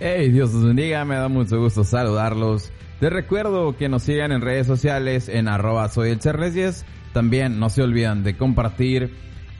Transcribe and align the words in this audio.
Hey, 0.00 0.30
Dios 0.30 0.54
los 0.54 0.64
bendiga, 0.64 1.04
me 1.04 1.16
da 1.16 1.26
mucho 1.26 1.58
gusto 1.58 1.82
saludarlos. 1.82 2.70
Les 3.00 3.12
recuerdo 3.12 3.76
que 3.76 3.88
nos 3.88 4.04
sigan 4.04 4.30
en 4.30 4.42
redes 4.42 4.64
sociales 4.68 5.28
en 5.28 5.48
arroba 5.48 5.88
soy 5.88 6.10
el 6.10 6.20
Charles 6.20 6.54
10. 6.54 6.84
También 7.12 7.58
no 7.58 7.68
se 7.68 7.82
olviden 7.82 8.22
de 8.22 8.36
compartir 8.36 9.12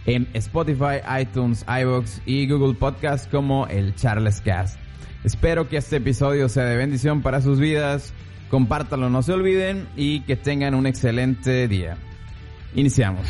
en 0.06 0.28
Spotify, 0.34 1.00
iTunes, 1.20 1.66
iVoox 1.66 2.20
y 2.24 2.48
Google 2.48 2.74
Podcast 2.74 3.28
como 3.28 3.66
el 3.66 3.96
Charles 3.96 4.40
Cast. 4.40 4.78
Espero 5.24 5.68
que 5.68 5.78
este 5.78 5.96
episodio 5.96 6.48
sea 6.48 6.66
de 6.66 6.76
bendición 6.76 7.20
para 7.20 7.40
sus 7.40 7.58
vidas. 7.58 8.14
Compártanlo, 8.48 9.10
no 9.10 9.22
se 9.22 9.32
olviden 9.32 9.88
y 9.96 10.20
que 10.20 10.36
tengan 10.36 10.76
un 10.76 10.86
excelente 10.86 11.66
día. 11.66 11.96
Iniciamos. 12.76 13.26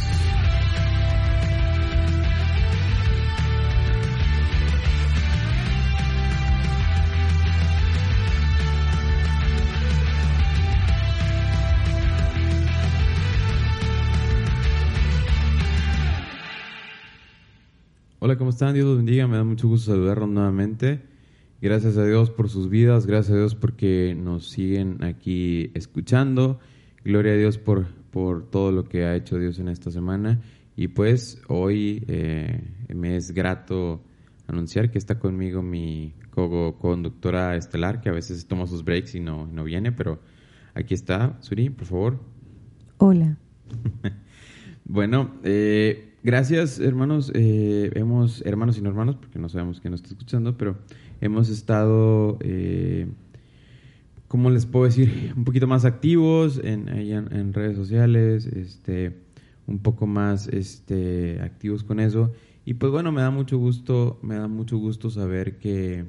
Hola, 18.29 18.37
¿cómo 18.37 18.50
están? 18.50 18.75
Dios 18.75 18.85
los 18.85 18.99
bendiga, 18.99 19.27
me 19.27 19.39
da 19.39 19.45
mucho 19.45 19.68
gusto 19.68 19.93
saludarlos 19.93 20.29
nuevamente. 20.29 21.00
Gracias 21.63 21.96
a 21.96 22.05
Dios 22.05 22.31
por 22.31 22.51
sus 22.51 22.68
vidas, 22.68 23.07
gracias 23.07 23.35
a 23.35 23.39
Dios 23.39 23.54
porque 23.54 24.14
nos 24.14 24.51
siguen 24.51 25.03
aquí 25.03 25.71
escuchando. 25.73 26.59
Gloria 27.03 27.32
a 27.32 27.37
Dios 27.37 27.57
por, 27.57 27.87
por 28.11 28.51
todo 28.51 28.71
lo 28.71 28.85
que 28.85 29.07
ha 29.07 29.17
hecho 29.17 29.39
Dios 29.39 29.59
en 29.61 29.68
esta 29.68 29.91
semana. 29.91 30.43
Y 30.77 30.89
pues 30.89 31.41
hoy 31.49 32.05
eh, 32.06 32.61
me 32.95 33.17
es 33.17 33.31
grato 33.31 34.05
anunciar 34.47 34.91
que 34.91 34.98
está 34.98 35.19
conmigo 35.19 35.62
mi 35.62 36.12
co-conductora 36.29 37.56
estelar, 37.56 38.03
que 38.03 38.11
a 38.11 38.12
veces 38.12 38.47
toma 38.47 38.67
sus 38.67 38.84
breaks 38.84 39.15
y 39.15 39.20
no, 39.20 39.47
no 39.47 39.65
viene, 39.65 39.91
pero 39.91 40.20
aquí 40.75 40.92
está. 40.92 41.39
Suri, 41.41 41.70
por 41.70 41.87
favor. 41.87 42.20
Hola. 42.98 43.39
bueno, 44.85 45.37
eh, 45.45 46.08
gracias, 46.22 46.78
hermanos. 46.80 47.30
Eh, 47.34 47.91
hemos, 47.94 48.42
hermanos 48.47 48.78
y 48.78 48.83
no 48.83 48.88
hermanos, 48.88 49.16
porque 49.16 49.38
no 49.38 49.48
sabemos 49.48 49.80
quién 49.80 49.92
nos 49.92 50.00
está 50.00 50.12
escuchando, 50.14 50.56
pero 50.56 50.77
hemos 51.20 51.48
estado, 51.48 52.38
eh, 52.41 53.06
¿cómo 54.28 54.50
les 54.50 54.66
puedo 54.66 54.84
decir? 54.84 55.33
Un 55.36 55.44
poquito 55.44 55.66
más 55.66 55.84
activos 55.84 56.61
en, 56.62 56.89
en, 56.89 57.52
redes 57.52 57.77
sociales, 57.77 58.46
este, 58.46 59.16
un 59.66 59.78
poco 59.80 60.06
más 60.06 60.48
este, 60.48 61.41
activos 61.42 61.84
con 61.84 62.00
eso. 62.00 62.33
Y 62.64 62.74
pues 62.74 62.92
bueno, 62.92 63.12
me 63.12 63.22
da 63.22 63.30
mucho 63.30 63.58
gusto, 63.58 64.19
me 64.22 64.34
da 64.34 64.46
mucho 64.46 64.77
gusto 64.77 65.11
saber 65.11 65.58
que, 65.58 66.05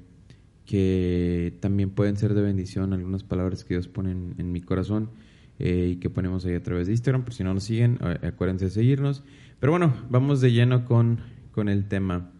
que 0.65 1.53
también 1.61 1.89
pueden 1.89 2.17
ser 2.17 2.33
de 2.33 2.41
bendición 2.41 2.93
algunas 2.93 3.23
palabras 3.23 3.63
que 3.63 3.75
Dios 3.75 3.87
pone 3.87 4.11
en, 4.11 4.52
mi 4.52 4.61
corazón 4.61 5.09
eh, 5.57 5.93
y 5.93 5.95
que 5.95 6.09
ponemos 6.09 6.45
ahí 6.45 6.55
a 6.55 6.61
través 6.61 6.87
de 6.87 6.93
Instagram. 6.93 7.23
Por 7.23 7.33
si 7.33 7.43
no 7.43 7.53
nos 7.53 7.63
siguen, 7.63 7.97
acuérdense 8.23 8.65
de 8.65 8.71
seguirnos. 8.71 9.23
Pero 9.59 9.73
bueno, 9.73 9.93
vamos 10.09 10.39
de 10.41 10.52
lleno 10.52 10.85
con, 10.85 11.19
con 11.52 11.67
el 11.67 11.88
tema. 11.88 12.31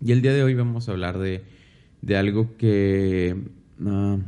Y 0.00 0.10
el 0.12 0.22
día 0.22 0.32
de 0.32 0.42
hoy 0.42 0.54
vamos 0.54 0.88
a 0.88 0.92
hablar 0.92 1.18
de, 1.18 1.44
de 2.00 2.16
algo 2.16 2.56
que 2.56 3.36
ah, 3.86 4.18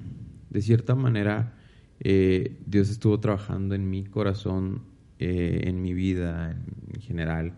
de 0.51 0.63
cierta 0.63 0.95
manera 0.95 1.55
eh, 2.01 2.57
Dios 2.67 2.91
estuvo 2.91 3.19
trabajando 3.19 3.75
en 3.75 3.91
mi 3.91 4.05
corazón, 4.05 4.83
eh, 5.19 5.63
en 5.65 5.83
mi 5.83 5.93
vida 5.93 6.53
en, 6.53 7.01
general 7.01 7.55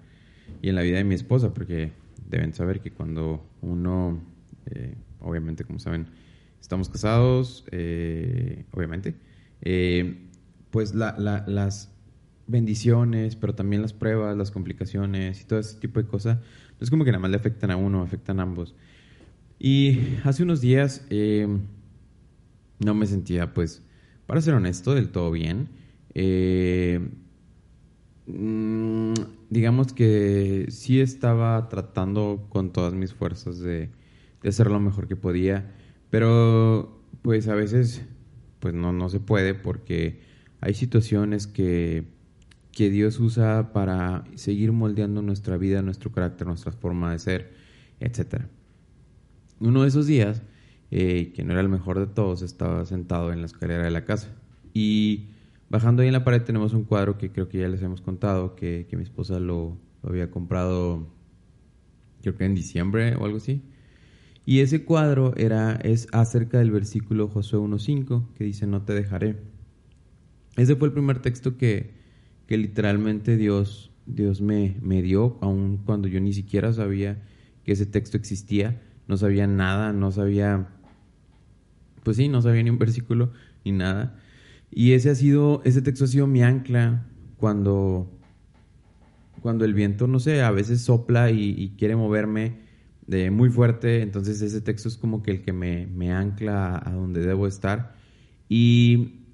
y 0.62 0.70
en 0.70 0.74
la 0.74 0.82
vida 0.82 0.96
de 0.96 1.04
mi 1.04 1.14
esposa, 1.14 1.52
porque 1.52 1.92
deben 2.28 2.54
saber 2.54 2.80
que 2.80 2.90
cuando 2.90 3.46
uno, 3.60 4.18
eh, 4.70 4.94
obviamente 5.20 5.64
como 5.64 5.78
saben, 5.78 6.06
estamos 6.60 6.88
casados, 6.88 7.64
obviamente, 8.72 9.14
pues 10.70 10.94
la, 10.94 11.14
la, 11.18 11.44
las 11.46 11.95
bendiciones, 12.46 13.36
pero 13.36 13.54
también 13.54 13.82
las 13.82 13.92
pruebas, 13.92 14.36
las 14.36 14.50
complicaciones 14.50 15.40
y 15.40 15.44
todo 15.44 15.58
ese 15.58 15.78
tipo 15.78 16.00
de 16.00 16.06
cosas, 16.06 16.38
no 16.38 16.78
es 16.80 16.90
como 16.90 17.04
que 17.04 17.10
nada 17.12 17.20
más 17.20 17.30
le 17.30 17.36
afectan 17.36 17.70
a 17.70 17.76
uno, 17.76 18.02
afectan 18.02 18.40
a 18.40 18.44
ambos. 18.44 18.74
Y 19.58 19.98
hace 20.24 20.42
unos 20.42 20.60
días 20.60 21.06
em, 21.10 21.62
no 22.78 22.94
me 22.94 23.06
sentía, 23.06 23.54
pues, 23.54 23.82
para 24.26 24.40
ser 24.40 24.54
honesto, 24.54 24.94
del 24.94 25.10
todo 25.10 25.30
bien. 25.30 25.68
Mm, 28.26 29.14
digamos 29.50 29.92
que 29.92 30.66
sí 30.70 31.00
estaba 31.00 31.68
tratando 31.68 32.46
con 32.48 32.72
todas 32.72 32.94
mis 32.94 33.14
fuerzas 33.14 33.60
de, 33.60 33.90
de 34.42 34.48
hacer 34.48 34.68
lo 34.68 34.80
mejor 34.80 35.06
que 35.06 35.16
podía, 35.16 35.72
pero 36.10 37.00
pues 37.22 37.46
a 37.48 37.54
veces 37.54 38.02
pues 38.60 38.74
no, 38.74 38.92
no 38.92 39.08
se 39.08 39.20
puede 39.20 39.54
porque 39.54 40.20
hay 40.60 40.74
situaciones 40.74 41.46
que 41.46 42.04
que 42.76 42.90
Dios 42.90 43.18
usa 43.20 43.72
para 43.72 44.24
seguir 44.34 44.70
moldeando 44.70 45.22
nuestra 45.22 45.56
vida, 45.56 45.80
nuestro 45.80 46.12
carácter, 46.12 46.46
nuestra 46.46 46.72
forma 46.72 47.10
de 47.10 47.18
ser, 47.18 47.54
etc. 48.00 48.42
Uno 49.60 49.80
de 49.80 49.88
esos 49.88 50.06
días, 50.06 50.42
eh, 50.90 51.32
que 51.34 51.42
no 51.42 51.52
era 51.52 51.62
el 51.62 51.70
mejor 51.70 51.98
de 51.98 52.06
todos, 52.06 52.42
estaba 52.42 52.84
sentado 52.84 53.32
en 53.32 53.40
la 53.40 53.46
escalera 53.46 53.82
de 53.82 53.90
la 53.90 54.04
casa. 54.04 54.28
Y 54.74 55.30
bajando 55.70 56.02
ahí 56.02 56.08
en 56.08 56.12
la 56.12 56.22
pared 56.22 56.42
tenemos 56.42 56.74
un 56.74 56.84
cuadro 56.84 57.16
que 57.16 57.32
creo 57.32 57.48
que 57.48 57.60
ya 57.60 57.68
les 57.68 57.80
hemos 57.80 58.02
contado, 58.02 58.54
que, 58.54 58.86
mi 58.92 59.02
esposa 59.02 59.40
lo, 59.40 59.78
había 60.02 60.30
comprado, 60.30 61.08
creo 62.20 62.36
que 62.36 62.44
en 62.44 62.54
diciembre 62.54 63.16
o 63.16 63.24
algo 63.24 63.38
así. 63.38 63.62
Y 64.44 64.60
ese 64.60 64.84
cuadro 64.84 65.34
era, 65.38 65.76
es 65.76 66.08
acerca 66.12 66.58
del 66.58 66.72
versículo 66.72 67.28
Josué 67.28 67.58
1.5, 67.58 68.34
que 68.34 68.44
dice, 68.44 68.66
no 68.66 68.82
te 68.82 68.92
dejaré. 68.92 69.38
Ese 70.56 70.76
fue 70.76 70.88
el 70.88 70.92
primer 70.92 71.22
texto 71.22 71.56
que, 71.56 71.95
que 72.46 72.56
literalmente 72.56 73.36
Dios, 73.36 73.90
Dios 74.06 74.40
me, 74.40 74.76
me 74.80 75.02
dio, 75.02 75.38
aun 75.40 75.78
cuando 75.78 76.08
yo 76.08 76.20
ni 76.20 76.32
siquiera 76.32 76.72
sabía 76.72 77.22
que 77.64 77.72
ese 77.72 77.86
texto 77.86 78.16
existía, 78.16 78.80
no 79.08 79.16
sabía 79.16 79.46
nada, 79.46 79.92
no 79.92 80.12
sabía, 80.12 80.68
pues 82.04 82.16
sí, 82.16 82.28
no 82.28 82.42
sabía 82.42 82.62
ni 82.62 82.70
un 82.70 82.78
versículo 82.78 83.32
ni 83.64 83.72
nada. 83.72 84.18
Y 84.70 84.92
ese 84.92 85.10
ha 85.10 85.14
sido, 85.14 85.62
ese 85.64 85.82
texto 85.82 86.04
ha 86.04 86.08
sido 86.08 86.26
mi 86.26 86.42
ancla 86.42 87.06
cuando, 87.36 88.10
cuando 89.40 89.64
el 89.64 89.74
viento, 89.74 90.06
no 90.06 90.20
sé, 90.20 90.42
a 90.42 90.50
veces 90.50 90.80
sopla 90.82 91.30
y, 91.30 91.74
quiere 91.78 91.96
moverme 91.96 92.66
de 93.06 93.30
muy 93.30 93.50
fuerte, 93.50 94.02
entonces 94.02 94.42
ese 94.42 94.60
texto 94.60 94.88
es 94.88 94.96
como 94.96 95.22
que 95.22 95.32
el 95.32 95.42
que 95.42 95.52
me, 95.52 95.86
me 95.86 96.12
ancla 96.12 96.80
a 96.84 96.90
donde 96.92 97.20
debo 97.20 97.46
estar. 97.46 97.96
Y 98.48 99.25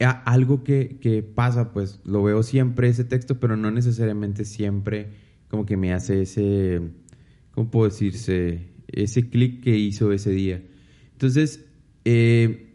algo 0.00 0.64
que, 0.64 1.24
pasa, 1.34 1.72
pues 1.72 2.00
lo 2.04 2.22
veo 2.22 2.42
siempre 2.42 2.88
ese 2.88 3.04
texto, 3.04 3.38
pero 3.38 3.56
no 3.56 3.70
necesariamente 3.70 4.44
siempre 4.44 5.10
como 5.48 5.66
que 5.66 5.76
me 5.76 5.92
hace 5.92 6.22
ese, 6.22 6.80
¿cómo 7.52 7.70
puedo 7.70 7.88
decirse? 7.88 8.72
Ese 8.88 9.28
clic 9.28 9.62
que 9.62 9.76
hizo 9.76 10.12
ese 10.12 10.30
día. 10.30 10.62
Entonces, 11.12 11.64
eh, 12.04 12.74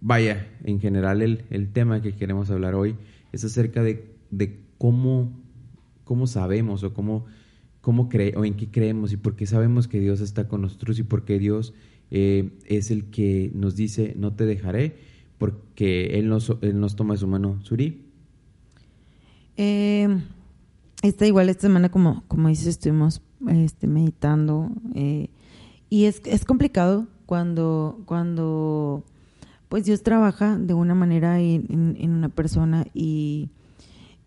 vaya, 0.00 0.46
en 0.64 0.80
general 0.80 1.22
el, 1.22 1.68
tema 1.72 2.02
que 2.02 2.12
queremos 2.12 2.50
hablar 2.50 2.74
hoy 2.74 2.96
es 3.32 3.44
acerca 3.44 3.82
de, 3.82 4.16
cómo, 4.78 5.42
cómo 6.04 6.26
sabemos 6.26 6.84
o 6.84 6.92
cómo, 6.92 7.26
cómo 7.80 8.08
cree, 8.08 8.34
o 8.36 8.44
en 8.44 8.54
qué 8.54 8.70
creemos 8.70 9.12
y 9.12 9.16
por 9.16 9.36
qué 9.36 9.46
sabemos 9.46 9.88
que 9.88 10.00
Dios 10.00 10.20
está 10.20 10.48
con 10.48 10.62
nosotros 10.62 10.98
y 10.98 11.02
por 11.02 11.24
qué 11.24 11.38
Dios 11.38 11.74
eh, 12.10 12.50
es 12.66 12.90
el 12.90 13.10
que 13.10 13.50
nos 13.54 13.76
dice, 13.76 14.14
no 14.16 14.34
te 14.34 14.44
dejaré 14.44 15.09
porque 15.40 16.18
Él 16.18 16.28
nos, 16.28 16.54
él 16.60 16.78
nos 16.78 16.94
toma 16.96 17.14
de 17.14 17.18
su 17.18 17.26
mano. 17.26 17.58
Suri. 17.62 18.04
Eh, 19.56 20.06
esta 21.02 21.26
igual 21.26 21.48
esta 21.48 21.62
semana, 21.62 21.88
como, 21.88 22.22
como 22.28 22.48
dices, 22.48 22.66
estuvimos 22.66 23.22
este, 23.48 23.86
meditando 23.86 24.68
eh, 24.94 25.30
y 25.88 26.04
es, 26.04 26.20
es 26.26 26.44
complicado 26.44 27.06
cuando, 27.24 28.02
cuando 28.04 29.02
pues 29.70 29.86
Dios 29.86 30.02
trabaja 30.02 30.58
de 30.58 30.74
una 30.74 30.94
manera 30.94 31.40
en, 31.40 31.96
en, 31.98 32.10
una 32.10 32.28
persona 32.28 32.84
y, 32.92 33.48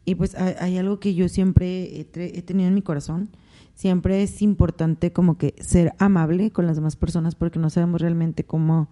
y 0.06 0.16
pues 0.16 0.34
hay, 0.34 0.80
algo 0.80 1.00
que 1.00 1.14
yo 1.14 1.30
siempre 1.30 1.96
he, 1.96 2.08
he, 2.16 2.42
tenido 2.42 2.68
en 2.68 2.74
mi 2.74 2.82
corazón. 2.82 3.30
Siempre 3.76 4.24
es 4.24 4.42
importante 4.42 5.14
como 5.14 5.38
que 5.38 5.54
ser 5.60 5.94
amable 6.00 6.50
con 6.50 6.66
las 6.66 6.76
demás 6.76 6.96
personas 6.96 7.36
porque 7.36 7.60
no 7.60 7.70
sabemos 7.70 8.02
realmente 8.02 8.44
cómo 8.44 8.90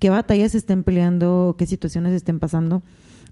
qué 0.00 0.10
batallas 0.10 0.56
estén 0.56 0.82
peleando, 0.82 1.54
qué 1.56 1.66
situaciones 1.66 2.12
estén 2.12 2.40
pasando. 2.40 2.82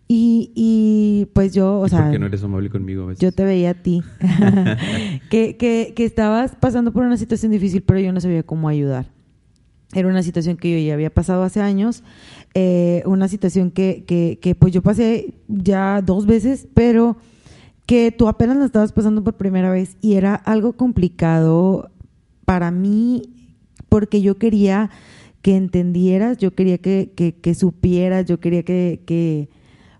Y, 0.06 0.52
y 0.54 1.26
pues 1.34 1.52
yo, 1.52 1.80
o 1.80 1.88
sea... 1.88 2.04
¿Por 2.04 2.12
qué 2.12 2.18
no 2.18 2.26
eres 2.26 2.42
amable 2.44 2.70
conmigo 2.70 3.02
a 3.02 3.06
veces? 3.06 3.20
Yo 3.20 3.32
te 3.32 3.44
veía 3.44 3.70
a 3.70 3.74
ti. 3.74 4.02
que, 5.30 5.56
que, 5.56 5.92
que 5.96 6.04
estabas 6.04 6.54
pasando 6.54 6.92
por 6.92 7.04
una 7.04 7.16
situación 7.16 7.50
difícil, 7.52 7.82
pero 7.82 7.98
yo 7.98 8.12
no 8.12 8.20
sabía 8.20 8.42
cómo 8.42 8.68
ayudar. 8.68 9.06
Era 9.94 10.08
una 10.08 10.22
situación 10.22 10.56
que 10.56 10.70
yo 10.70 10.86
ya 10.86 10.94
había 10.94 11.10
pasado 11.10 11.42
hace 11.42 11.62
años, 11.62 12.04
eh, 12.54 13.02
una 13.06 13.28
situación 13.28 13.70
que, 13.70 14.04
que, 14.06 14.38
que 14.40 14.54
pues 14.54 14.72
yo 14.72 14.82
pasé 14.82 15.34
ya 15.48 16.02
dos 16.02 16.26
veces, 16.26 16.68
pero 16.74 17.16
que 17.86 18.12
tú 18.12 18.28
apenas 18.28 18.58
la 18.58 18.66
estabas 18.66 18.92
pasando 18.92 19.24
por 19.24 19.34
primera 19.34 19.70
vez 19.70 19.96
y 20.02 20.14
era 20.14 20.34
algo 20.34 20.74
complicado 20.74 21.90
para 22.44 22.70
mí 22.70 23.22
porque 23.88 24.20
yo 24.20 24.36
quería 24.36 24.90
que 25.42 25.56
entendieras, 25.56 26.38
yo 26.38 26.54
quería 26.54 26.78
que, 26.78 27.12
que, 27.14 27.34
que 27.34 27.54
supieras, 27.54 28.26
yo 28.26 28.40
quería 28.40 28.62
que, 28.64 29.02
que, 29.06 29.48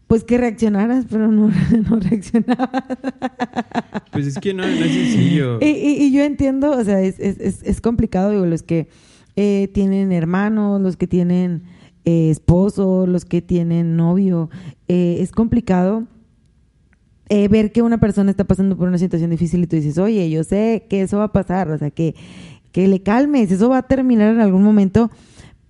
pues 0.07 0.25
que 0.25 0.39
reaccionaras, 0.39 1.07
pero 1.09 1.29
no, 1.29 1.51
no 1.91 2.01
reaccionabas. 2.01 2.71
Pues 4.13 4.27
es 4.27 4.39
que 4.39 4.55
no, 4.55 4.63
no 4.65 4.69
es 4.69 4.93
sencillo. 4.93 5.59
Y, 5.63 5.67
y- 5.69 6.03
y 6.07 6.13
yo 6.13 6.23
entiendo, 6.25 6.71
o 6.73 6.85
sea, 6.85 7.01
es, 7.01 7.19
es, 7.21 7.39
es, 7.41 7.63
es 7.63 7.81
complicado, 7.81 8.31
digo, 8.33 8.47
los 8.47 8.63
que 8.63 8.89
eh, 9.37 9.69
tienen 9.73 10.13
hermanos, 10.13 10.81
los 10.81 10.97
que 10.97 11.07
tienen 11.07 11.63
eh, 12.05 12.31
esposo, 12.31 13.07
los 13.07 13.25
que 13.25 13.43
tienen 13.43 13.97
novio, 13.97 14.51
eh, 14.89 15.19
es 15.21 15.31
complicado 15.31 16.07
eh, 17.29 17.47
ver 17.49 17.71
que 17.73 17.83
una 17.83 17.99
persona 18.01 18.31
está 18.31 18.45
pasando 18.45 18.77
por 18.77 18.89
una 18.89 18.97
situación 18.99 19.31
difícil 19.31 19.63
y 19.63 19.67
tú 19.67 19.77
dices, 19.77 19.99
oye, 19.99 20.29
yo 20.31 20.43
sé 20.45 20.87
que 20.89 21.03
eso 21.03 21.19
va 21.19 21.25
a 21.25 21.33
pasar, 21.33 21.71
o 21.71 21.77
sea, 21.79 21.91
que, 21.91 22.15
que 22.73 22.89
le 22.89 23.03
calmes, 23.03 23.53
eso 23.53 23.69
va 23.69 23.79
a 23.79 23.83
terminar 23.87 24.33
en 24.35 24.41
algún 24.41 24.63
momento, 24.63 25.11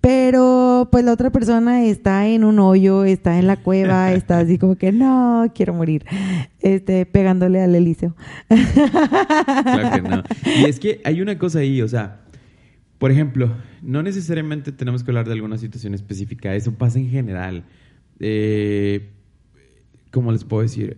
pero 0.01 0.87
pues 0.91 1.03
la 1.03 1.11
otra 1.13 1.29
persona 1.29 1.83
está 1.83 2.27
en 2.27 2.43
un 2.43 2.59
hoyo, 2.59 3.03
está 3.03 3.37
en 3.39 3.47
la 3.47 3.57
cueva, 3.57 4.13
está 4.13 4.39
así 4.39 4.57
como 4.57 4.75
que 4.75 4.91
no, 4.91 5.51
quiero 5.53 5.73
morir, 5.73 6.05
este, 6.61 7.05
pegándole 7.05 7.61
al 7.61 7.75
Eliseo. 7.75 8.15
Claro 8.49 9.91
que 9.95 10.01
no. 10.09 10.23
Y 10.61 10.65
es 10.69 10.79
que 10.79 11.01
hay 11.03 11.21
una 11.21 11.37
cosa 11.37 11.59
ahí, 11.59 11.81
o 11.81 11.87
sea, 11.87 12.21
por 12.97 13.11
ejemplo, 13.11 13.53
no 13.81 14.03
necesariamente 14.03 14.71
tenemos 14.71 15.03
que 15.03 15.11
hablar 15.11 15.27
de 15.27 15.33
alguna 15.33 15.57
situación 15.57 15.93
específica, 15.93 16.53
eso 16.55 16.73
pasa 16.73 16.99
en 16.99 17.09
general. 17.09 17.63
Eh, 18.19 19.09
¿Cómo 20.11 20.31
les 20.31 20.43
puedo 20.43 20.63
decir? 20.63 20.97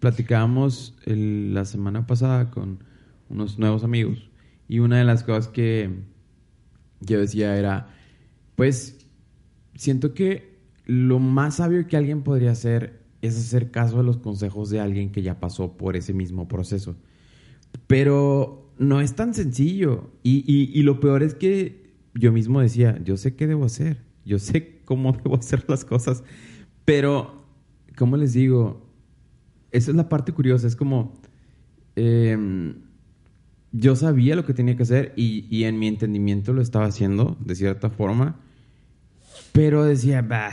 Platicábamos 0.00 0.94
el- 1.06 1.52
la 1.54 1.64
semana 1.64 2.06
pasada 2.06 2.50
con 2.50 2.84
unos 3.28 3.58
nuevos 3.58 3.84
amigos 3.84 4.30
y 4.68 4.78
una 4.78 4.96
de 4.98 5.04
las 5.04 5.22
cosas 5.24 5.48
que 5.48 5.90
yo 7.00 7.18
decía 7.20 7.56
era, 7.56 7.88
pues, 8.58 9.06
siento 9.76 10.14
que 10.14 10.58
lo 10.84 11.20
más 11.20 11.58
sabio 11.58 11.86
que 11.86 11.96
alguien 11.96 12.24
podría 12.24 12.50
hacer 12.50 13.04
es 13.22 13.38
hacer 13.38 13.70
caso 13.70 14.00
a 14.00 14.02
los 14.02 14.16
consejos 14.16 14.68
de 14.68 14.80
alguien 14.80 15.12
que 15.12 15.22
ya 15.22 15.38
pasó 15.38 15.76
por 15.76 15.94
ese 15.94 16.12
mismo 16.12 16.48
proceso. 16.48 16.96
Pero 17.86 18.72
no 18.76 19.00
es 19.00 19.14
tan 19.14 19.32
sencillo. 19.32 20.10
Y, 20.24 20.42
y- 20.44 20.82
lo 20.82 20.98
peor 20.98 21.22
es 21.22 21.34
que 21.36 21.92
yo 22.14 22.32
mismo 22.32 22.60
decía, 22.60 23.00
yo 23.04 23.16
sé 23.16 23.36
qué 23.36 23.46
debo 23.46 23.64
hacer, 23.64 24.02
yo 24.24 24.40
sé 24.40 24.80
cómo 24.84 25.12
debo 25.24 25.36
hacer 25.36 25.64
las 25.68 25.84
cosas, 25.84 26.24
pero, 26.84 27.44
¿cómo 27.96 28.16
les 28.16 28.32
digo? 28.32 28.90
Esa 29.70 29.92
es 29.92 29.96
la 29.96 30.08
parte 30.08 30.32
curiosa, 30.32 30.66
es 30.66 30.74
como, 30.74 31.12
em, 31.94 32.74
yo 33.70 33.94
sabía 33.96 34.34
lo 34.34 34.44
que 34.44 34.54
tenía 34.54 34.76
que 34.76 34.82
hacer 34.82 35.12
y, 35.16 35.46
y 35.54 35.64
en 35.64 35.78
mi 35.78 35.86
entendimiento 35.88 36.52
lo 36.52 36.62
estaba 36.62 36.86
haciendo 36.86 37.36
de 37.44 37.54
cierta 37.54 37.90
forma, 37.90 38.40
pero 39.58 39.82
decía, 39.84 40.22
bah, 40.22 40.52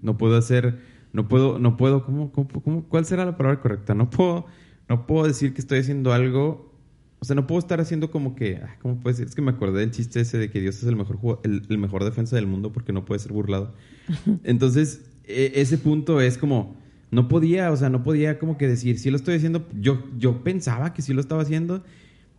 no 0.00 0.18
puedo 0.18 0.36
hacer, 0.36 0.80
no 1.12 1.28
puedo, 1.28 1.60
no 1.60 1.76
puedo, 1.76 2.04
¿cómo, 2.04 2.32
cómo, 2.32 2.48
cómo- 2.48 2.82
cuál 2.88 3.04
será 3.04 3.24
la 3.24 3.36
palabra 3.36 3.60
correcta? 3.60 3.94
No 3.94 4.10
puedo, 4.10 4.46
no 4.88 5.06
puedo 5.06 5.28
decir 5.28 5.54
que 5.54 5.60
estoy 5.60 5.78
haciendo 5.78 6.12
algo, 6.12 6.74
o 7.20 7.24
sea, 7.24 7.36
no 7.36 7.46
puedo 7.46 7.60
estar 7.60 7.80
haciendo 7.80 8.10
como 8.10 8.34
que, 8.34 8.56
ah, 8.56 8.78
¿cómo 8.82 8.96
puedo 8.96 9.14
decir? 9.14 9.28
Es 9.28 9.36
que 9.36 9.42
me 9.42 9.52
acordé 9.52 9.78
del 9.78 9.92
chiste 9.92 10.20
ese 10.20 10.38
de 10.38 10.50
que 10.50 10.60
Dios 10.60 10.74
es 10.78 10.82
el 10.88 10.96
mejor, 10.96 11.38
el, 11.44 11.62
el 11.68 11.78
mejor 11.78 12.02
defensa 12.02 12.34
del 12.34 12.48
mundo 12.48 12.72
porque 12.72 12.92
no 12.92 13.04
puede 13.04 13.20
ser 13.20 13.30
burlado. 13.32 13.74
Entonces, 14.42 15.02
e- 15.24 15.52
ese 15.54 15.78
punto 15.78 16.20
es 16.20 16.36
como, 16.36 16.74
no 17.12 17.28
podía, 17.28 17.70
o 17.70 17.76
sea, 17.76 17.90
no 17.90 18.02
podía 18.02 18.40
como 18.40 18.58
que 18.58 18.66
decir, 18.66 18.98
sí 18.98 19.08
lo 19.12 19.16
estoy 19.18 19.36
haciendo, 19.36 19.68
yo, 19.80 20.02
yo 20.18 20.42
pensaba 20.42 20.94
que 20.94 21.02
sí 21.02 21.12
lo 21.14 21.20
estaba 21.20 21.42
haciendo, 21.42 21.84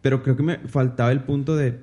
pero 0.03 0.21
creo 0.21 0.35
que 0.35 0.44
me 0.44 0.57
faltaba 0.67 1.13
el 1.13 1.23
punto 1.23 1.55
de, 1.55 1.79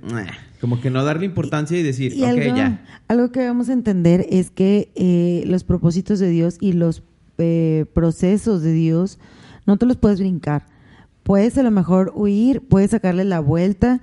como 0.61 0.78
que 0.78 0.90
no 0.90 1.02
darle 1.02 1.25
importancia 1.25 1.78
y 1.78 1.82
decir, 1.82 2.12
Y 2.12 2.22
ok, 2.22 2.28
algo, 2.28 2.56
ya. 2.56 2.84
algo 3.08 3.32
que 3.32 3.40
debemos 3.40 3.70
entender 3.70 4.26
es 4.28 4.50
que 4.50 4.93
eh, 4.94 5.43
los 5.46 5.64
propósitos 5.64 6.19
de 6.19 6.28
Dios 6.28 6.58
y 6.61 6.75
los 6.75 7.02
eh, 7.38 7.87
procesos 7.94 8.62
de 8.62 8.72
Dios 8.75 9.19
no 9.67 9.78
te 9.78 9.87
los 9.87 9.96
puedes 9.96 10.20
brincar. 10.20 10.67
Puedes 11.22 11.56
a 11.56 11.62
lo 11.62 11.70
mejor 11.70 12.12
huir, 12.14 12.61
puedes 12.61 12.90
sacarle 12.90 13.25
la 13.25 13.40
vuelta, 13.40 14.02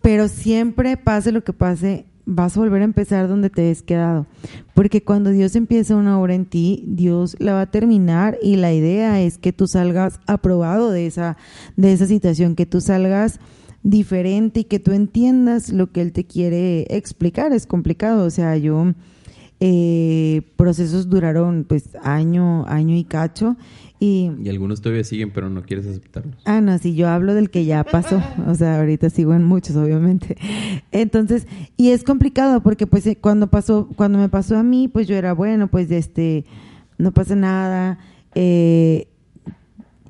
pero 0.00 0.28
siempre 0.28 0.96
pase 0.96 1.30
lo 1.30 1.44
que 1.44 1.52
pase, 1.52 2.06
vas 2.30 2.56
a 2.56 2.60
volver 2.60 2.82
a 2.82 2.84
empezar 2.84 3.28
donde 3.28 3.50
te 3.50 3.70
has 3.70 3.82
quedado. 3.82 4.26
Porque 4.72 5.02
cuando 5.02 5.30
Dios 5.30 5.56
empieza 5.56 5.96
una 5.96 6.18
obra 6.18 6.34
en 6.34 6.46
ti, 6.46 6.84
Dios 6.86 7.36
la 7.40 7.54
va 7.54 7.62
a 7.62 7.70
terminar 7.70 8.38
y 8.40 8.56
la 8.56 8.72
idea 8.72 9.20
es 9.20 9.36
que 9.36 9.52
tú 9.52 9.66
salgas 9.66 10.20
aprobado 10.26 10.90
de 10.90 11.06
esa, 11.06 11.36
de 11.76 11.92
esa 11.92 12.06
situación, 12.06 12.54
que 12.54 12.66
tú 12.66 12.80
salgas 12.80 13.40
diferente 13.82 14.60
y 14.60 14.64
que 14.64 14.78
tú 14.78 14.92
entiendas 14.92 15.70
lo 15.70 15.90
que 15.90 16.02
Él 16.02 16.12
te 16.12 16.24
quiere 16.24 16.86
explicar. 16.88 17.52
Es 17.52 17.66
complicado, 17.66 18.24
o 18.24 18.30
sea, 18.30 18.56
yo... 18.56 18.94
eh, 19.60 20.42
procesos 20.56 21.08
duraron 21.08 21.64
pues 21.68 21.90
año, 22.02 22.66
año 22.66 22.96
y 22.96 23.04
cacho 23.04 23.56
y 24.00 24.32
Y 24.42 24.48
algunos 24.48 24.80
todavía 24.80 25.04
siguen, 25.04 25.30
pero 25.30 25.50
no 25.50 25.62
quieres 25.62 25.86
aceptarlos. 25.86 26.34
Ah, 26.46 26.62
no, 26.62 26.76
sí, 26.78 26.94
yo 26.94 27.08
hablo 27.08 27.34
del 27.34 27.50
que 27.50 27.66
ya 27.66 27.84
pasó, 27.84 28.22
o 28.48 28.54
sea, 28.54 28.80
ahorita 28.80 29.10
sigo 29.10 29.34
en 29.34 29.44
muchos, 29.44 29.76
obviamente. 29.76 30.38
Entonces, 30.90 31.46
y 31.76 31.90
es 31.90 32.02
complicado 32.02 32.62
porque 32.62 32.86
pues 32.86 33.06
eh, 33.06 33.16
cuando 33.20 33.48
pasó, 33.48 33.88
cuando 33.96 34.18
me 34.18 34.30
pasó 34.30 34.56
a 34.56 34.62
mí, 34.62 34.88
pues 34.88 35.06
yo 35.06 35.14
era, 35.14 35.34
bueno, 35.34 35.68
pues 35.68 35.90
este, 35.90 36.46
no 36.96 37.12
pasa 37.12 37.36
nada, 37.36 37.98
eh, 38.34 39.06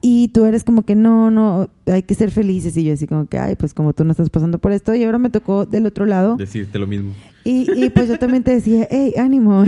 y 0.03 0.29
tú 0.29 0.47
eres 0.47 0.65
como 0.65 0.83
que 0.85 0.95
no, 0.95 1.31
no, 1.31 1.69
hay 1.87 2.05
que 2.05 2.15
ser 2.15 2.31
felices, 2.31 2.77
y 2.77 2.85
yo 2.85 2.95
así 2.95 3.09
como 3.09 3.27
que, 3.27 3.39
ay, 3.39 3.57
pues 3.57 3.75
como 3.75 3.93
tú 3.93 4.05
no 4.05 4.13
estás 4.13 4.31
pasando 4.31 4.59
por 4.59 4.71
esto, 4.71 4.95
y 4.95 5.03
ahora 5.03 5.19
me 5.19 5.31
tocó 5.31 5.67
del 5.67 5.87
otro 5.87 6.07
lado, 6.07 6.37
Decirte 6.37 6.79
lo 6.79 6.87
mismo. 6.87 7.13
Y, 7.45 7.67
y 7.85 7.91
pues 7.91 8.09
yo 8.09 8.19
también 8.19 8.43
te 8.43 8.53
decía, 8.53 8.87
hey, 8.91 9.15
ánimo. 9.19 9.65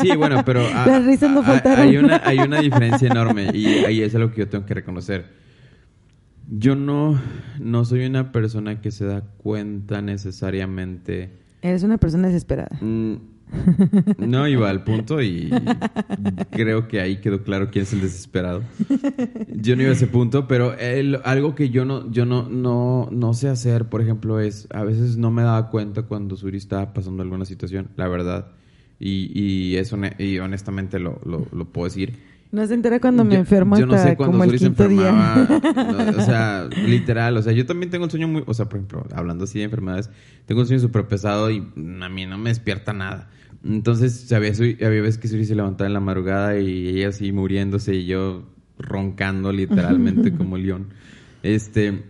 Sí, 0.00 0.14
bueno, 0.16 0.42
pero 0.44 0.60
a- 0.74 0.86
Las 0.86 1.04
risas 1.04 1.30
no 1.30 1.42
faltaron. 1.42 1.88
hay 1.88 1.96
una 1.96 2.20
hay 2.24 2.38
una 2.38 2.60
diferencia 2.60 3.08
enorme 3.08 3.50
y 3.54 3.66
ahí 3.84 4.02
es 4.02 4.14
algo 4.14 4.30
que 4.32 4.40
yo 4.40 4.48
tengo 4.48 4.66
que 4.66 4.74
reconocer. 4.74 5.26
Yo 6.52 6.74
no 6.74 7.20
no 7.58 7.84
soy 7.84 8.04
una 8.06 8.32
persona 8.32 8.80
que 8.80 8.90
se 8.90 9.04
da 9.04 9.22
cuenta 9.38 10.02
necesariamente. 10.02 11.30
Eres 11.62 11.82
una 11.82 11.98
persona 11.98 12.28
desesperada. 12.28 12.76
Mm, 12.80 13.14
no 14.18 14.46
iba 14.48 14.70
al 14.70 14.84
punto 14.84 15.20
y 15.22 15.50
creo 16.50 16.88
que 16.88 17.00
ahí 17.00 17.16
quedó 17.16 17.42
claro 17.42 17.70
quién 17.70 17.82
es 17.84 17.92
el 17.92 18.00
desesperado. 18.00 18.62
Yo 19.54 19.76
no 19.76 19.82
iba 19.82 19.90
a 19.90 19.94
ese 19.94 20.06
punto, 20.06 20.46
pero 20.48 20.74
el- 20.78 21.20
algo 21.24 21.54
que 21.54 21.70
yo 21.70 21.84
no 21.84 22.10
yo 22.10 22.26
no 22.26 22.48
no 22.48 23.08
no 23.10 23.34
sé 23.34 23.48
hacer, 23.48 23.86
por 23.88 24.00
ejemplo, 24.00 24.40
es 24.40 24.66
a 24.72 24.84
veces 24.84 25.16
no 25.16 25.30
me 25.30 25.42
daba 25.42 25.68
cuenta 25.70 26.02
cuando 26.02 26.36
Suri 26.36 26.58
estaba 26.58 26.92
pasando 26.92 27.22
alguna 27.22 27.44
situación, 27.44 27.88
la 27.96 28.08
verdad. 28.08 28.48
Y, 29.02 29.30
y 29.34 29.76
eso 29.76 29.98
y 30.18 30.38
honestamente 30.40 30.98
lo, 30.98 31.20
lo, 31.24 31.46
lo 31.52 31.64
puedo 31.64 31.86
decir. 31.86 32.18
No 32.52 32.66
se 32.66 32.74
entera 32.74 32.98
cuando 33.00 33.24
me 33.24 33.34
Yo- 33.34 33.40
enfermo 33.40 33.78
yo 33.78 33.86
no 33.86 33.94
hasta 33.94 34.08
sé 34.10 34.16
cuándo 34.16 34.32
como 34.32 34.44
el 34.44 34.50
Suri 34.50 34.58
se 34.58 34.64
quinto 34.66 34.88
día. 34.88 35.08
enfermaba, 35.08 35.92
no, 36.12 36.18
o 36.18 36.24
sea, 36.24 36.68
literal, 36.84 37.36
o 37.36 37.42
sea, 37.42 37.52
yo 37.52 37.64
también 37.64 37.90
tengo 37.90 38.04
el 38.06 38.10
sueño 38.10 38.26
muy, 38.28 38.42
o 38.44 38.52
sea, 38.52 38.66
por 38.68 38.78
ejemplo, 38.78 39.06
hablando 39.14 39.44
así 39.44 39.60
de 39.60 39.66
enfermedades, 39.66 40.10
tengo 40.46 40.60
un 40.62 40.66
sueño 40.66 40.80
súper 40.82 41.06
pesado 41.06 41.48
y 41.50 41.58
a 41.58 42.08
mí 42.08 42.26
no 42.26 42.36
me 42.38 42.50
despierta 42.50 42.92
nada. 42.92 43.30
Entonces, 43.64 44.30
había, 44.32 44.52
había 44.52 45.02
veces 45.02 45.18
que 45.18 45.28
Suri 45.28 45.44
se 45.44 45.54
levantaba 45.54 45.86
en 45.88 45.94
la 45.94 46.00
madrugada 46.00 46.58
y 46.58 46.88
ella 46.88 47.08
así 47.08 47.30
muriéndose 47.32 47.94
y 47.94 48.06
yo 48.06 48.44
roncando 48.78 49.52
literalmente 49.52 50.32
como 50.36 50.56
león. 50.56 50.88
Este, 51.42 52.02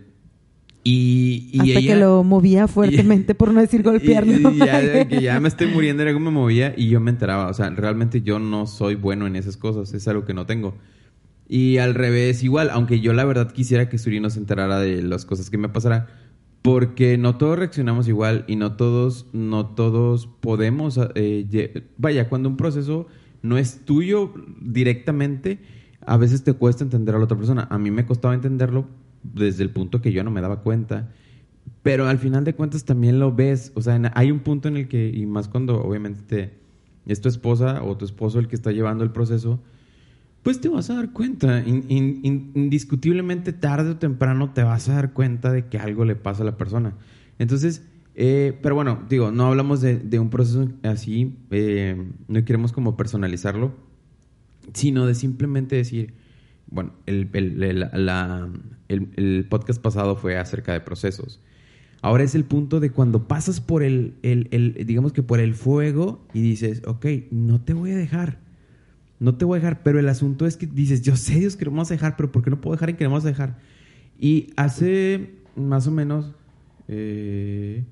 y, 0.83 1.49
y 1.53 1.59
hasta 1.59 1.79
ella- 1.79 1.93
que 1.93 1.99
lo 1.99 2.23
movía 2.23 2.67
fuertemente, 2.67 3.35
por 3.35 3.53
no 3.53 3.61
decir 3.61 3.83
golpearlo. 3.83 4.49
y, 4.51 4.57
ya 4.59 5.07
que 5.07 5.21
ya 5.21 5.39
me 5.39 5.47
estoy 5.47 5.67
muriendo, 5.67 6.03
era 6.03 6.13
como 6.13 6.31
me 6.31 6.39
movía 6.39 6.73
y 6.75 6.89
yo 6.89 6.99
me 6.99 7.11
enteraba. 7.11 7.47
O 7.49 7.53
sea, 7.53 7.69
realmente 7.69 8.21
yo 8.21 8.39
no 8.39 8.65
soy 8.65 8.95
bueno 8.95 9.27
en 9.27 9.35
esas 9.35 9.57
cosas, 9.57 9.93
es 9.93 10.07
algo 10.07 10.25
que 10.25 10.33
no 10.33 10.45
tengo. 10.45 10.75
Y 11.47 11.77
al 11.79 11.95
revés, 11.95 12.43
igual, 12.43 12.69
aunque 12.71 13.01
yo 13.01 13.11
la 13.13 13.25
verdad 13.25 13.51
quisiera 13.51 13.89
que 13.89 13.97
Suri 13.97 14.21
no 14.21 14.29
se 14.29 14.39
enterara 14.39 14.79
de 14.79 15.01
las 15.03 15.25
cosas 15.25 15.49
que 15.49 15.57
me 15.57 15.67
pasará, 15.67 16.07
porque 16.61 17.17
no 17.17 17.37
todos 17.37 17.57
reaccionamos 17.57 18.07
igual 18.07 18.45
y 18.47 18.55
no 18.55 18.75
todos, 18.75 19.27
no 19.33 19.65
todos 19.67 20.27
podemos. 20.27 20.99
eh, 21.15 21.87
vaya, 21.97 22.29
cuando 22.29 22.49
un 22.49 22.57
proceso 22.57 23.07
no 23.41 23.57
es 23.57 23.83
tuyo 23.85 24.33
directamente, 24.61 25.59
a 26.05 26.17
veces 26.17 26.43
te 26.43 26.53
cuesta 26.53 26.83
entender 26.83 27.15
a 27.15 27.17
la 27.17 27.25
otra 27.25 27.37
persona. 27.37 27.67
A 27.71 27.77
mí 27.79 27.89
me 27.91 28.05
costaba 28.05 28.33
entenderlo 28.33 28.85
desde 29.23 29.63
el 29.63 29.69
punto 29.71 30.01
que 30.01 30.11
yo 30.11 30.23
no 30.23 30.31
me 30.31 30.41
daba 30.41 30.61
cuenta. 30.61 31.09
Pero 31.83 32.07
al 32.07 32.19
final 32.19 32.43
de 32.43 32.53
cuentas 32.53 32.85
también 32.85 33.19
lo 33.19 33.33
ves. 33.33 33.71
O 33.75 33.81
sea, 33.81 33.95
en- 33.95 34.11
hay 34.13 34.31
un 34.31 34.39
punto 34.39 34.67
en 34.67 34.77
el 34.77 34.87
que, 34.87 35.09
y 35.13 35.25
más 35.25 35.47
cuando 35.47 35.81
obviamente 35.81 36.21
te- 36.27 36.59
es 37.07 37.21
tu 37.21 37.29
esposa 37.29 37.83
o 37.83 37.97
tu 37.97 38.05
esposo 38.05 38.39
el 38.39 38.47
que 38.47 38.55
está 38.55 38.71
llevando 38.71 39.03
el 39.03 39.11
proceso, 39.11 39.59
pues 40.43 40.59
te 40.61 40.69
vas 40.69 40.89
a 40.89 40.95
dar 40.95 41.11
cuenta. 41.11 41.59
In- 41.65 41.85
in- 41.89 42.19
in- 42.23 42.51
indiscutiblemente 42.55 43.53
tarde 43.53 43.91
o 43.91 43.97
temprano 43.97 44.51
te 44.53 44.63
vas 44.63 44.89
a 44.89 44.95
dar 44.95 45.13
cuenta 45.13 45.51
de 45.51 45.67
que 45.67 45.77
algo 45.77 46.05
le 46.05 46.15
pasa 46.15 46.43
a 46.43 46.45
la 46.45 46.57
persona. 46.57 46.93
Entonces, 47.39 47.83
eh, 48.15 48.57
pero 48.61 48.75
bueno, 48.75 49.03
digo, 49.09 49.31
no 49.31 49.45
hablamos 49.47 49.81
de, 49.81 50.19
un 50.19 50.29
proceso 50.29 50.67
así, 50.83 51.37
eh, 51.51 51.95
no 52.27 52.43
queremos 52.45 52.71
como 52.71 52.97
personalizarlo, 52.97 53.73
sino 54.73 55.05
de 55.05 55.15
simplemente 55.15 55.75
decir, 55.75 56.13
bueno, 56.67 56.93
el, 57.05 57.29
el- 58.89 59.45
podcast 59.49 59.81
pasado 59.81 60.15
fue 60.15 60.37
acerca 60.37 60.73
de 60.73 60.81
procesos. 60.81 61.39
Ahora 62.01 62.23
es 62.23 62.33
el 62.33 62.45
punto 62.45 62.79
de 62.79 62.89
cuando 62.89 63.27
pasas 63.27 63.61
por 63.61 63.83
el, 63.83 64.15
digamos 64.85 65.13
que 65.13 65.21
por 65.21 65.39
el 65.39 65.53
fuego 65.53 66.25
y 66.33 66.41
dices, 66.41 66.81
ok, 66.87 67.05
no 67.31 67.61
te 67.61 67.73
voy 67.73 67.91
a 67.91 67.95
dejar. 67.97 68.39
No 69.21 69.35
te 69.35 69.45
voy 69.45 69.57
a 69.57 69.61
dejar, 69.61 69.83
pero 69.83 69.99
el 69.99 70.09
asunto 70.09 70.47
es 70.47 70.57
que 70.57 70.65
dices, 70.65 71.03
yo 71.03 71.15
sé 71.15 71.35
Dios 71.39 71.55
que 71.55 71.65
no 71.65 71.69
vamos 71.69 71.91
a 71.91 71.93
dejar, 71.93 72.15
pero 72.17 72.31
¿por 72.31 72.43
qué 72.43 72.49
no 72.49 72.59
puedo 72.59 72.75
dejar 72.75 72.89
en 72.89 72.97
que 72.97 73.03
no 73.03 73.11
vamos 73.11 73.23
a 73.25 73.27
dejar? 73.27 73.59
Y 74.19 74.47
hace 74.55 75.35
más 75.55 75.85
o 75.85 75.91
menos 75.91 76.33
eh, 76.87 77.83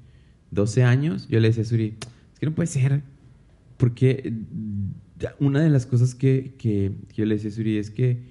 12 0.49 0.83
años 0.83 1.27
yo 1.29 1.39
le 1.39 1.49
decía 1.49 1.61
a 1.61 1.67
Suri, 1.67 1.93
es 2.33 2.39
que 2.39 2.47
no 2.47 2.55
puede 2.55 2.65
ser, 2.65 3.03
porque 3.77 4.33
una 5.39 5.61
de 5.61 5.69
las 5.69 5.85
cosas 5.85 6.15
que, 6.15 6.55
que, 6.57 6.93
yo 7.13 7.25
le 7.25 7.35
decía 7.35 7.51
a 7.51 7.53
Suri 7.53 7.77
es 7.77 7.91
que 7.91 8.23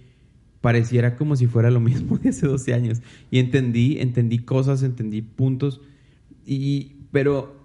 pareciera 0.61 1.14
como 1.14 1.37
si 1.37 1.47
fuera 1.47 1.71
lo 1.71 1.78
mismo 1.78 2.19
de 2.19 2.31
hace 2.31 2.49
12 2.49 2.75
años. 2.75 3.00
Y 3.31 3.38
entendí, 3.38 4.00
entendí 4.00 4.40
cosas, 4.40 4.83
entendí 4.83 5.23
puntos, 5.23 5.81
y, 6.45 6.97
pero 7.12 7.58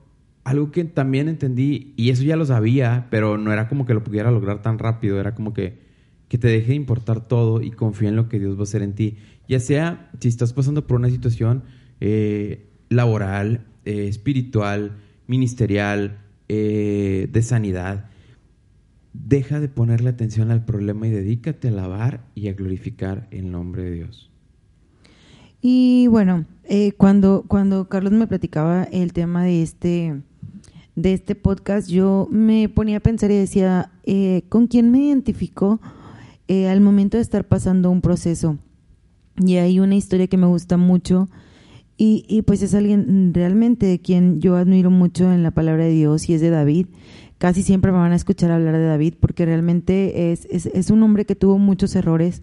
algo 0.44 0.72
que 0.72 0.84
también 0.84 1.30
entendí, 1.30 1.94
y 1.96 2.10
eso 2.10 2.24
ya 2.24 2.36
lo 2.36 2.46
sabía, 2.46 3.08
pero 3.10 3.38
no 3.38 3.54
era 3.54 3.70
como 3.70 3.86
que 3.86 3.94
lo 3.94 4.04
pudiera 4.04 4.32
lograr 4.32 4.62
tan 4.62 4.78
rápido, 4.78 5.20
era 5.20 5.36
como 5.36 5.54
que, 5.54 5.80
que 6.28 6.38
te 6.38 6.48
deje 6.48 6.74
importar 6.74 7.28
todo 7.28 7.62
y 7.62 7.72
confía 7.72 8.10
en 8.10 8.16
lo 8.16 8.28
que 8.28 8.40
Dios 8.40 8.58
va 8.58 8.62
a 8.62 8.64
hacer 8.64 8.82
en 8.82 8.94
ti. 8.94 9.18
Ya 9.48 9.60
sea 9.60 10.10
si 10.20 10.28
estás 10.28 10.54
pasando 10.54 10.86
por 10.86 11.00
una 11.00 11.10
situación 11.10 11.64
eh, 12.02 12.70
laboral, 12.90 13.66
eh, 13.86 14.08
espiritual, 14.08 14.98
ministerial, 15.28 16.20
eh, 16.50 17.30
de 17.32 17.42
sanidad, 17.42 18.10
deja 19.14 19.60
de 19.60 19.70
ponerle 19.70 20.10
atención 20.10 20.52
al 20.52 20.66
problema 20.66 21.08
y 21.08 21.12
dedícate 21.12 21.70
a 21.70 21.72
alabar 21.72 22.26
y 22.36 22.50
a 22.50 22.54
glorificar 22.54 23.28
el 23.32 23.52
nombre 23.52 23.84
de 23.84 23.92
Dios. 23.92 24.30
Y 25.62 26.08
bueno, 26.08 26.46
cuando, 26.98 27.46
cuando 27.48 27.88
Carlos 27.88 28.12
me 28.12 28.28
platicaba 28.28 28.84
el 28.84 29.14
tema 29.14 29.46
de 29.46 29.62
este, 29.62 30.22
de 30.96 31.14
este 31.14 31.36
podcast, 31.36 31.90
yo 31.90 32.28
me 32.32 32.70
ponía 32.70 32.98
a 32.98 33.02
pensar 33.02 33.32
y 33.32 33.38
decía, 33.38 33.92
¿con 34.50 34.68
quién 34.68 34.92
me 34.92 35.00
identifico 35.00 35.80
al 36.48 36.82
momento 36.82 37.18
de 37.18 37.24
estar 37.24 37.48
pasando 37.48 37.90
un 37.90 38.02
proceso? 38.02 38.58
Y 39.38 39.56
hay 39.56 39.80
una 39.80 39.96
historia 39.96 40.28
que 40.28 40.38
me 40.38 40.46
gusta 40.46 40.78
mucho 40.78 41.28
y, 41.98 42.26
y, 42.28 42.42
pues 42.42 42.62
es 42.64 42.74
alguien 42.74 43.34
realmente 43.34 43.86
de 43.86 44.00
quien 44.00 44.42
yo 44.42 44.56
admiro 44.56 44.90
mucho 44.90 45.32
en 45.32 45.44
la 45.44 45.52
palabra 45.52 45.84
de 45.84 45.92
Dios 45.92 46.28
y 46.28 46.34
es 46.34 46.42
de 46.42 46.50
David. 46.50 46.88
Casi 47.38 47.62
siempre 47.62 47.92
me 47.92 48.00
van 48.00 48.14
a 48.14 48.16
escuchar 48.16 48.52
hablar 48.52 48.78
de 48.78 48.86
David 48.86 49.16
porque 49.20 49.46
realmente 49.46 50.32
es, 50.32 50.48
es, 50.50 50.66
es 50.68 50.90
un 50.90 51.04
hombre 51.04 51.26
que 51.26 51.36
tuvo 51.36 51.60
muchos 51.60 51.96
errores, 51.96 52.42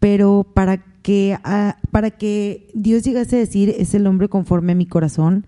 pero 0.00 0.44
para 0.52 0.78
que, 1.02 1.36
ah, 1.44 1.76
para 1.90 2.10
que 2.10 2.68
Dios 2.74 3.02
llegase 3.04 3.36
a 3.36 3.40
decir 3.40 3.74
es 3.76 3.94
el 3.94 4.06
hombre 4.06 4.28
conforme 4.28 4.72
a 4.72 4.76
mi 4.76 4.86
corazón, 4.86 5.46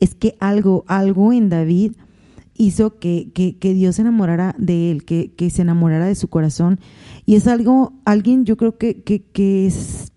es 0.00 0.14
que 0.14 0.36
algo, 0.40 0.84
algo 0.86 1.32
en 1.32 1.48
David 1.48 1.92
hizo 2.54 2.98
que, 2.98 3.30
que, 3.34 3.56
que 3.56 3.74
Dios 3.74 3.96
se 3.96 4.02
enamorara 4.02 4.54
de 4.58 4.90
él, 4.90 5.04
que, 5.04 5.32
que 5.32 5.50
se 5.50 5.62
enamorara 5.62 6.06
de 6.06 6.14
su 6.14 6.28
corazón 6.28 6.80
y 7.26 7.34
es 7.34 7.48
algo, 7.48 7.92
alguien 8.04 8.44
yo 8.44 8.56
creo 8.56 8.78
que, 8.78 9.02
que, 9.02 9.72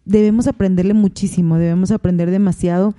debemos 0.05 0.47
aprenderle 0.47 0.93
muchísimo, 0.93 1.57
debemos 1.57 1.89
aprender 1.89 2.29
demasiado. 2.29 2.93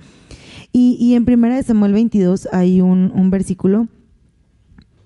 Y, 0.73 0.97
y 0.99 1.15
en 1.15 1.23
primera 1.23 1.55
de 1.55 1.63
Samuel 1.63 1.93
22 1.93 2.49
hay 2.51 2.81
un, 2.81 3.11
un 3.15 3.29
versículo 3.29 3.87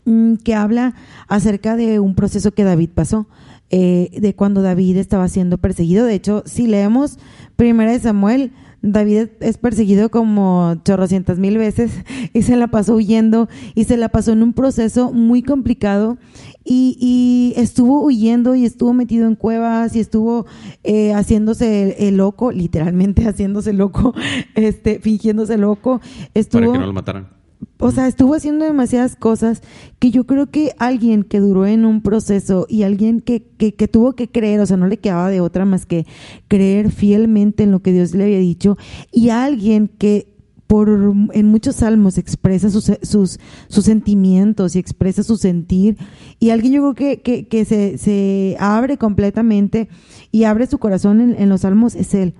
mm, 0.06 0.36
que 0.38 0.56
habla 0.56 0.96
acerca 1.28 1.76
de 1.76 2.00
un 2.00 2.16
proceso 2.16 2.52
que 2.52 2.64
David 2.64 2.90
pasó, 2.96 3.28
eh, 3.70 4.10
de 4.20 4.34
cuando 4.34 4.64
David 4.64 4.98
estaba 4.98 5.28
siendo 5.28 5.60
perseguido. 5.60 6.08
De 6.08 6.16
hecho, 6.16 6.42
si 6.48 6.66
leemos 6.66 7.20
primera 7.56 7.92
de 7.92 8.00
Samuel, 8.00 8.54
David 8.86 9.30
es 9.40 9.58
perseguido 9.58 10.10
como 10.10 10.76
chorrocientas 10.84 11.40
mil 11.40 11.58
veces 11.58 11.92
y 12.34 12.44
se 12.44 12.56
la 12.56 12.68
pasó 12.68 12.96
huyendo 12.96 13.50
y 13.74 13.86
se 13.86 13.98
la 13.98 14.10
pasó 14.10 14.32
en 14.32 14.44
un 14.44 14.54
proceso 14.54 15.12
muy 15.12 15.42
complicado 15.42 16.18
y, 16.64 16.98
y 17.00 17.60
estuvo 17.60 18.04
huyendo 18.04 18.56
y 18.56 18.66
estuvo 18.66 18.94
metido 18.94 19.28
en 19.28 19.36
cuevas 19.36 19.96
y 19.96 20.00
estuvo 20.00 20.46
eh, 20.84 21.14
haciéndose 21.14 22.08
el, 22.08 22.18
loco, 22.18 22.52
literalmente 22.52 23.24
haciéndose 23.28 23.74
loco, 23.74 24.14
este, 24.56 25.00
fingiéndose 25.00 25.58
loco. 25.58 26.00
Estuvo, 26.34 26.62
Para 26.62 26.74
que 26.74 26.80
no 26.80 26.88
lo 26.88 26.94
mataran. 26.94 27.35
O 27.80 27.92
sea, 27.92 28.08
estuvo 28.08 28.36
haciendo 28.36 28.66
demasiadas 28.66 29.16
cosas 29.16 29.62
que 30.00 30.12
yo 30.12 30.26
creo 30.26 30.48
que 30.48 30.74
alguien 30.80 31.24
que 31.24 31.40
duró 31.40 31.66
en 31.66 31.86
un 31.86 32.02
proceso 32.02 32.66
y 32.70 32.84
alguien 32.84 33.22
que, 33.22 33.44
que, 33.58 33.74
que, 33.74 33.88
tuvo 33.88 34.14
que 34.14 34.30
creer, 34.30 34.60
o 34.60 34.66
sea, 34.66 34.78
no 34.78 34.88
le 34.88 34.98
quedaba 34.98 35.30
de 35.30 35.42
otra 35.42 35.66
más 35.66 35.86
que 35.86 36.06
creer 36.48 36.92
fielmente 36.92 37.64
en 37.64 37.72
lo 37.72 37.82
que 37.82 37.92
Dios 37.92 38.14
le 38.14 38.24
había 38.24 38.40
dicho, 38.40 38.78
y 39.12 39.30
alguien 39.30 39.88
que 39.88 40.36
por 40.68 40.90
en 40.90 41.46
muchos 41.46 41.76
salmos 41.76 42.18
expresa 42.18 42.70
sus, 42.70 42.92
sus, 43.04 43.40
sus 43.68 43.86
sentimientos 43.86 44.76
y 44.76 44.80
expresa 44.80 45.22
su 45.22 45.38
sentir 45.38 45.98
y 46.40 46.50
alguien 46.50 46.74
yo 46.74 46.94
creo 46.94 47.22
que, 47.22 47.48
que, 47.48 47.66
se, 47.66 47.98
se, 47.98 48.58
abre 48.60 48.98
completamente 48.98 49.90
y 50.32 50.46
abre 50.46 50.66
su 50.66 50.80
corazón 50.80 51.22
en, 51.22 51.40
en, 51.40 51.50
los 51.50 51.62
salmos 51.62 51.96
es 51.96 52.14
él. 52.16 52.34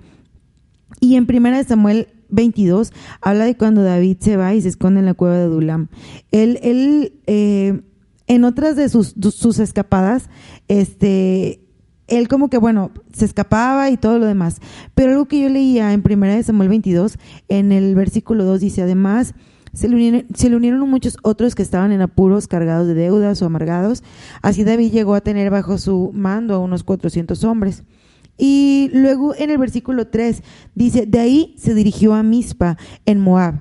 Y 1.00 1.14
en 1.16 1.26
primera 1.26 1.58
de 1.58 1.64
Samuel 1.64 2.08
22 2.28 2.92
habla 3.20 3.44
de 3.44 3.56
cuando 3.56 3.82
David 3.82 4.18
se 4.20 4.36
va 4.36 4.54
y 4.54 4.62
se 4.62 4.68
esconde 4.68 5.00
en 5.00 5.06
la 5.06 5.14
cueva 5.14 5.36
de 5.36 5.44
Adulam. 5.44 5.88
Él, 6.30 6.58
él 6.62 7.14
eh, 7.26 7.80
en 8.26 8.44
otras 8.44 8.76
de 8.76 8.88
sus, 8.88 9.14
sus 9.30 9.58
escapadas, 9.58 10.28
este, 10.68 11.60
él 12.08 12.28
como 12.28 12.48
que, 12.48 12.58
bueno, 12.58 12.90
se 13.12 13.24
escapaba 13.24 13.90
y 13.90 13.96
todo 13.96 14.18
lo 14.18 14.26
demás. 14.26 14.60
Pero 14.94 15.12
algo 15.12 15.26
que 15.26 15.40
yo 15.40 15.48
leía 15.48 15.92
en 15.92 16.02
primera 16.02 16.34
de 16.34 16.42
Samuel 16.42 16.68
22, 16.68 17.18
en 17.48 17.72
el 17.72 17.94
versículo 17.94 18.44
2 18.44 18.60
dice, 18.60 18.82
además, 18.82 19.34
se 19.72 19.88
le, 19.88 19.94
unieron, 19.94 20.24
se 20.34 20.48
le 20.48 20.56
unieron 20.56 20.88
muchos 20.88 21.18
otros 21.22 21.54
que 21.54 21.62
estaban 21.62 21.92
en 21.92 22.00
apuros, 22.00 22.48
cargados 22.48 22.86
de 22.86 22.94
deudas 22.94 23.42
o 23.42 23.46
amargados. 23.46 24.02
Así 24.40 24.64
David 24.64 24.90
llegó 24.90 25.14
a 25.14 25.20
tener 25.20 25.50
bajo 25.50 25.78
su 25.78 26.10
mando 26.14 26.54
a 26.54 26.58
unos 26.58 26.82
400 26.82 27.44
hombres. 27.44 27.82
Y 28.38 28.90
luego 28.92 29.34
en 29.34 29.50
el 29.50 29.58
versículo 29.58 30.08
3 30.08 30.42
dice, 30.74 31.06
de 31.06 31.18
ahí 31.18 31.54
se 31.58 31.74
dirigió 31.74 32.14
a 32.14 32.22
Mizpa 32.22 32.76
en 33.06 33.20
Moab 33.20 33.60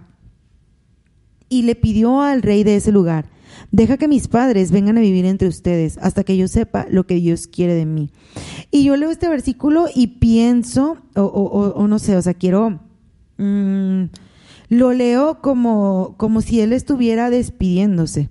y 1.50 1.62
le 1.62 1.76
pidió 1.76 2.22
al 2.22 2.42
rey 2.42 2.64
de 2.64 2.76
ese 2.76 2.92
lugar, 2.92 3.26
deja 3.72 3.98
que 3.98 4.08
mis 4.08 4.28
padres 4.28 4.72
vengan 4.72 4.98
a 4.98 5.02
vivir 5.02 5.26
entre 5.26 5.48
ustedes 5.48 5.98
hasta 6.02 6.24
que 6.24 6.36
yo 6.36 6.48
sepa 6.48 6.88
lo 6.90 7.06
que 7.06 7.16
Dios 7.16 7.48
quiere 7.48 7.74
de 7.74 7.86
mí. 7.86 8.10
Y 8.72 8.84
yo 8.84 8.98
leo 8.98 9.12
este 9.12 9.30
versículo 9.30 9.88
y 9.94 10.08
pienso, 10.08 10.98
o, 11.16 11.22
o, 11.22 11.70
o 11.74 11.88
no 11.88 12.00
sé, 12.00 12.18
o 12.18 12.22
sea, 12.22 12.34
quiero, 12.34 12.82
mmm, 13.38 14.06
lo 14.70 14.94
leo 14.94 15.42
como, 15.42 16.16
como 16.18 16.42
si 16.42 16.60
él 16.62 16.74
estuviera 16.74 17.30
despidiéndose. 17.30 18.30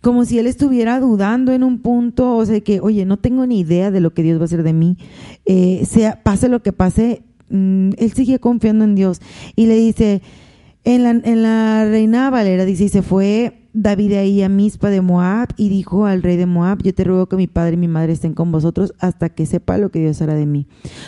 Como 0.00 0.24
si 0.24 0.38
él 0.38 0.46
estuviera 0.46 0.98
dudando 0.98 1.52
en 1.52 1.62
un 1.62 1.78
punto, 1.78 2.36
o 2.36 2.46
sea, 2.46 2.60
que, 2.60 2.80
oye, 2.80 3.04
no 3.04 3.18
tengo 3.18 3.46
ni 3.46 3.60
idea 3.60 3.90
de 3.90 4.00
lo 4.00 4.14
que 4.14 4.22
Dios 4.22 4.38
va 4.38 4.42
a 4.42 4.44
hacer 4.46 4.62
de 4.62 4.72
mí. 4.72 4.96
Eh, 5.44 5.84
sea, 5.84 6.22
pase 6.22 6.48
lo 6.48 6.62
que 6.62 6.72
pase, 6.72 7.22
mmm, 7.50 7.90
él 7.98 8.12
sigue 8.12 8.38
confiando 8.38 8.84
en 8.84 8.94
Dios. 8.94 9.20
Y 9.56 9.66
le 9.66 9.74
dice, 9.76 10.22
en 10.84 11.02
la, 11.02 11.10
en 11.10 11.42
la 11.42 11.84
Reina 11.84 12.30
Valera 12.30 12.64
dice, 12.64 12.84
y 12.84 12.88
se 12.88 13.02
fue 13.02 13.59
David 13.72 14.14
ahí 14.14 14.42
a 14.42 14.48
Mispa 14.48 14.90
de 14.90 15.00
Moab 15.00 15.50
y 15.56 15.68
dijo 15.68 16.06
al 16.06 16.22
rey 16.22 16.36
de 16.36 16.46
Moab, 16.46 16.82
yo 16.82 16.92
te 16.92 17.04
ruego 17.04 17.26
que 17.26 17.36
mi 17.36 17.46
padre 17.46 17.74
y 17.74 17.76
mi 17.76 17.88
madre 17.88 18.12
estén 18.12 18.34
con 18.34 18.50
vosotros 18.50 18.94
hasta 18.98 19.28
que 19.28 19.46
sepa 19.46 19.78
lo 19.78 19.90
que 19.90 20.00
Dios 20.00 20.20
hará 20.22 20.34
de 20.34 20.46
mí. 20.46 20.66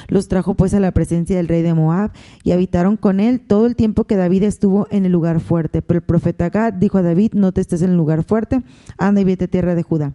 Los 0.08 0.28
trajo 0.28 0.54
pues 0.54 0.72
a 0.74 0.80
la 0.80 0.92
presencia 0.92 1.36
del 1.36 1.48
rey 1.48 1.62
de 1.62 1.74
Moab 1.74 2.12
y 2.44 2.52
habitaron 2.52 2.96
con 2.96 3.18
él 3.18 3.40
todo 3.40 3.66
el 3.66 3.74
tiempo 3.74 4.04
que 4.04 4.16
David 4.16 4.44
estuvo 4.44 4.86
en 4.90 5.04
el 5.04 5.12
lugar 5.12 5.40
fuerte. 5.40 5.82
Pero 5.82 5.98
el 5.98 6.04
profeta 6.04 6.50
Gad 6.50 6.74
dijo 6.74 6.98
a 6.98 7.02
David, 7.02 7.32
no 7.34 7.52
te 7.52 7.60
estés 7.60 7.82
en 7.82 7.90
el 7.90 7.96
lugar 7.96 8.22
fuerte, 8.22 8.62
anda 8.96 9.20
y 9.20 9.24
vete 9.24 9.46
a 9.46 9.48
tierra 9.48 9.74
de 9.74 9.82
Judá. 9.82 10.12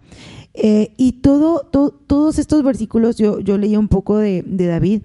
Eh, 0.53 0.93
y 0.97 1.13
todo, 1.13 1.67
to, 1.69 1.91
todos 2.07 2.39
estos 2.39 2.63
versículos, 2.63 3.17
yo, 3.17 3.39
yo 3.39 3.57
leía 3.57 3.77
un 3.77 3.89
poco 3.89 4.17
de, 4.17 4.43
de 4.43 4.67
David, 4.67 5.01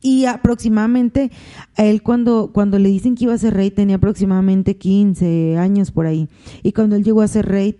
y 0.00 0.26
aproximadamente 0.26 1.30
a 1.76 1.84
él 1.84 2.02
cuando, 2.02 2.50
cuando 2.52 2.78
le 2.78 2.88
dicen 2.88 3.14
que 3.14 3.24
iba 3.24 3.34
a 3.34 3.38
ser 3.38 3.54
rey 3.54 3.70
tenía 3.70 3.96
aproximadamente 3.96 4.76
15 4.76 5.56
años 5.58 5.90
por 5.90 6.06
ahí. 6.06 6.28
Y 6.62 6.72
cuando 6.72 6.96
él 6.96 7.04
llegó 7.04 7.22
a 7.22 7.28
ser 7.28 7.46
rey 7.46 7.78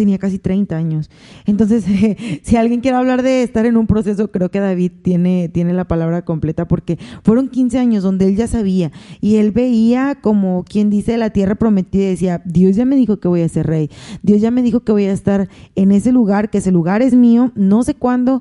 tenía 0.00 0.18
casi 0.18 0.38
30 0.38 0.76
años. 0.76 1.10
Entonces, 1.44 1.84
si 2.42 2.56
alguien 2.56 2.80
quiere 2.80 2.96
hablar 2.96 3.22
de 3.22 3.42
estar 3.42 3.66
en 3.66 3.76
un 3.76 3.86
proceso, 3.86 4.30
creo 4.30 4.50
que 4.50 4.58
David 4.58 4.92
tiene, 5.02 5.50
tiene 5.50 5.74
la 5.74 5.86
palabra 5.86 6.24
completa 6.24 6.66
porque 6.66 6.98
fueron 7.22 7.48
15 7.48 7.78
años 7.78 8.02
donde 8.02 8.26
él 8.26 8.34
ya 8.34 8.46
sabía 8.46 8.92
y 9.20 9.36
él 9.36 9.50
veía 9.50 10.16
como 10.22 10.64
quien 10.64 10.88
dice 10.88 11.18
la 11.18 11.30
tierra 11.30 11.56
prometida 11.56 12.08
decía, 12.08 12.40
Dios 12.46 12.76
ya 12.76 12.86
me 12.86 12.96
dijo 12.96 13.20
que 13.20 13.28
voy 13.28 13.42
a 13.42 13.48
ser 13.50 13.66
rey, 13.66 13.90
Dios 14.22 14.40
ya 14.40 14.50
me 14.50 14.62
dijo 14.62 14.80
que 14.80 14.92
voy 14.92 15.04
a 15.04 15.12
estar 15.12 15.50
en 15.74 15.92
ese 15.92 16.12
lugar, 16.12 16.48
que 16.48 16.58
ese 16.58 16.72
lugar 16.72 17.02
es 17.02 17.14
mío, 17.14 17.52
no 17.54 17.82
sé 17.82 17.94
cuándo, 17.94 18.40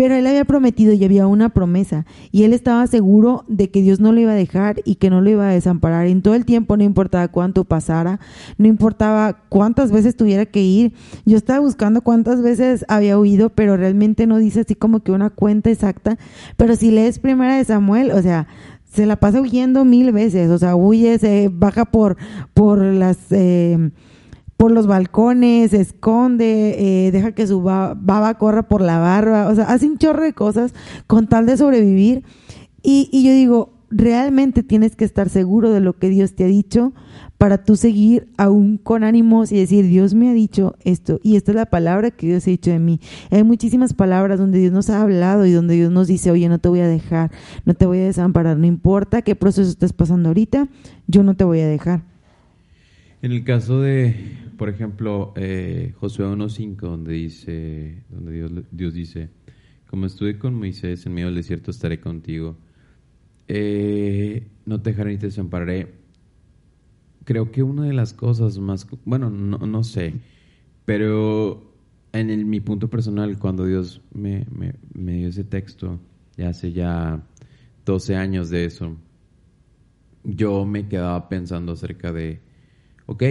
pero 0.00 0.14
él 0.14 0.26
había 0.26 0.46
prometido 0.46 0.94
y 0.94 1.04
había 1.04 1.26
una 1.26 1.50
promesa. 1.50 2.06
Y 2.32 2.44
él 2.44 2.54
estaba 2.54 2.86
seguro 2.86 3.44
de 3.48 3.70
que 3.70 3.82
Dios 3.82 4.00
no 4.00 4.12
lo 4.12 4.20
iba 4.20 4.32
a 4.32 4.34
dejar 4.34 4.80
y 4.86 4.94
que 4.94 5.10
no 5.10 5.20
lo 5.20 5.28
iba 5.28 5.46
a 5.46 5.52
desamparar. 5.52 6.06
En 6.06 6.22
todo 6.22 6.34
el 6.34 6.46
tiempo, 6.46 6.78
no 6.78 6.84
importaba 6.84 7.28
cuánto 7.28 7.64
pasara, 7.64 8.18
no 8.56 8.66
importaba 8.66 9.42
cuántas 9.50 9.92
veces 9.92 10.16
tuviera 10.16 10.46
que 10.46 10.62
ir. 10.62 10.94
Yo 11.26 11.36
estaba 11.36 11.58
buscando 11.58 12.00
cuántas 12.00 12.40
veces 12.40 12.86
había 12.88 13.18
huido, 13.18 13.50
pero 13.50 13.76
realmente 13.76 14.26
no 14.26 14.38
dice 14.38 14.60
así 14.60 14.74
como 14.74 15.00
que 15.00 15.12
una 15.12 15.28
cuenta 15.28 15.68
exacta. 15.68 16.16
Pero 16.56 16.76
si 16.76 16.90
lees 16.90 17.18
primera 17.18 17.58
de 17.58 17.64
Samuel, 17.66 18.12
o 18.12 18.22
sea, 18.22 18.46
se 18.90 19.04
la 19.04 19.16
pasa 19.16 19.42
huyendo 19.42 19.84
mil 19.84 20.12
veces, 20.12 20.48
o 20.48 20.56
sea, 20.56 20.76
huye, 20.76 21.18
se 21.18 21.50
baja 21.52 21.84
por, 21.84 22.16
por 22.54 22.78
las... 22.82 23.18
Eh, 23.32 23.90
por 24.60 24.72
los 24.72 24.86
balcones, 24.86 25.70
se 25.70 25.80
esconde, 25.80 27.06
eh, 27.06 27.12
deja 27.12 27.32
que 27.32 27.46
su 27.46 27.62
baba 27.62 28.34
corra 28.34 28.68
por 28.68 28.82
la 28.82 28.98
barba, 28.98 29.48
o 29.48 29.54
sea, 29.54 29.64
hace 29.64 29.86
un 29.86 29.96
chorro 29.96 30.22
de 30.22 30.34
cosas 30.34 30.74
con 31.06 31.28
tal 31.28 31.46
de 31.46 31.56
sobrevivir. 31.56 32.24
Y, 32.82 33.08
y 33.10 33.24
yo 33.24 33.32
digo, 33.32 33.72
realmente 33.90 34.62
tienes 34.62 34.96
que 34.96 35.06
estar 35.06 35.30
seguro 35.30 35.70
de 35.70 35.80
lo 35.80 35.94
que 35.94 36.10
Dios 36.10 36.34
te 36.34 36.44
ha 36.44 36.46
dicho 36.46 36.92
para 37.38 37.64
tú 37.64 37.74
seguir 37.74 38.28
aún 38.36 38.76
con 38.76 39.02
ánimos 39.02 39.50
y 39.50 39.56
decir, 39.56 39.86
Dios 39.86 40.12
me 40.12 40.28
ha 40.28 40.34
dicho 40.34 40.76
esto 40.84 41.20
y 41.22 41.36
esta 41.36 41.52
es 41.52 41.56
la 41.56 41.64
palabra 41.64 42.10
que 42.10 42.26
Dios 42.26 42.46
ha 42.46 42.50
dicho 42.50 42.70
de 42.70 42.80
mí. 42.80 43.00
Hay 43.30 43.44
muchísimas 43.44 43.94
palabras 43.94 44.38
donde 44.38 44.58
Dios 44.58 44.72
nos 44.72 44.90
ha 44.90 45.00
hablado 45.00 45.46
y 45.46 45.52
donde 45.52 45.74
Dios 45.74 45.90
nos 45.90 46.06
dice, 46.06 46.30
oye, 46.30 46.50
no 46.50 46.58
te 46.58 46.68
voy 46.68 46.80
a 46.80 46.86
dejar, 46.86 47.30
no 47.64 47.72
te 47.72 47.86
voy 47.86 48.00
a 48.00 48.04
desamparar, 48.04 48.58
no 48.58 48.66
importa 48.66 49.22
qué 49.22 49.34
proceso 49.34 49.70
estés 49.70 49.94
pasando 49.94 50.28
ahorita, 50.28 50.68
yo 51.06 51.22
no 51.22 51.32
te 51.32 51.44
voy 51.44 51.60
a 51.60 51.66
dejar. 51.66 52.02
En 53.22 53.32
el 53.32 53.44
caso 53.44 53.80
de, 53.80 54.14
por 54.60 54.68
ejemplo, 54.68 55.32
eh, 55.36 55.94
Josué 55.98 56.26
1.5, 56.26 56.76
donde 56.76 57.14
dice, 57.14 58.04
donde 58.10 58.32
Dios, 58.32 58.52
Dios 58.70 58.92
dice, 58.92 59.30
como 59.88 60.04
estuve 60.04 60.38
con 60.38 60.54
Moisés 60.54 61.06
en 61.06 61.14
medio 61.14 61.28
del 61.28 61.36
desierto, 61.36 61.70
estaré 61.70 61.98
contigo. 61.98 62.58
Eh, 63.48 64.46
no 64.66 64.82
te 64.82 64.90
dejaré 64.90 65.12
ni 65.12 65.18
te 65.18 65.26
desampararé 65.28 66.00
creo 67.24 67.52
que 67.52 67.62
una 67.62 67.84
de 67.84 67.92
las 67.92 68.12
cosas 68.12 68.58
más, 68.58 68.86
bueno, 69.04 69.30
no, 69.30 69.58
no 69.58 69.84
sé, 69.84 70.14
pero 70.84 71.72
en 72.12 72.50
mi 72.50 72.60
punto 72.60 72.90
personal, 72.90 73.38
cuando 73.38 73.64
Dios 73.64 74.02
me, 74.12 74.46
me, 74.92 75.12
dio 75.14 75.28
ese 75.28 75.44
texto, 75.44 76.00
ya 76.36 76.48
hace 76.48 76.72
ya 76.72 77.24
12 77.86 78.16
años 78.16 78.50
de 78.50 78.64
eso, 78.64 78.96
yo 80.24 80.66
me 80.66 80.88
quedaba 80.88 81.28
pensando 81.28 81.72
acerca 81.72 82.12
de, 82.12 82.40
ok, 83.06 83.22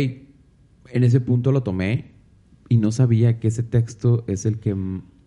en 0.91 1.03
ese 1.03 1.22
punto 1.22 1.51
lo 1.51 1.63
tomé 1.63 2.12
y 2.69 2.77
no 2.77 2.91
sabía 2.91 3.39
que 3.39 3.48
ese 3.48 3.63
texto 3.63 4.24
es 4.27 4.46
el 4.46 4.60
que 4.60 4.75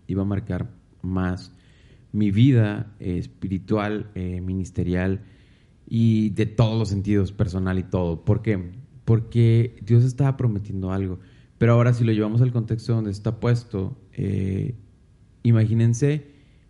iba 0.07 0.23
a 0.23 0.27
marcar 0.27 0.71
más 1.03 1.53
mi 2.13 2.31
vida 2.31 2.95
espiritual, 3.01 4.11
eh, 4.15 4.41
ministerial, 4.41 5.23
y 5.89 6.31
de 6.31 6.47
todos 6.47 6.79
los 6.79 6.89
sentidos, 6.89 7.33
personal 7.33 7.79
y 7.79 7.83
todo. 7.83 8.25
¿Por 8.25 8.43
qué? 8.43 8.73
Porque 9.05 9.77
Dios 9.85 10.05
estaba 10.05 10.37
prometiendo 10.37 10.93
algo. 10.93 11.19
Pero 11.59 11.73
ahora 11.73 11.93
si 11.95 12.05
lo 12.05 12.13
llevamos 12.13 12.41
al 12.43 12.53
contexto 12.53 12.95
donde 12.95 13.11
está 13.11 13.41
puesto, 13.41 13.97
eh, 14.13 14.75
imagínense 15.43 16.27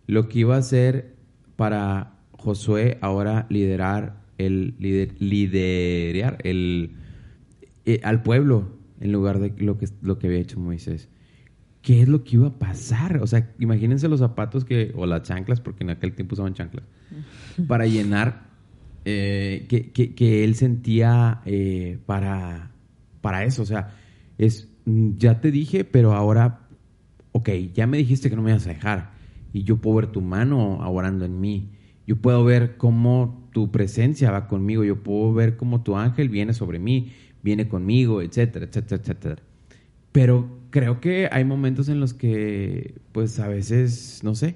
lo 0.07 0.27
que 0.27 0.39
iba 0.39 0.57
a 0.57 0.61
ser 0.61 1.15
para 1.55 2.19
Josué 2.31 2.97
ahora 3.01 3.47
liderar 3.49 4.21
el 4.37 4.75
liderar 4.79 6.39
el 6.43 6.91
eh, 7.85 8.01
al 8.03 8.23
pueblo 8.23 8.82
en 8.99 9.11
lugar 9.11 9.39
de 9.39 9.53
lo 9.57 9.77
que 9.77 9.87
lo 10.01 10.19
que 10.19 10.27
había 10.27 10.39
hecho 10.39 10.59
Moisés. 10.59 11.09
¿Qué 11.81 12.01
es 12.01 12.07
lo 12.07 12.23
que 12.23 12.37
iba 12.37 12.47
a 12.47 12.59
pasar? 12.59 13.17
O 13.17 13.27
sea, 13.27 13.53
imagínense 13.59 14.07
los 14.07 14.21
zapatos 14.21 14.63
que 14.63 14.93
o 14.95 15.05
las 15.05 15.23
chanclas 15.23 15.59
porque 15.59 15.83
en 15.83 15.89
aquel 15.89 16.13
tiempo 16.13 16.33
usaban 16.33 16.53
chanclas 16.53 16.85
para 17.67 17.85
llenar 17.85 18.53
eh, 19.05 19.65
que, 19.67 20.43
él 20.43 20.55
sentía 20.55 21.41
eh, 21.45 21.99
para, 22.05 22.71
para 23.21 23.43
eso. 23.43 23.63
O 23.63 23.65
sea, 23.65 23.95
es, 24.37 24.69
ya 24.85 25.41
te 25.41 25.51
dije, 25.51 25.83
pero 25.83 26.13
ahora, 26.13 26.67
ok, 27.31 27.49
ya 27.73 27.87
me 27.87 27.97
dijiste 27.97 28.29
que 28.29 28.35
no 28.35 28.41
me 28.41 28.53
vas 28.53 28.65
a 28.65 28.69
dejar. 28.69 29.11
Y 29.51 29.63
yo 29.63 29.77
puedo 29.77 29.97
ver 29.97 30.07
tu 30.07 30.21
mano 30.21 30.77
orando 30.89 31.25
en 31.25 31.39
mí. 31.39 31.69
Yo 32.07 32.17
puedo 32.17 32.43
ver 32.43 32.77
cómo 32.77 33.49
tu 33.51 33.71
presencia 33.71 34.31
va 34.31 34.47
conmigo. 34.47 34.83
Yo 34.83 35.03
puedo 35.03 35.33
ver 35.33 35.57
cómo 35.57 35.83
tu 35.83 35.95
ángel 35.95 36.29
viene 36.29 36.53
sobre 36.53 36.79
mí, 36.79 37.11
viene 37.43 37.67
conmigo, 37.67 38.21
etcétera, 38.21 38.65
etcétera, 38.65 39.01
etcétera. 39.01 39.41
Pero 40.11 40.59
creo 40.69 40.99
que 40.99 41.29
hay 41.31 41.45
momentos 41.45 41.89
en 41.89 41.99
los 41.99 42.13
que, 42.13 42.95
pues 43.11 43.39
a 43.39 43.47
veces, 43.47 44.21
no 44.23 44.33
sé, 44.33 44.55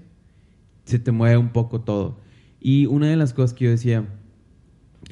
se 0.85 0.97
te 0.99 1.11
mueve 1.11 1.37
un 1.37 1.49
poco 1.49 1.81
todo. 1.81 2.19
Y 2.59 2.87
una 2.87 3.07
de 3.07 3.17
las 3.17 3.33
cosas 3.33 3.53
que 3.53 3.65
yo 3.65 3.71
decía, 3.71 4.05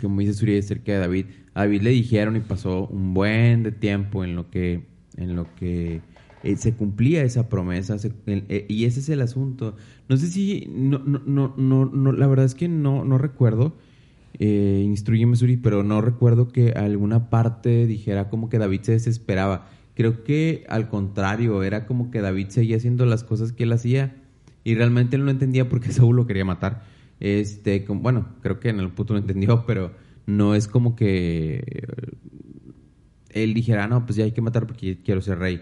como 0.02 0.20
dice 0.22 0.34
Suri, 0.34 0.62
cerca 0.62 0.94
de 0.94 1.00
David. 1.00 1.26
A 1.54 1.62
David 1.62 1.82
le 1.84 1.90
dijeron 1.92 2.36
y 2.36 2.42
pasó 2.42 2.88
un 2.88 3.14
buen 3.14 3.80
tiempo 3.80 4.24
en 4.24 4.36
lo 4.36 4.50
que, 4.50 4.86
en 5.18 5.36
lo 5.36 5.54
que 5.56 6.02
eh, 6.44 6.56
se 6.58 6.74
cumplía 6.74 7.24
esa 7.24 7.50
promesa. 7.50 7.98
Eh, 8.28 8.66
y 8.68 8.86
ese 8.86 9.00
es 9.00 9.10
el 9.10 9.22
asunto. 9.22 9.76
No 10.10 10.18
sé 10.18 10.28
si, 10.28 10.68
no, 10.72 11.00
no, 11.00 11.54
no, 11.56 11.86
no, 11.86 12.12
la 12.12 12.28
verdad 12.28 12.46
es 12.46 12.56
que 12.56 12.68
no, 12.68 13.06
no 13.06 13.18
recuerdo. 13.18 13.76
Eh, 14.40 14.82
instruyeme 14.84 15.36
Suri, 15.36 15.58
pero 15.58 15.84
no 15.84 16.02
recuerdo 16.02 16.50
que 16.50 16.72
alguna 16.72 17.30
parte 17.30 17.86
dijera 17.86 18.30
como 18.30 18.50
que 18.50 18.58
David 18.58 18.82
se 18.82 18.92
desesperaba. 18.94 19.68
Creo 19.94 20.24
que 20.24 20.66
al 20.68 20.90
contrario, 20.90 21.64
era 21.64 21.86
como 21.86 22.12
que 22.12 22.22
David 22.22 22.48
seguía 22.50 22.78
haciendo 22.78 23.06
las 23.06 23.24
cosas 23.24 23.54
que 23.54 23.64
él 23.64 23.72
hacía 23.72 24.16
y 24.64 24.76
realmente 24.76 25.16
él 25.16 25.24
no 25.24 25.32
entendía 25.32 25.70
por 25.70 25.80
qué 25.80 25.92
Saúl 25.94 26.16
lo 26.16 26.28
quería 26.28 26.46
matar. 26.46 26.84
Este, 27.20 27.86
bueno, 27.88 28.28
creo 28.42 28.60
que 28.60 28.70
en 28.70 28.80
el 28.80 28.92
punto 28.92 29.14
lo 29.14 29.20
entendió, 29.20 29.66
pero 29.66 29.92
no 30.26 30.56
es 30.56 30.68
como 30.68 30.96
que 30.96 31.64
él 33.30 33.54
dijera, 33.54 33.88
no, 33.88 34.06
pues 34.06 34.16
ya 34.16 34.24
hay 34.24 34.32
que 34.32 34.42
matar 34.42 34.66
porque 34.66 34.98
quiero 35.04 35.22
ser 35.22 35.40
rey. 35.40 35.62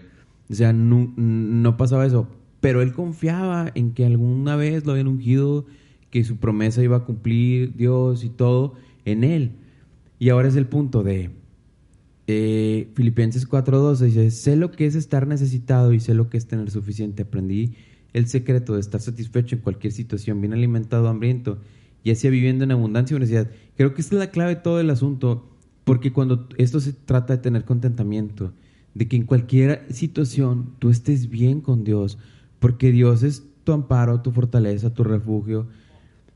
O 0.50 0.54
sea, 0.54 0.72
no, 0.72 1.76
pasaba 1.76 2.06
eso. 2.06 2.28
Pero 2.60 2.80
él 2.80 2.92
confiaba 2.92 3.70
en 3.74 3.92
que 3.92 4.06
alguna 4.06 4.56
vez 4.56 4.86
lo 4.86 4.92
habían 4.92 5.08
ungido, 5.08 5.66
que 6.14 6.22
su 6.22 6.36
promesa 6.36 6.80
iba 6.80 6.98
a 6.98 7.04
cumplir 7.04 7.74
Dios 7.74 8.22
y 8.22 8.28
todo 8.28 8.74
en 9.04 9.24
él. 9.24 9.50
Y 10.20 10.28
ahora 10.28 10.46
es 10.46 10.54
el 10.54 10.68
punto 10.68 11.02
de 11.02 11.30
eh, 12.28 12.88
Filipenses 12.94 13.50
4.12, 13.50 13.98
dice, 13.98 14.30
sé 14.30 14.54
lo 14.54 14.70
que 14.70 14.86
es 14.86 14.94
estar 14.94 15.26
necesitado 15.26 15.92
y 15.92 15.98
sé 15.98 16.14
lo 16.14 16.30
que 16.30 16.36
es 16.36 16.46
tener 16.46 16.70
suficiente. 16.70 17.24
Aprendí 17.24 17.74
el 18.12 18.28
secreto 18.28 18.74
de 18.74 18.80
estar 18.80 19.00
satisfecho 19.00 19.56
en 19.56 19.62
cualquier 19.62 19.92
situación, 19.92 20.40
bien 20.40 20.52
alimentado, 20.52 21.08
hambriento, 21.08 21.58
y 22.04 22.12
así 22.12 22.30
viviendo 22.30 22.62
en 22.62 22.70
abundancia 22.70 23.16
y 23.16 23.18
necesidad. 23.18 23.50
Creo 23.76 23.92
que 23.92 24.00
esta 24.00 24.14
es 24.14 24.20
la 24.20 24.30
clave 24.30 24.54
de 24.54 24.60
todo 24.60 24.78
el 24.78 24.90
asunto, 24.90 25.50
porque 25.82 26.12
cuando 26.12 26.46
esto 26.58 26.78
se 26.78 26.92
trata 26.92 27.34
de 27.34 27.42
tener 27.42 27.64
contentamiento, 27.64 28.52
de 28.94 29.08
que 29.08 29.16
en 29.16 29.24
cualquier 29.24 29.84
situación 29.92 30.76
tú 30.78 30.90
estés 30.90 31.28
bien 31.28 31.60
con 31.60 31.82
Dios, 31.82 32.18
porque 32.60 32.92
Dios 32.92 33.24
es 33.24 33.42
tu 33.64 33.72
amparo, 33.72 34.20
tu 34.20 34.30
fortaleza, 34.30 34.94
tu 34.94 35.02
refugio, 35.02 35.66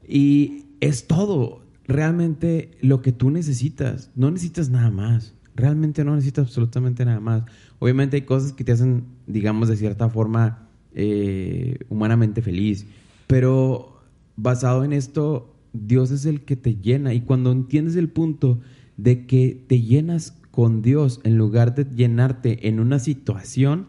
y 0.09 0.65
es 0.81 1.07
todo 1.07 1.63
realmente 1.87 2.71
lo 2.81 3.03
que 3.03 3.13
tú 3.13 3.31
necesitas. 3.31 4.11
No 4.17 4.31
necesitas 4.31 4.71
nada 4.71 4.91
más. 4.91 5.35
Realmente 5.55 6.05
no 6.05 6.15
necesitas 6.15 6.47
absolutamente 6.47 7.05
nada 7.05 7.21
más. 7.21 7.43
Obviamente 7.79 8.17
hay 8.17 8.23
cosas 8.23 8.53
que 8.53 8.65
te 8.65 8.73
hacen, 8.73 9.05
digamos, 9.27 9.69
de 9.69 9.77
cierta 9.77 10.09
forma, 10.09 10.69
eh, 10.95 11.79
humanamente 11.89 12.43
feliz. 12.43 12.87
Pero 13.27 14.01
basado 14.37 14.85
en 14.85 14.93
esto, 14.93 15.55
Dios 15.73 16.11
es 16.11 16.25
el 16.25 16.43
que 16.43 16.57
te 16.57 16.77
llena. 16.77 17.13
Y 17.13 17.21
cuando 17.21 17.53
entiendes 17.53 17.97
el 17.97 18.09
punto 18.09 18.61
de 18.97 19.27
que 19.27 19.63
te 19.67 19.83
llenas 19.83 20.39
con 20.51 20.81
Dios 20.81 21.21
en 21.25 21.37
lugar 21.37 21.75
de 21.75 21.85
llenarte 21.85 22.69
en 22.69 22.81
una 22.81 22.99
situación, 22.99 23.87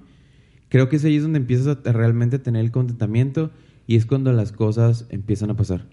creo 0.69 0.89
que 0.89 0.97
es 0.97 1.05
ahí 1.05 1.17
donde 1.17 1.39
empiezas 1.39 1.77
a 1.85 1.91
realmente 1.91 2.39
tener 2.39 2.63
el 2.63 2.71
contentamiento 2.71 3.51
y 3.89 3.95
es 3.95 4.05
cuando 4.05 4.31
las 4.33 4.51
cosas 4.51 5.07
empiezan 5.09 5.49
a 5.49 5.55
pasar. 5.55 5.87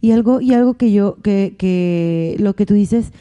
Y 0.00 0.12
algo, 0.12 0.40
y 0.40 0.54
algo 0.54 0.78
que 0.78 0.90
yo, 0.90 1.16
que, 1.16 1.54
que 1.58 2.34
lo 2.38 2.56
que 2.56 2.64
tú 2.64 2.72
dices, 2.72 3.12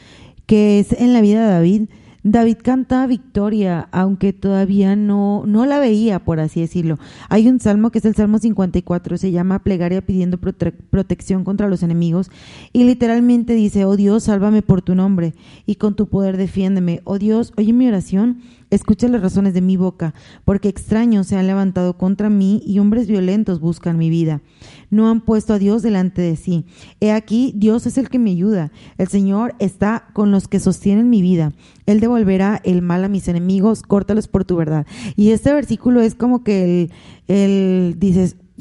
que 0.45 0.79
es 0.79 0.93
en 0.93 1.11
la 1.11 1.19
vida 1.19 1.43
de 1.45 1.51
David, 1.51 1.81
David 2.23 2.55
canta 2.63 3.05
victoria, 3.07 3.89
aunque 3.91 4.31
todavía 4.31 4.95
no, 4.95 5.43
no 5.45 5.65
la 5.65 5.79
veía, 5.79 6.23
por 6.23 6.39
así 6.39 6.61
decirlo. 6.61 6.97
Hay 7.27 7.49
un 7.49 7.59
salmo 7.59 7.91
que 7.91 7.99
es 7.99 8.05
el 8.05 8.15
Salmo 8.15 8.37
54, 8.37 9.17
se 9.17 9.31
llama 9.31 9.63
Plegaria 9.63 10.01
pidiendo 10.01 10.37
protección 10.37 11.43
contra 11.43 11.67
los 11.67 11.83
enemigos, 11.83 12.31
y 12.71 12.85
literalmente 12.85 13.53
dice, 13.53 13.83
oh 13.83 13.97
Dios, 13.97 14.23
sálvame 14.23 14.61
por 14.61 14.81
tu 14.81 14.95
nombre, 14.95 15.33
y 15.65 15.75
con 15.75 15.93
tu 15.95 16.07
poder 16.07 16.37
defiéndeme. 16.37 17.01
Oh 17.03 17.17
Dios, 17.17 17.51
oye 17.57 17.73
mi 17.73 17.85
oración 17.85 18.37
Escucha 18.71 19.07
las 19.09 19.21
razones 19.21 19.53
de 19.53 19.61
mi 19.61 19.77
boca, 19.77 20.13
porque 20.45 20.69
extraños 20.69 21.27
se 21.27 21.35
han 21.35 21.45
levantado 21.45 21.97
contra 21.97 22.29
mí 22.29 22.63
y 22.65 22.79
hombres 22.79 23.07
violentos 23.07 23.59
buscan 23.59 23.97
mi 23.97 24.09
vida. 24.09 24.41
No 24.89 25.09
han 25.09 25.21
puesto 25.21 25.53
a 25.53 25.59
Dios 25.59 25.83
delante 25.83 26.21
de 26.21 26.37
sí. 26.37 26.65
He 26.99 27.11
aquí, 27.11 27.53
Dios 27.55 27.85
es 27.85 27.97
el 27.97 28.09
que 28.09 28.17
me 28.17 28.31
ayuda. 28.31 28.71
El 28.97 29.09
Señor 29.09 29.55
está 29.59 30.07
con 30.13 30.31
los 30.31 30.47
que 30.47 30.59
sostienen 30.59 31.09
mi 31.09 31.21
vida. 31.21 31.51
Él 31.85 31.99
devolverá 31.99 32.61
el 32.63 32.81
mal 32.81 33.03
a 33.03 33.09
mis 33.09 33.27
enemigos, 33.27 33.83
córtalos 33.83 34.27
por 34.27 34.45
tu 34.45 34.55
verdad. 34.55 34.87
Y 35.15 35.31
este 35.31 35.53
versículo 35.53 36.01
es 36.01 36.15
como 36.15 36.43
que 36.43 36.89
el, 37.27 37.95
el 37.97 37.99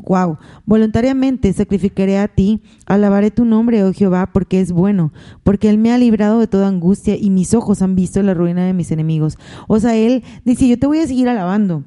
Wow, 0.06 0.38
voluntariamente 0.66 1.52
sacrificaré 1.52 2.18
a 2.18 2.28
ti, 2.28 2.62
alabaré 2.86 3.30
tu 3.30 3.44
nombre, 3.44 3.84
oh 3.84 3.92
Jehová, 3.92 4.30
porque 4.32 4.60
es 4.60 4.72
bueno, 4.72 5.12
porque 5.42 5.68
Él 5.68 5.78
me 5.78 5.92
ha 5.92 5.98
librado 5.98 6.40
de 6.40 6.46
toda 6.46 6.68
angustia 6.68 7.16
y 7.16 7.30
mis 7.30 7.54
ojos 7.54 7.82
han 7.82 7.94
visto 7.94 8.22
la 8.22 8.34
ruina 8.34 8.64
de 8.64 8.72
mis 8.72 8.90
enemigos. 8.90 9.38
O 9.68 9.78
sea, 9.78 9.96
Él 9.96 10.22
dice, 10.44 10.66
yo 10.68 10.78
te 10.78 10.86
voy 10.86 10.98
a 10.98 11.06
seguir 11.06 11.28
alabando, 11.28 11.84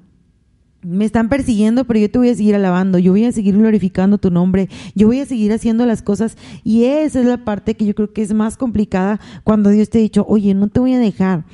me 0.83 1.05
están 1.05 1.29
persiguiendo, 1.29 1.85
pero 1.85 1.99
yo 1.99 2.11
te 2.11 2.17
voy 2.17 2.29
a 2.29 2.35
seguir 2.35 2.55
alabando, 2.55 2.99
yo 2.99 3.11
voy 3.11 3.25
a 3.25 3.31
seguir 3.31 3.57
glorificando 3.57 4.17
tu 4.17 4.31
nombre, 4.31 4.69
yo 4.95 5.07
voy 5.07 5.19
a 5.19 5.25
seguir 5.25 5.53
haciendo 5.53 5.85
las 5.85 6.01
cosas. 6.01 6.37
Y 6.63 6.83
esa 6.85 7.21
es 7.21 7.25
la 7.25 7.45
parte 7.45 7.75
que 7.75 7.85
yo 7.85 7.95
creo 7.95 8.11
que 8.11 8.21
es 8.21 8.33
más 8.33 8.57
complicada 8.57 9.19
cuando 9.43 9.69
Dios 9.69 9.89
te 9.89 9.99
ha 9.99 10.01
dicho, 10.01 10.25
oye, 10.27 10.53
no 10.53 10.67
te 10.67 10.79
voy 10.79 10.93
a 10.93 10.99
dejar. 10.99 11.45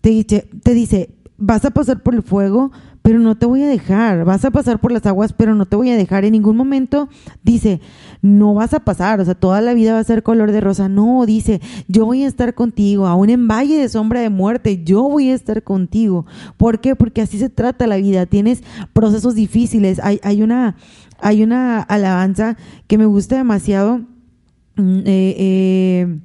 Te 0.00 0.10
dice, 0.10 0.48
te 0.62 0.72
dice 0.72 1.10
vas 1.38 1.64
a 1.64 1.70
pasar 1.70 2.02
por 2.02 2.14
el 2.14 2.22
fuego, 2.22 2.72
pero 3.06 3.20
no 3.20 3.36
te 3.36 3.46
voy 3.46 3.62
a 3.62 3.68
dejar, 3.68 4.24
vas 4.24 4.44
a 4.44 4.50
pasar 4.50 4.80
por 4.80 4.90
las 4.90 5.06
aguas, 5.06 5.32
pero 5.32 5.54
no 5.54 5.64
te 5.64 5.76
voy 5.76 5.90
a 5.90 5.96
dejar. 5.96 6.24
En 6.24 6.32
ningún 6.32 6.56
momento 6.56 7.08
dice, 7.44 7.80
no 8.20 8.52
vas 8.52 8.74
a 8.74 8.80
pasar, 8.80 9.20
o 9.20 9.24
sea, 9.24 9.36
toda 9.36 9.60
la 9.60 9.74
vida 9.74 9.92
va 9.92 10.00
a 10.00 10.04
ser 10.04 10.24
color 10.24 10.50
de 10.50 10.60
rosa. 10.60 10.88
No, 10.88 11.24
dice, 11.24 11.60
yo 11.86 12.04
voy 12.04 12.24
a 12.24 12.26
estar 12.26 12.54
contigo, 12.54 13.06
aún 13.06 13.30
en 13.30 13.46
valle 13.46 13.78
de 13.78 13.88
sombra 13.88 14.18
de 14.18 14.28
muerte, 14.28 14.82
yo 14.82 15.04
voy 15.04 15.30
a 15.30 15.36
estar 15.36 15.62
contigo. 15.62 16.26
¿Por 16.56 16.80
qué? 16.80 16.96
Porque 16.96 17.22
así 17.22 17.38
se 17.38 17.48
trata 17.48 17.86
la 17.86 17.98
vida. 17.98 18.26
Tienes 18.26 18.64
procesos 18.92 19.36
difíciles. 19.36 20.00
Hay, 20.02 20.18
hay, 20.24 20.42
una, 20.42 20.74
hay 21.20 21.44
una 21.44 21.82
alabanza 21.82 22.56
que 22.88 22.98
me 22.98 23.06
gusta 23.06 23.36
demasiado. 23.36 23.98
Mm, 24.74 24.98
eh, 25.06 25.34
eh, 25.38 26.18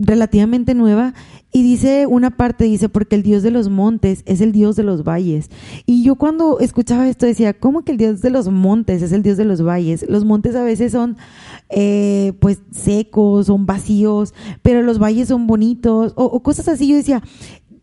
relativamente 0.00 0.74
nueva 0.74 1.14
y 1.52 1.62
dice 1.62 2.06
una 2.06 2.30
parte, 2.30 2.64
dice, 2.64 2.88
porque 2.88 3.16
el 3.16 3.22
Dios 3.22 3.42
de 3.42 3.50
los 3.50 3.68
montes 3.68 4.22
es 4.24 4.40
el 4.40 4.52
Dios 4.52 4.76
de 4.76 4.84
los 4.84 5.04
valles. 5.04 5.50
Y 5.84 6.04
yo 6.04 6.14
cuando 6.14 6.60
escuchaba 6.60 7.08
esto 7.08 7.26
decía, 7.26 7.54
¿cómo 7.54 7.82
que 7.84 7.92
el 7.92 7.98
Dios 7.98 8.22
de 8.22 8.30
los 8.30 8.48
montes 8.48 9.02
es 9.02 9.12
el 9.12 9.22
Dios 9.22 9.36
de 9.36 9.44
los 9.44 9.62
valles? 9.62 10.06
Los 10.08 10.24
montes 10.24 10.54
a 10.54 10.62
veces 10.62 10.92
son 10.92 11.16
eh, 11.68 12.32
pues 12.40 12.60
secos, 12.70 13.46
son 13.46 13.66
vacíos, 13.66 14.32
pero 14.62 14.82
los 14.82 14.98
valles 14.98 15.28
son 15.28 15.46
bonitos 15.46 16.12
o, 16.16 16.24
o 16.24 16.40
cosas 16.40 16.68
así. 16.68 16.88
Yo 16.88 16.96
decía, 16.96 17.22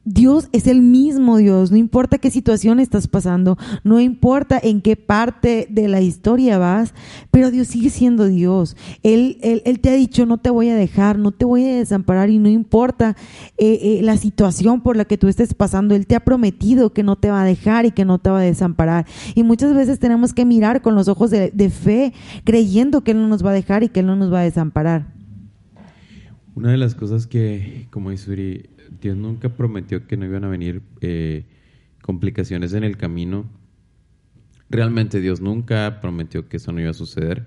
Dios 0.09 0.47
es 0.53 0.67
el 0.67 0.81
mismo 0.81 1.35
Dios, 1.35 1.69
no 1.69 1.75
importa 1.75 2.17
qué 2.17 2.31
situación 2.31 2.79
estás 2.79 3.09
pasando, 3.09 3.57
no 3.83 3.99
importa 3.99 4.57
en 4.63 4.79
qué 4.79 4.95
parte 4.95 5.67
de 5.69 5.89
la 5.89 5.99
historia 5.99 6.57
vas, 6.57 6.93
pero 7.29 7.51
Dios 7.51 7.67
sigue 7.67 7.89
siendo 7.89 8.25
Dios. 8.25 8.77
Él, 9.03 9.37
él, 9.41 9.79
te 9.81 9.89
ha 9.89 9.93
dicho, 9.95 10.25
no 10.25 10.37
te 10.37 10.49
voy 10.49 10.69
a 10.69 10.77
dejar, 10.77 11.19
no 11.19 11.33
te 11.33 11.43
voy 11.43 11.65
a 11.65 11.75
desamparar 11.75 12.29
y 12.29 12.39
no 12.39 12.47
importa 12.47 13.17
eh, 13.57 13.79
eh, 13.81 13.99
la 14.01 14.15
situación 14.15 14.79
por 14.79 14.95
la 14.95 15.03
que 15.03 15.17
tú 15.17 15.27
estés 15.27 15.53
pasando, 15.53 15.93
Él 15.93 16.07
te 16.07 16.15
ha 16.15 16.21
prometido 16.21 16.93
que 16.93 17.03
no 17.03 17.17
te 17.17 17.29
va 17.29 17.41
a 17.41 17.45
dejar 17.45 17.85
y 17.85 17.91
que 17.91 18.05
no 18.05 18.17
te 18.17 18.29
va 18.29 18.39
a 18.39 18.43
desamparar. 18.43 19.05
Y 19.35 19.43
muchas 19.43 19.75
veces 19.75 19.99
tenemos 19.99 20.33
que 20.33 20.45
mirar 20.45 20.81
con 20.81 20.95
los 20.95 21.09
ojos 21.09 21.31
de, 21.31 21.51
de 21.51 21.69
fe, 21.69 22.13
creyendo 22.45 23.03
que 23.03 23.11
Él 23.11 23.17
no 23.17 23.27
nos 23.27 23.45
va 23.45 23.49
a 23.49 23.53
dejar 23.53 23.83
y 23.83 23.89
que 23.89 23.99
Él 23.99 24.05
no 24.05 24.15
nos 24.15 24.31
va 24.31 24.39
a 24.39 24.43
desamparar. 24.43 25.17
Una 26.55 26.71
de 26.71 26.77
las 26.77 26.95
cosas 26.95 27.27
que, 27.27 27.87
como 27.91 28.09
dice 28.09 28.31
Uri, 28.31 28.69
Dios 29.01 29.17
nunca 29.17 29.49
prometió 29.49 30.07
que 30.07 30.17
no 30.17 30.25
iban 30.25 30.43
a 30.43 30.49
venir 30.49 30.81
eh, 31.01 31.45
complicaciones 32.01 32.73
en 32.73 32.83
el 32.83 32.97
camino. 32.97 33.45
Realmente 34.69 35.21
Dios 35.21 35.41
nunca 35.41 35.99
prometió 36.01 36.47
que 36.47 36.57
eso 36.57 36.71
no 36.71 36.81
iba 36.81 36.91
a 36.91 36.93
suceder. 36.93 37.45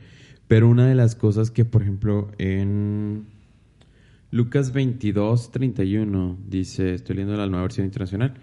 Pero 0.48 0.68
una 0.68 0.88
de 0.88 0.94
las 0.94 1.14
cosas 1.14 1.50
que, 1.50 1.64
por 1.64 1.82
ejemplo, 1.82 2.30
en 2.38 3.26
Lucas 4.32 4.72
22, 4.72 5.52
31, 5.52 6.38
dice, 6.48 6.94
estoy 6.94 7.16
leyendo 7.16 7.36
la 7.36 7.46
nueva 7.46 7.62
versión 7.62 7.86
internacional, 7.86 8.34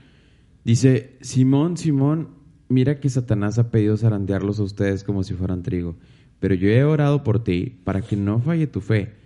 dice, 0.64 1.18
Simón, 1.22 1.76
Simón, 1.76 2.30
mira 2.70 3.00
que 3.00 3.10
Satanás 3.10 3.60
ha 3.60 3.72
pedido 3.72 3.98
zarandearlos 3.98 4.60
a 4.60 4.64
ustedes 4.64 5.04
como 5.04 5.24
si 5.24 5.34
fueran 5.34 5.64
trigo, 5.64 5.98
pero 6.40 6.56
yo 6.56 6.70
he 6.70 6.84
orado 6.84 7.24
por 7.24 7.44
ti 7.44 7.80
para 7.84 8.02
que 8.02 8.16
no 8.16 8.40
falle 8.40 8.68
tu 8.68 8.80
fe 8.80 9.17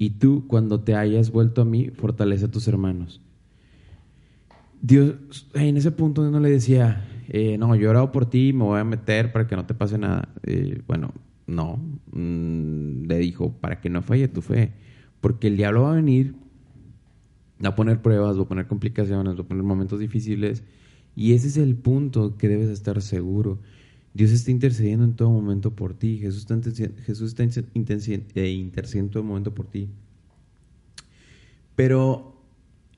y 0.00 0.12
tú, 0.12 0.46
cuando 0.46 0.80
te 0.80 0.94
hayas 0.94 1.30
vuelto 1.30 1.60
a 1.60 1.66
mí, 1.66 1.90
fortalece 1.90 2.46
a 2.46 2.50
tus 2.50 2.66
hermanos. 2.66 3.20
Dios, 4.80 5.16
en 5.52 5.76
ese 5.76 5.90
punto 5.90 6.28
no 6.30 6.40
le 6.40 6.48
decía, 6.48 7.06
eh, 7.28 7.58
no, 7.58 7.76
yo 7.76 7.88
he 7.88 7.90
orado 7.90 8.10
por 8.10 8.24
ti, 8.24 8.54
me 8.54 8.64
voy 8.64 8.80
a 8.80 8.84
meter 8.84 9.30
para 9.30 9.46
que 9.46 9.56
no 9.56 9.66
te 9.66 9.74
pase 9.74 9.98
nada. 9.98 10.30
Eh, 10.42 10.80
bueno, 10.86 11.12
no, 11.46 11.78
mm, 12.12 13.08
le 13.08 13.18
dijo, 13.18 13.52
para 13.52 13.82
que 13.82 13.90
no 13.90 14.00
falle 14.00 14.26
tu 14.28 14.40
fe, 14.40 14.72
porque 15.20 15.48
el 15.48 15.58
diablo 15.58 15.82
va 15.82 15.92
a 15.92 15.96
venir, 15.96 16.34
va 17.62 17.68
a 17.68 17.76
poner 17.76 18.00
pruebas, 18.00 18.38
va 18.38 18.44
a 18.44 18.48
poner 18.48 18.68
complicaciones, 18.68 19.36
va 19.36 19.42
a 19.42 19.48
poner 19.48 19.64
momentos 19.64 20.00
difíciles, 20.00 20.64
y 21.14 21.34
ese 21.34 21.48
es 21.48 21.58
el 21.58 21.76
punto 21.76 22.38
que 22.38 22.48
debes 22.48 22.70
estar 22.70 23.02
seguro. 23.02 23.58
Dios 24.12 24.32
está 24.32 24.50
intercediendo 24.50 25.04
en 25.04 25.14
todo 25.14 25.30
momento 25.30 25.74
por 25.74 25.94
ti. 25.94 26.18
Jesús 26.18 26.46
está, 26.50 26.60
Jesús 27.02 27.28
está 27.28 27.44
eh, 27.44 28.50
intercediendo 28.50 29.08
en 29.08 29.10
todo 29.10 29.22
momento 29.22 29.54
por 29.54 29.66
ti. 29.66 29.88
Pero 31.76 32.42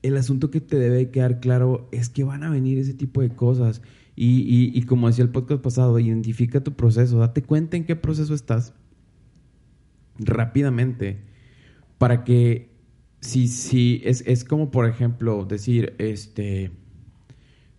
el 0.01 0.17
asunto 0.17 0.49
que 0.51 0.59
te 0.59 0.77
debe 0.77 1.11
quedar 1.11 1.39
claro 1.39 1.87
es 1.91 2.09
que 2.09 2.23
van 2.23 2.43
a 2.43 2.49
venir 2.49 2.77
ese 2.77 2.93
tipo 2.93 3.21
de 3.21 3.29
cosas. 3.29 3.81
Y, 4.15 4.79
como 4.83 5.07
decía 5.07 5.23
el 5.23 5.31
podcast 5.31 5.61
pasado, 5.61 5.97
identifica 5.99 6.63
tu 6.63 6.73
proceso. 6.73 7.19
Date 7.19 7.41
cuenta 7.41 7.77
en 7.77 7.85
qué 7.85 7.95
proceso 7.95 8.33
estás 8.33 8.73
rápidamente 10.19 11.21
para 11.97 12.23
que 12.23 12.69
si, 13.21 13.47
si 13.47 14.01
es, 14.03 14.23
es 14.27 14.43
como 14.43 14.69
por 14.69 14.87
ejemplo 14.87 15.45
decir, 15.45 15.95
este, 15.97 16.71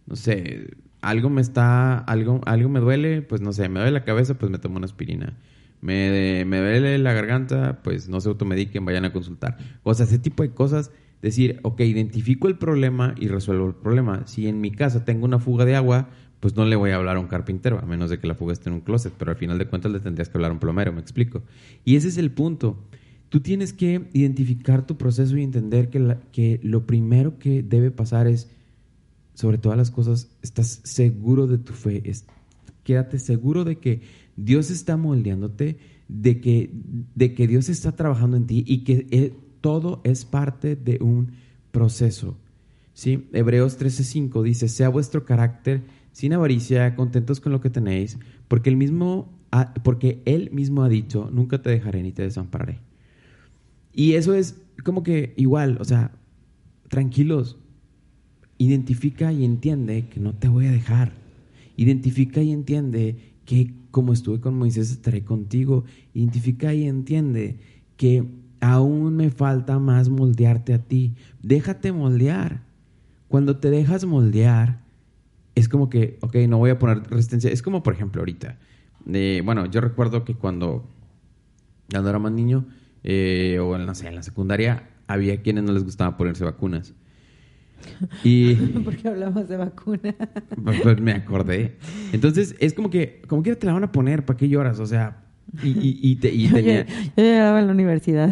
no 0.06 0.16
sé, 0.16 0.70
algo 1.04 1.30
me 1.30 1.40
está, 1.40 1.98
algo, 1.98 2.40
algo 2.46 2.68
me 2.68 2.80
duele, 2.80 3.22
pues 3.22 3.40
no 3.40 3.52
sé, 3.52 3.68
me 3.68 3.80
duele 3.80 3.92
la 3.92 4.04
cabeza, 4.04 4.34
pues 4.34 4.50
me 4.50 4.58
tomo 4.58 4.76
una 4.76 4.86
aspirina. 4.86 5.36
Me, 5.80 6.44
me 6.46 6.58
duele 6.58 6.98
la 6.98 7.12
garganta, 7.12 7.80
pues 7.82 8.08
no 8.08 8.20
se 8.20 8.28
automediquen, 8.30 8.84
vayan 8.84 9.04
a 9.04 9.12
consultar. 9.12 9.58
O 9.82 9.92
sea, 9.92 10.06
ese 10.06 10.18
tipo 10.18 10.42
de 10.42 10.50
cosas, 10.50 10.90
decir, 11.20 11.60
ok, 11.62 11.80
identifico 11.80 12.48
el 12.48 12.56
problema 12.56 13.14
y 13.18 13.28
resuelvo 13.28 13.66
el 13.66 13.74
problema. 13.74 14.26
Si 14.26 14.48
en 14.48 14.60
mi 14.60 14.70
casa 14.70 15.04
tengo 15.04 15.26
una 15.26 15.38
fuga 15.38 15.66
de 15.66 15.76
agua, 15.76 16.08
pues 16.40 16.56
no 16.56 16.64
le 16.64 16.76
voy 16.76 16.90
a 16.90 16.96
hablar 16.96 17.16
a 17.16 17.20
un 17.20 17.26
carpintero, 17.26 17.78
a 17.78 17.86
menos 17.86 18.10
de 18.10 18.18
que 18.18 18.26
la 18.26 18.34
fuga 18.34 18.52
esté 18.52 18.70
en 18.70 18.76
un 18.76 18.80
closet, 18.80 19.12
pero 19.18 19.30
al 19.30 19.36
final 19.36 19.58
de 19.58 19.66
cuentas 19.66 19.92
le 19.92 20.00
tendrías 20.00 20.28
que 20.28 20.38
hablar 20.38 20.50
a 20.50 20.54
un 20.54 20.60
plomero, 20.60 20.92
me 20.92 21.00
explico. 21.00 21.42
Y 21.84 21.96
ese 21.96 22.08
es 22.08 22.18
el 22.18 22.30
punto. 22.30 22.78
Tú 23.28 23.40
tienes 23.40 23.72
que 23.72 24.08
identificar 24.12 24.86
tu 24.86 24.96
proceso 24.96 25.36
y 25.36 25.42
entender 25.42 25.90
que, 25.90 26.16
que 26.32 26.60
lo 26.62 26.86
primero 26.86 27.38
que 27.38 27.62
debe 27.62 27.90
pasar 27.90 28.26
es 28.26 28.50
sobre 29.34 29.58
todas 29.58 29.76
las 29.76 29.90
cosas, 29.90 30.28
estás 30.42 30.80
seguro 30.84 31.46
de 31.46 31.58
tu 31.58 31.72
fe. 31.72 32.02
quédate 32.82 33.18
seguro 33.18 33.64
de 33.64 33.78
que 33.78 34.02
Dios 34.36 34.70
está 34.70 34.96
moldeándote, 34.96 35.78
de 36.08 36.40
que, 36.40 36.70
de 37.14 37.34
que 37.34 37.46
Dios 37.46 37.68
está 37.68 37.92
trabajando 37.92 38.36
en 38.36 38.46
ti 38.46 38.64
y 38.66 38.84
que 38.84 39.06
eh, 39.10 39.34
todo 39.60 40.00
es 40.04 40.24
parte 40.24 40.76
de 40.76 40.98
un 41.00 41.32
proceso. 41.70 42.36
¿sí? 42.92 43.28
Hebreos 43.32 43.78
13:5 43.78 44.42
dice, 44.42 44.68
sea 44.68 44.88
vuestro 44.88 45.24
carácter 45.24 45.82
sin 46.12 46.32
avaricia, 46.32 46.94
contentos 46.94 47.40
con 47.40 47.50
lo 47.50 47.60
que 47.60 47.70
tenéis, 47.70 48.18
porque, 48.46 48.70
el 48.70 48.76
mismo, 48.76 49.32
porque 49.82 50.22
Él 50.26 50.50
mismo 50.52 50.84
ha 50.84 50.88
dicho, 50.88 51.28
nunca 51.32 51.60
te 51.60 51.70
dejaré 51.70 52.02
ni 52.02 52.12
te 52.12 52.22
desampararé. 52.22 52.78
Y 53.92 54.12
eso 54.14 54.34
es 54.34 54.60
como 54.84 55.02
que 55.02 55.34
igual, 55.36 55.78
o 55.80 55.84
sea, 55.84 56.12
tranquilos, 56.88 57.58
Identifica 58.58 59.32
y 59.32 59.44
entiende 59.44 60.08
que 60.08 60.20
no 60.20 60.34
te 60.34 60.48
voy 60.48 60.66
a 60.66 60.72
dejar. 60.72 61.12
Identifica 61.76 62.40
y 62.42 62.52
entiende 62.52 63.16
que 63.44 63.74
como 63.90 64.12
estuve 64.12 64.40
con 64.40 64.56
Moisés 64.56 64.90
estaré 64.90 65.24
contigo. 65.24 65.84
Identifica 66.14 66.72
y 66.74 66.84
entiende 66.84 67.58
que 67.96 68.24
aún 68.60 69.16
me 69.16 69.30
falta 69.30 69.78
más 69.78 70.08
moldearte 70.08 70.74
a 70.74 70.78
ti. 70.78 71.14
Déjate 71.42 71.92
moldear. 71.92 72.62
Cuando 73.28 73.56
te 73.58 73.70
dejas 73.70 74.04
moldear, 74.04 74.80
es 75.54 75.68
como 75.68 75.90
que, 75.90 76.18
ok, 76.20 76.36
no 76.48 76.58
voy 76.58 76.70
a 76.70 76.78
poner 76.78 77.02
resistencia. 77.10 77.50
Es 77.50 77.62
como, 77.62 77.82
por 77.82 77.94
ejemplo, 77.94 78.20
ahorita. 78.20 78.58
Bueno, 79.04 79.66
yo 79.66 79.80
recuerdo 79.80 80.24
que 80.24 80.34
cuando, 80.34 80.88
cuando 81.90 82.10
era 82.10 82.18
más 82.18 82.32
niño, 82.32 82.66
eh, 83.02 83.58
o 83.60 83.76
no 83.76 83.94
sé, 83.94 84.08
en 84.08 84.14
la 84.14 84.22
secundaria, 84.22 84.88
había 85.06 85.42
quienes 85.42 85.64
no 85.64 85.72
les 85.72 85.84
gustaba 85.84 86.16
ponerse 86.16 86.44
vacunas. 86.44 86.94
Y, 88.22 88.54
Porque 88.84 89.08
hablamos 89.08 89.48
de 89.48 89.56
vacuna. 89.56 90.14
Pues, 90.62 90.80
pues, 90.80 91.00
me 91.00 91.12
acordé. 91.12 91.76
Entonces, 92.12 92.54
es 92.58 92.74
como 92.74 92.90
que, 92.90 93.22
como 93.26 93.42
que 93.42 93.54
te 93.56 93.66
la 93.66 93.72
van 93.72 93.84
a 93.84 93.92
poner, 93.92 94.24
¿para 94.24 94.36
qué 94.36 94.48
lloras? 94.48 94.78
O 94.80 94.86
sea, 94.86 95.24
y, 95.62 95.68
y, 95.68 95.98
y, 96.02 96.16
te, 96.16 96.34
y 96.34 96.48
tenía... 96.52 96.86
yo, 96.86 97.22
llegaba 97.22 97.60
en 97.60 97.66
la 97.66 97.72
universidad. 97.72 98.30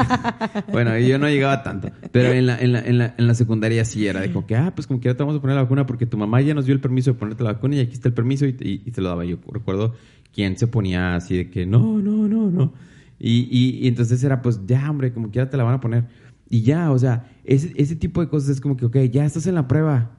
bueno, 0.72 0.98
yo 0.98 1.18
no 1.18 1.28
llegaba 1.28 1.62
tanto. 1.62 1.90
Pero 2.12 2.32
en 2.32 2.46
la, 2.46 2.58
en 2.58 2.72
la, 2.72 2.80
en 2.80 2.98
la, 2.98 3.14
en 3.16 3.26
la 3.26 3.34
secundaria 3.34 3.84
sí 3.84 4.06
era 4.06 4.20
de 4.20 4.32
como 4.32 4.46
que, 4.46 4.56
ah, 4.56 4.72
pues 4.74 4.86
como 4.86 5.00
que 5.00 5.08
ya 5.08 5.14
te 5.14 5.22
vamos 5.22 5.38
a 5.38 5.40
poner 5.40 5.56
la 5.56 5.62
vacuna 5.62 5.86
porque 5.86 6.06
tu 6.06 6.16
mamá 6.16 6.40
ya 6.40 6.54
nos 6.54 6.66
dio 6.66 6.74
el 6.74 6.80
permiso 6.80 7.12
de 7.12 7.18
ponerte 7.18 7.42
la 7.44 7.52
vacuna 7.52 7.76
y 7.76 7.80
aquí 7.80 7.92
está 7.92 8.08
el 8.08 8.14
permiso 8.14 8.46
y, 8.46 8.52
te 8.52 9.00
lo 9.00 9.08
daba. 9.08 9.24
Yo 9.24 9.38
recuerdo 9.52 9.94
quién 10.32 10.56
se 10.56 10.66
ponía 10.66 11.16
así 11.16 11.36
de 11.36 11.50
que, 11.50 11.66
no, 11.66 11.98
no, 11.98 12.28
no, 12.28 12.50
no. 12.50 12.72
Y, 13.18 13.48
y, 13.50 13.88
entonces 13.88 14.22
era, 14.24 14.42
pues 14.42 14.60
ya, 14.66 14.90
hombre, 14.90 15.12
como 15.12 15.30
que 15.30 15.36
ya 15.36 15.50
te 15.50 15.56
la 15.56 15.64
van 15.64 15.74
a 15.74 15.80
poner. 15.80 16.04
Y 16.48 16.62
ya, 16.62 16.92
o 16.92 16.98
sea, 16.98 17.28
ese, 17.46 17.72
ese 17.76 17.96
tipo 17.96 18.20
de 18.20 18.28
cosas 18.28 18.50
es 18.50 18.60
como 18.60 18.76
que, 18.76 18.86
ok, 18.86 18.96
ya 19.10 19.24
estás 19.24 19.46
en 19.46 19.54
la 19.54 19.68
prueba. 19.68 20.18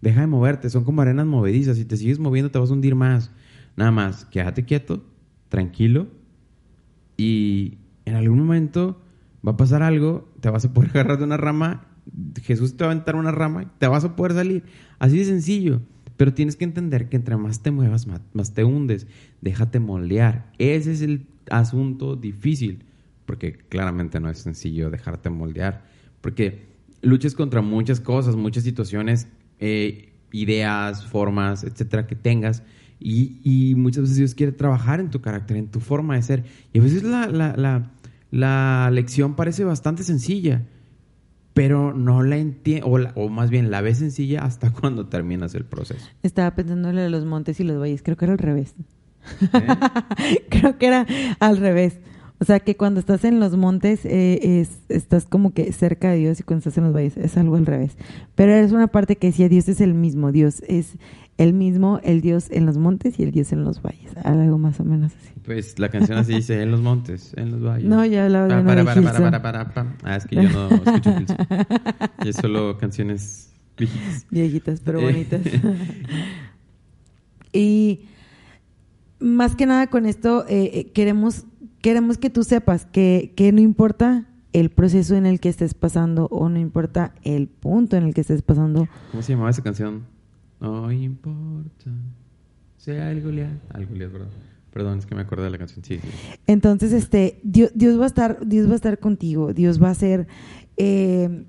Deja 0.00 0.22
de 0.22 0.26
moverte, 0.26 0.70
son 0.70 0.84
como 0.84 1.02
arenas 1.02 1.26
movedizas. 1.26 1.76
Si 1.76 1.84
te 1.84 1.96
sigues 1.96 2.18
moviendo, 2.18 2.50
te 2.50 2.58
vas 2.58 2.70
a 2.70 2.72
hundir 2.72 2.94
más. 2.94 3.30
Nada 3.76 3.90
más, 3.90 4.24
quédate 4.24 4.64
quieto, 4.64 5.04
tranquilo. 5.48 6.08
Y 7.16 7.78
en 8.06 8.14
algún 8.14 8.38
momento 8.38 9.02
va 9.46 9.52
a 9.52 9.56
pasar 9.56 9.82
algo, 9.82 10.32
te 10.40 10.48
vas 10.48 10.64
a 10.64 10.72
poder 10.72 10.90
agarrar 10.94 11.18
de 11.18 11.24
una 11.24 11.36
rama. 11.36 11.86
Jesús 12.42 12.76
te 12.76 12.84
va 12.84 12.90
a 12.90 12.92
aventar 12.92 13.16
una 13.16 13.30
rama, 13.30 13.72
te 13.78 13.86
vas 13.86 14.04
a 14.04 14.16
poder 14.16 14.32
salir. 14.32 14.64
Así 14.98 15.18
de 15.18 15.24
sencillo. 15.24 15.82
Pero 16.16 16.34
tienes 16.34 16.56
que 16.56 16.64
entender 16.64 17.08
que 17.08 17.16
entre 17.16 17.36
más 17.36 17.62
te 17.62 17.70
muevas, 17.70 18.06
más, 18.06 18.20
más 18.32 18.52
te 18.54 18.62
hundes. 18.62 19.06
Déjate 19.40 19.80
moldear. 19.80 20.52
Ese 20.58 20.92
es 20.92 21.00
el 21.00 21.26
asunto 21.50 22.14
difícil, 22.14 22.84
porque 23.26 23.54
claramente 23.54 24.20
no 24.20 24.28
es 24.28 24.38
sencillo 24.38 24.90
dejarte 24.90 25.30
moldear, 25.30 25.84
porque 26.20 26.66
luchas 27.02 27.34
contra 27.34 27.62
muchas 27.62 28.00
cosas, 28.00 28.36
muchas 28.36 28.64
situaciones, 28.64 29.28
eh, 29.58 30.12
ideas, 30.32 31.06
formas, 31.06 31.64
etcétera, 31.64 32.06
que 32.06 32.16
tengas. 32.16 32.62
Y, 32.98 33.40
y, 33.42 33.74
muchas 33.76 34.02
veces 34.02 34.16
Dios 34.18 34.34
quiere 34.34 34.52
trabajar 34.52 35.00
en 35.00 35.10
tu 35.10 35.22
carácter, 35.22 35.56
en 35.56 35.68
tu 35.68 35.80
forma 35.80 36.16
de 36.16 36.22
ser. 36.22 36.44
Y 36.72 36.80
a 36.80 36.82
veces 36.82 37.02
la, 37.02 37.26
la, 37.28 37.56
la, 37.56 37.90
la 38.30 38.90
lección 38.92 39.36
parece 39.36 39.64
bastante 39.64 40.04
sencilla, 40.04 40.66
pero 41.54 41.94
no 41.94 42.22
la 42.22 42.36
entiende, 42.36 42.86
o, 42.86 42.98
o, 43.14 43.28
más 43.30 43.48
bien 43.48 43.70
la 43.70 43.80
ves 43.80 43.98
sencilla 43.98 44.44
hasta 44.44 44.70
cuando 44.80 45.06
terminas 45.06 45.54
el 45.54 45.64
proceso. 45.64 46.06
Estaba 46.22 46.54
pensando 46.54 46.90
en 46.90 47.10
los 47.10 47.24
montes 47.24 47.58
y 47.60 47.64
los 47.64 47.80
valles, 47.80 48.02
creo 48.02 48.16
que 48.18 48.26
era 48.26 48.32
al 48.32 48.38
revés. 48.38 48.74
¿Eh? 49.54 49.66
creo 50.50 50.76
que 50.76 50.86
era 50.86 51.06
al 51.40 51.56
revés. 51.56 52.00
O 52.40 52.44
sea, 52.46 52.58
que 52.60 52.74
cuando 52.74 53.00
estás 53.00 53.24
en 53.24 53.38
los 53.38 53.54
montes 53.54 54.06
eh, 54.06 54.60
es, 54.60 54.70
estás 54.88 55.26
como 55.26 55.52
que 55.52 55.72
cerca 55.72 56.10
de 56.10 56.16
Dios 56.16 56.40
y 56.40 56.42
cuando 56.42 56.60
estás 56.60 56.78
en 56.78 56.84
los 56.84 56.94
valles 56.94 57.18
es 57.18 57.36
algo 57.36 57.56
al 57.56 57.66
revés. 57.66 57.98
Pero 58.34 58.54
es 58.54 58.72
una 58.72 58.86
parte 58.86 59.16
que 59.16 59.26
decía, 59.26 59.50
Dios 59.50 59.68
es 59.68 59.82
el 59.82 59.92
mismo, 59.92 60.32
Dios 60.32 60.62
es 60.66 60.96
el 61.36 61.52
mismo, 61.52 62.00
el 62.02 62.22
Dios 62.22 62.46
en 62.50 62.64
los 62.64 62.78
montes 62.78 63.18
y 63.18 63.24
el 63.24 63.30
Dios 63.30 63.52
en 63.52 63.62
los 63.62 63.82
valles. 63.82 64.16
Algo 64.24 64.56
más 64.56 64.80
o 64.80 64.84
menos 64.84 65.12
así. 65.14 65.32
Pues 65.44 65.78
la 65.78 65.90
canción 65.90 66.16
así 66.16 66.34
dice, 66.34 66.62
en 66.62 66.70
los 66.70 66.80
montes, 66.80 67.34
en 67.36 67.50
los 67.50 67.62
valles. 67.62 67.86
No, 67.86 68.04
ya 68.06 68.24
hablaba 68.24 68.46
de 68.46 68.64
para, 68.64 68.84
para, 68.84 69.02
para, 69.02 69.42
para, 69.42 69.74
para, 69.74 69.96
Ah, 70.02 70.16
es 70.16 70.26
que 70.26 70.36
yo 70.36 70.48
no 70.48 70.68
escucho 70.70 71.10
Hilson. 71.10 71.36
Yo 72.24 72.32
solo 72.32 72.78
canciones 72.78 73.52
viejitas. 73.76 74.26
Viejitas, 74.30 74.80
pero 74.80 75.02
bonitas. 75.02 75.42
y 77.52 78.06
más 79.18 79.56
que 79.56 79.66
nada 79.66 79.88
con 79.88 80.06
esto 80.06 80.46
eh, 80.48 80.90
queremos 80.94 81.44
queremos 81.80 82.18
que 82.18 82.30
tú 82.30 82.44
sepas 82.44 82.86
que, 82.86 83.32
que 83.36 83.52
no 83.52 83.60
importa 83.60 84.26
el 84.52 84.70
proceso 84.70 85.14
en 85.14 85.26
el 85.26 85.40
que 85.40 85.48
estés 85.48 85.74
pasando 85.74 86.26
o 86.30 86.48
no 86.48 86.58
importa 86.58 87.14
el 87.22 87.48
punto 87.48 87.96
en 87.96 88.04
el 88.04 88.14
que 88.14 88.22
estés 88.22 88.42
pasando. 88.42 88.88
¿Cómo 89.10 89.22
se 89.22 89.32
llamaba 89.32 89.50
esa 89.50 89.62
canción? 89.62 90.04
No 90.60 90.90
importa. 90.92 91.90
Sea 92.76 93.10
el 93.10 93.22
Goliat. 93.22 93.52
Al 93.72 93.86
Goliat, 93.86 94.10
perdón. 94.10 94.28
Perdón, 94.72 94.98
es 94.98 95.06
que 95.06 95.14
me 95.14 95.22
acordé 95.22 95.44
de 95.44 95.50
la 95.50 95.58
canción. 95.58 95.84
Sí, 95.84 95.98
sí. 95.98 96.08
Entonces, 96.46 96.92
este, 96.92 97.40
Dios, 97.42 97.72
Dios, 97.74 97.98
va 97.98 98.04
a 98.04 98.06
estar, 98.06 98.46
Dios 98.46 98.68
va 98.68 98.72
a 98.72 98.76
estar 98.76 98.98
contigo. 98.98 99.52
Dios 99.52 99.82
va 99.82 99.90
a 99.90 99.94
ser, 99.94 100.28
eh, 100.76 101.44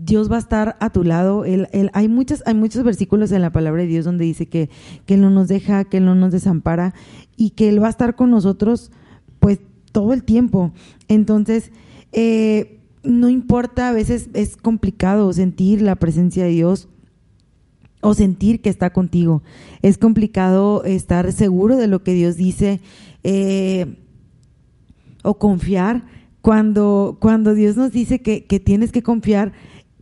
Dios 0.00 0.30
va 0.30 0.36
a 0.36 0.40
estar 0.40 0.76
a 0.80 0.90
tu 0.90 1.02
lado. 1.02 1.44
Él, 1.44 1.68
hay, 1.92 2.08
muchos, 2.08 2.42
hay 2.46 2.54
muchos 2.54 2.84
versículos 2.84 3.32
en 3.32 3.42
la 3.42 3.50
palabra 3.50 3.82
de 3.82 3.88
Dios 3.88 4.04
donde 4.04 4.24
dice 4.24 4.46
que, 4.46 4.70
que 5.06 5.14
Él 5.14 5.20
no 5.20 5.30
nos 5.30 5.48
deja, 5.48 5.84
que 5.84 5.96
Él 5.96 6.04
no 6.04 6.14
nos 6.14 6.32
desampara 6.32 6.94
y 7.36 7.50
que 7.50 7.68
Él 7.68 7.82
va 7.82 7.88
a 7.88 7.90
estar 7.90 8.14
con 8.14 8.30
nosotros 8.30 8.92
pues 9.40 9.58
todo 9.90 10.12
el 10.12 10.22
tiempo. 10.22 10.72
Entonces, 11.08 11.72
eh, 12.12 12.80
no 13.02 13.28
importa, 13.28 13.88
a 13.88 13.92
veces 13.92 14.28
es 14.34 14.56
complicado 14.56 15.32
sentir 15.32 15.82
la 15.82 15.96
presencia 15.96 16.44
de 16.44 16.50
Dios 16.50 16.88
o 18.00 18.14
sentir 18.14 18.60
que 18.60 18.70
está 18.70 18.90
contigo. 18.90 19.42
Es 19.82 19.98
complicado 19.98 20.84
estar 20.84 21.32
seguro 21.32 21.76
de 21.76 21.88
lo 21.88 22.04
que 22.04 22.14
Dios 22.14 22.36
dice 22.36 22.80
eh, 23.24 23.96
o 25.24 25.38
confiar 25.38 26.04
cuando, 26.40 27.18
cuando 27.20 27.54
Dios 27.54 27.76
nos 27.76 27.90
dice 27.90 28.20
que, 28.20 28.44
que 28.44 28.60
tienes 28.60 28.92
que 28.92 29.02
confiar 29.02 29.52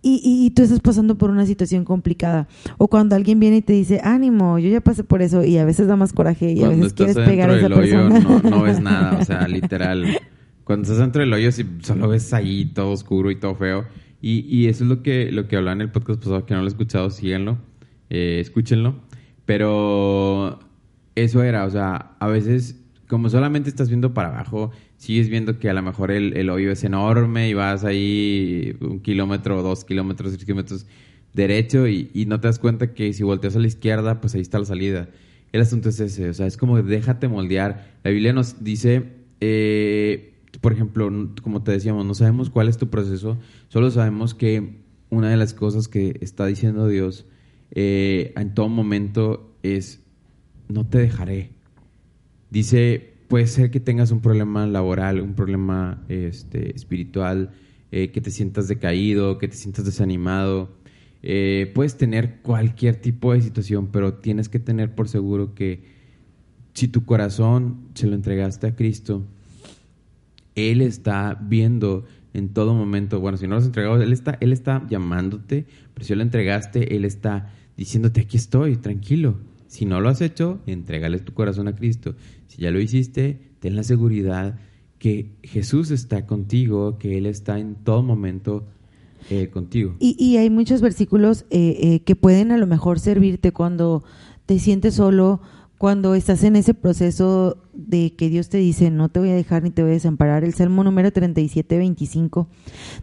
y, 0.07 0.21
y, 0.23 0.47
y, 0.47 0.51
tú 0.51 0.63
estás 0.63 0.79
pasando 0.79 1.19
por 1.19 1.31
una 1.31 1.47
situación 1.47 1.85
complicada. 1.85 2.47
O 2.79 2.87
cuando 2.87 3.17
alguien 3.17 3.41
viene 3.41 3.57
y 3.57 3.63
te 3.63 3.73
dice, 3.73 4.01
ánimo, 4.05 4.57
yo 4.61 4.69
ya 4.69 4.81
pasé 4.81 5.03
por 5.03 5.21
eso, 5.21 5.43
y 5.43 5.59
a 5.59 5.65
veces 5.65 5.89
da 5.89 5.97
más 5.97 6.13
coraje 6.13 6.53
y 6.53 6.59
cuando 6.61 6.75
a 6.75 6.77
veces 6.77 6.93
quieres 6.93 7.17
pegar 7.17 7.51
a 7.51 7.57
esa 7.57 7.67
hoyo, 7.67 7.77
persona. 7.77 8.21
No, 8.21 8.51
no, 8.51 8.63
ves 8.63 8.79
nada, 8.83 9.19
o 9.19 9.25
sea, 9.25 9.49
literal. 9.49 10.17
Cuando 10.63 10.85
estás 10.85 10.99
dentro 10.99 11.23
del 11.23 11.33
hoyo, 11.33 11.51
sí, 11.51 11.67
solo 11.81 12.07
ves 12.07 12.33
ahí 12.33 12.67
todo 12.67 12.93
oscuro 12.93 13.33
y 13.33 13.37
todo 13.41 13.57
feo. 13.57 13.85
Y, 14.23 14.47
y 14.49 14.69
eso 14.69 14.85
es 14.85 14.91
lo 14.91 15.03
que, 15.03 15.33
lo 15.33 15.49
que 15.49 15.57
hablaba 15.57 15.73
en 15.73 15.81
el 15.81 15.91
podcast 15.91 16.21
pasado, 16.21 16.47
que 16.47 16.55
no 16.55 16.61
lo 16.61 16.67
he 16.67 16.71
escuchado, 16.71 17.11
síganlo, 17.11 17.59
eh, 18.09 18.39
escúchenlo. 18.41 19.01
Pero 19.45 20.61
eso 21.17 21.43
era, 21.43 21.65
o 21.65 21.71
sea, 21.71 22.13
a 22.21 22.29
veces, 22.29 22.81
como 23.09 23.29
solamente 23.29 23.71
estás 23.71 23.89
viendo 23.89 24.15
para 24.15 24.29
abajo, 24.29 24.71
sigues 24.97 25.29
viendo 25.29 25.59
que 25.59 25.69
a 25.71 25.75
lo 25.75 25.83
mejor 25.83 26.11
el, 26.11 26.37
el, 26.37 26.51
hoyo 26.51 26.71
es 26.71 26.85
enorme 26.85 27.49
y 27.49 27.55
vas 27.55 27.85
ahí 27.85 28.77
un 28.81 29.01
kilómetro, 29.01 29.63
dos 29.63 29.85
kilómetros, 29.85 30.33
tres 30.33 30.45
kilómetros 30.45 30.87
derecho 31.35 31.87
y, 31.87 32.11
y, 32.15 32.27
no 32.27 32.41
te 32.41 32.49
das 32.49 32.59
cuenta 32.59 32.95
que 32.95 33.13
si 33.13 33.23
volteas 33.23 33.57
a 33.57 33.59
la 33.59 33.67
izquierda, 33.67 34.21
pues 34.21 34.35
ahí 34.35 34.41
está 34.41 34.59
la 34.59 34.65
salida. 34.65 35.09
El 35.53 35.61
asunto 35.61 35.91
es 35.91 36.01
ese, 36.01 36.29
o 36.31 36.35
sea, 36.35 36.47
es 36.47 36.57
como 36.57 36.83
déjate 36.83 37.29
moldear. 37.29 37.99
La 38.03 38.11
Biblia 38.11 38.33
nos 38.33 38.65
dice, 38.65 39.13
eh, 39.41 40.35
por 40.61 40.73
ejemplo, 40.73 41.11
como 41.43 41.63
te 41.63 41.73
decíamos, 41.73 42.05
no 42.05 42.15
sabemos 42.15 42.51
cuál 42.51 42.69
es 42.69 42.79
tu 42.79 42.89
proceso, 42.89 43.39
solo 43.69 43.91
sabemos 43.91 44.35
que 44.35 44.81
una 45.11 45.31
de 45.31 45.37
las 45.37 45.55
cosas 45.55 45.89
que 45.89 46.17
está 46.21 46.47
diciendo 46.47 46.89
Dios 46.89 47.27
eh, 47.71 48.33
en 48.37 48.55
todo 48.55 48.69
momento 48.69 49.57
es, 49.63 50.03
no 50.69 50.87
te 50.87 50.99
dejaré. 50.99 51.51
Dice, 52.51 53.16
puede 53.29 53.47
ser 53.47 53.71
que 53.71 53.81
tengas 53.81 54.11
un 54.11 54.21
problema 54.21 54.67
laboral, 54.67 55.21
un 55.21 55.35
problema 55.35 56.03
este, 56.09 56.75
espiritual, 56.75 57.51
eh, 57.93 58.11
que 58.11 58.21
te 58.21 58.31
sientas 58.31 58.69
decaído, 58.69 59.39
que 59.39 59.49
te 59.49 59.57
sientas 59.57 59.85
desanimado. 59.85 60.71
Eh, 61.23 61.73
puedes 61.75 61.97
tener 61.97 62.41
cualquier 62.43 62.97
tipo 62.97 63.33
de 63.33 63.43
situación, 63.43 63.89
pero 63.89 64.15
tienes 64.15 64.49
que 64.49 64.59
tener 64.59 64.95
por 64.95 65.09
seguro 65.09 65.55
que 65.55 65.83
si 66.75 66.89
tu 66.89 67.05
corazón 67.05 67.89
se 67.95 68.07
lo 68.07 68.15
entregaste 68.15 68.67
a 68.67 68.77
Cristo, 68.77 69.25
Él 70.55 70.81
está 70.83 71.39
viendo 71.41 72.05
en 72.35 72.51
todo 72.51 72.75
momento, 72.75 73.19
bueno, 73.19 73.39
si 73.39 73.47
no 73.47 73.55
lo 73.55 73.61
has 73.61 73.67
entregado, 73.67 74.03
Él 74.03 74.13
está, 74.13 74.37
Él 74.41 74.53
está 74.53 74.87
llamándote, 74.89 75.65
pero 75.95 76.05
si 76.05 76.15
lo 76.15 76.23
entregaste, 76.23 76.95
Él 76.95 77.05
está 77.05 77.51
diciéndote, 77.77 78.21
aquí 78.21 78.37
estoy, 78.37 78.77
tranquilo. 78.77 79.37
Si 79.77 79.85
no 79.85 80.01
lo 80.01 80.09
has 80.09 80.23
hecho, 80.23 80.61
entrégale 80.65 81.19
tu 81.19 81.35
corazón 81.35 81.69
a 81.69 81.77
Cristo. 81.77 82.15
Si 82.47 82.63
ya 82.63 82.71
lo 82.71 82.81
hiciste, 82.81 83.39
ten 83.61 83.77
la 83.77 83.83
seguridad 83.83 84.59
que 84.99 85.33
Jesús 85.43 85.91
está 85.91 86.25
contigo, 86.25 86.97
que 86.97 87.19
Él 87.19 87.27
está 87.27 87.59
en 87.59 87.75
todo 87.75 88.03
momento 88.03 88.65
eh, 89.29 89.51
contigo. 89.51 89.95
Y, 89.99 90.17
y, 90.19 90.39
hay 90.39 90.49
muchos 90.49 90.81
versículos 90.81 91.45
eh, 91.51 91.77
eh, 91.79 92.01
que 92.01 92.17
pueden 92.17 92.53
a 92.53 92.57
lo 92.57 92.67
mejor 92.67 93.01
servirte 93.01 93.53
cuando 93.53 94.03
te 94.47 94.59
sientes 94.59 94.95
solo, 94.95 95.43
cuando 95.77 96.15
estás 96.15 96.43
en 96.45 96.57
ese 96.57 96.73
proceso 96.73 97.59
de 97.75 98.15
que 98.17 98.31
Dios 98.31 98.49
te 98.49 98.57
dice, 98.57 98.91
no 98.91 99.11
te 99.11 99.21
voy 99.21 99.29
a 99.29 99.35
dejar 99.35 99.63
ni 99.63 99.69
te 99.69 99.83
voy 99.83 99.91
a 99.91 99.95
desamparar. 99.95 100.43
El 100.43 100.55
Salmo 100.55 100.85
número 100.85 101.13
37, 101.13 101.77
25 101.77 102.49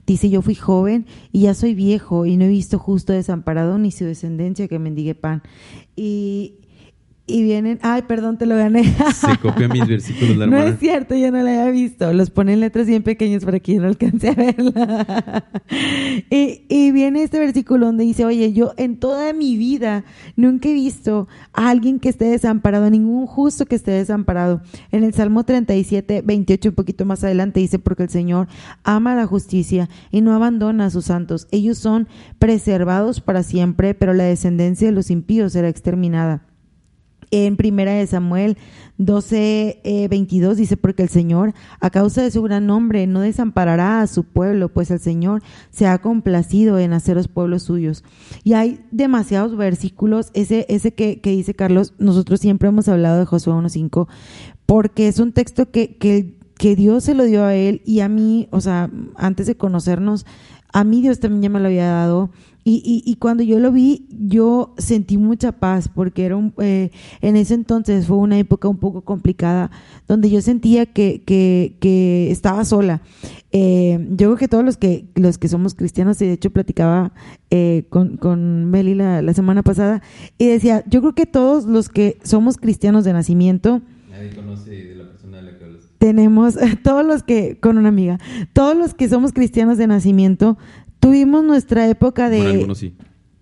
dice, 0.07 0.27
yo 0.31 0.41
fui 0.41 0.55
joven 0.55 1.05
y 1.31 1.41
ya 1.41 1.53
soy 1.53 1.75
viejo 1.75 2.25
y 2.25 2.35
no 2.35 2.45
he 2.45 2.49
visto 2.49 2.79
justo 2.79 3.13
desamparado 3.13 3.77
ni 3.77 3.91
su 3.91 4.05
descendencia 4.05 4.67
que 4.67 4.79
mendigue 4.79 5.13
pan. 5.13 5.43
Y, 5.95 6.55
y 7.25 7.41
vienen, 7.41 7.79
ay, 7.83 8.01
perdón, 8.01 8.37
te 8.37 8.45
lo 8.45 8.57
gané. 8.57 8.83
Se 9.13 9.37
copia 9.37 9.69
mis 9.69 9.87
versículos, 9.87 10.35
la 10.35 10.45
No 10.45 10.57
hermana. 10.57 10.73
es 10.73 10.79
cierto, 10.79 11.15
yo 11.15 11.31
no 11.31 11.41
la 11.41 11.51
había 11.51 11.71
visto. 11.71 12.11
Los 12.11 12.29
pone 12.29 12.51
en 12.53 12.59
letras 12.59 12.85
bien 12.85 13.01
pequeñas 13.01 13.45
para 13.45 13.61
que 13.61 13.75
yo 13.75 13.81
no 13.81 13.87
alcance 13.87 14.27
a 14.29 14.33
verla. 14.33 15.45
y, 16.29 16.63
y 16.67 16.91
viene 16.91 17.23
este 17.23 17.39
versículo 17.39 17.85
donde 17.85 18.03
dice, 18.03 18.25
oye, 18.25 18.51
yo 18.51 18.73
en 18.75 18.97
toda 18.97 19.31
mi 19.31 19.55
vida 19.55 20.03
nunca 20.35 20.67
he 20.67 20.73
visto 20.73 21.29
a 21.53 21.69
alguien 21.69 21.99
que 21.99 22.09
esté 22.09 22.25
desamparado, 22.25 22.89
ningún 22.89 23.25
justo 23.25 23.65
que 23.65 23.75
esté 23.75 23.91
desamparado. 23.91 24.61
En 24.91 25.05
el 25.05 25.13
Salmo 25.13 25.45
37, 25.45 26.23
28, 26.25 26.69
un 26.69 26.75
poquito 26.75 27.05
más 27.05 27.23
adelante, 27.23 27.61
dice, 27.61 27.79
porque 27.79 28.03
el 28.03 28.09
Señor 28.09 28.47
ama 28.83 29.15
la 29.15 29.27
justicia 29.27 29.87
y 30.11 30.19
no 30.19 30.35
abandona 30.35 30.87
a 30.87 30.89
sus 30.89 31.05
santos. 31.05 31.47
Ellos 31.51 31.77
son 31.77 32.09
preservados 32.37 33.21
para 33.21 33.43
siempre, 33.43 33.93
pero 33.93 34.13
la 34.13 34.25
descendencia 34.25 34.87
de 34.89 34.93
los 34.93 35.09
impíos 35.09 35.53
será 35.53 35.69
exterminada 35.69 36.43
en 37.33 37.57
primera 37.57 37.93
de 37.93 38.05
Samuel 38.05 38.57
12, 38.99 39.81
eh, 39.83 40.07
22 40.07 40.55
dice, 40.55 40.77
porque 40.77 41.01
el 41.01 41.09
Señor, 41.09 41.53
a 41.79 41.89
causa 41.89 42.21
de 42.21 42.29
su 42.29 42.43
gran 42.43 42.67
nombre, 42.67 43.07
no 43.07 43.21
desamparará 43.21 44.01
a 44.01 44.07
su 44.07 44.23
pueblo, 44.23 44.69
pues 44.69 44.91
el 44.91 44.99
Señor 44.99 45.41
se 45.71 45.87
ha 45.87 45.97
complacido 45.97 46.77
en 46.77 46.93
hacer 46.93 47.15
los 47.15 47.27
pueblos 47.27 47.63
suyos. 47.63 48.03
Y 48.43 48.53
hay 48.53 48.85
demasiados 48.91 49.57
versículos, 49.57 50.29
ese, 50.35 50.67
ese 50.69 50.93
que, 50.93 51.21
que 51.21 51.31
dice 51.31 51.55
Carlos, 51.55 51.95
nosotros 51.97 52.39
siempre 52.39 52.69
hemos 52.69 52.87
hablado 52.87 53.17
de 53.17 53.25
Josué 53.25 53.53
1.5, 53.53 54.07
porque 54.67 55.07
es 55.07 55.17
un 55.17 55.31
texto 55.31 55.71
que, 55.71 55.97
que, 55.97 56.35
que 56.55 56.75
Dios 56.75 57.03
se 57.03 57.15
lo 57.15 57.23
dio 57.23 57.45
a 57.45 57.55
él 57.55 57.81
y 57.83 58.01
a 58.01 58.09
mí, 58.09 58.47
o 58.51 58.61
sea, 58.61 58.91
antes 59.15 59.47
de 59.47 59.57
conocernos, 59.57 60.27
a 60.71 60.83
mí 60.83 61.01
Dios 61.01 61.19
también 61.19 61.41
ya 61.41 61.49
me 61.49 61.59
lo 61.59 61.67
había 61.67 61.87
dado. 61.87 62.29
Y, 62.65 62.81
y, 63.05 63.09
y 63.09 63.15
cuando 63.15 63.43
yo 63.43 63.59
lo 63.59 63.71
vi, 63.71 64.07
yo 64.09 64.73
sentí 64.77 65.17
mucha 65.17 65.51
paz, 65.51 65.89
porque 65.93 66.25
era 66.25 66.37
un, 66.37 66.53
eh, 66.59 66.91
en 67.21 67.35
ese 67.35 67.55
entonces 67.55 68.07
fue 68.07 68.17
una 68.17 68.37
época 68.39 68.69
un 68.69 68.77
poco 68.77 69.01
complicada, 69.01 69.69
donde 70.07 70.29
yo 70.29 70.41
sentía 70.41 70.85
que, 70.85 71.23
que, 71.25 71.75
que 71.81 72.31
estaba 72.31 72.63
sola. 72.63 73.01
Eh, 73.51 74.07
yo 74.11 74.29
creo 74.29 74.37
que 74.37 74.47
todos 74.47 74.63
los 74.63 74.77
que, 74.77 75.05
los 75.15 75.37
que 75.37 75.49
somos 75.49 75.75
cristianos, 75.75 76.21
y 76.21 76.25
de 76.25 76.33
hecho 76.33 76.51
platicaba 76.51 77.13
eh, 77.51 77.83
con, 77.89 78.17
con 78.17 78.71
Meli 78.71 78.95
la, 78.95 79.21
la 79.21 79.33
semana 79.33 79.61
pasada, 79.61 80.01
y 80.37 80.47
decía, 80.47 80.83
yo 80.87 81.01
creo 81.01 81.15
que 81.15 81.25
todos 81.25 81.65
los 81.65 81.89
que 81.89 82.17
somos 82.23 82.57
cristianos 82.57 83.03
de 83.03 83.13
nacimiento, 83.13 83.81
Nadie 84.09 84.35
conoce 84.35 84.69
de 84.69 84.95
la 84.95 85.09
persona 85.09 85.37
de 85.37 85.43
la 85.43 85.57
que 85.57 85.65
hablas. 85.65 85.81
tenemos, 85.97 86.55
todos 86.83 87.05
los 87.05 87.23
que, 87.23 87.59
con 87.59 87.77
una 87.77 87.89
amiga, 87.89 88.19
todos 88.53 88.77
los 88.77 88.93
que 88.93 89.09
somos 89.09 89.33
cristianos 89.33 89.77
de 89.77 89.87
nacimiento, 89.87 90.57
tuvimos 91.03 91.43
nuestra 91.43 91.87
época 91.89 92.29
de, 92.29 92.37
Bueno, 92.37 92.53
algunos 92.53 92.77
sí. 92.77 92.93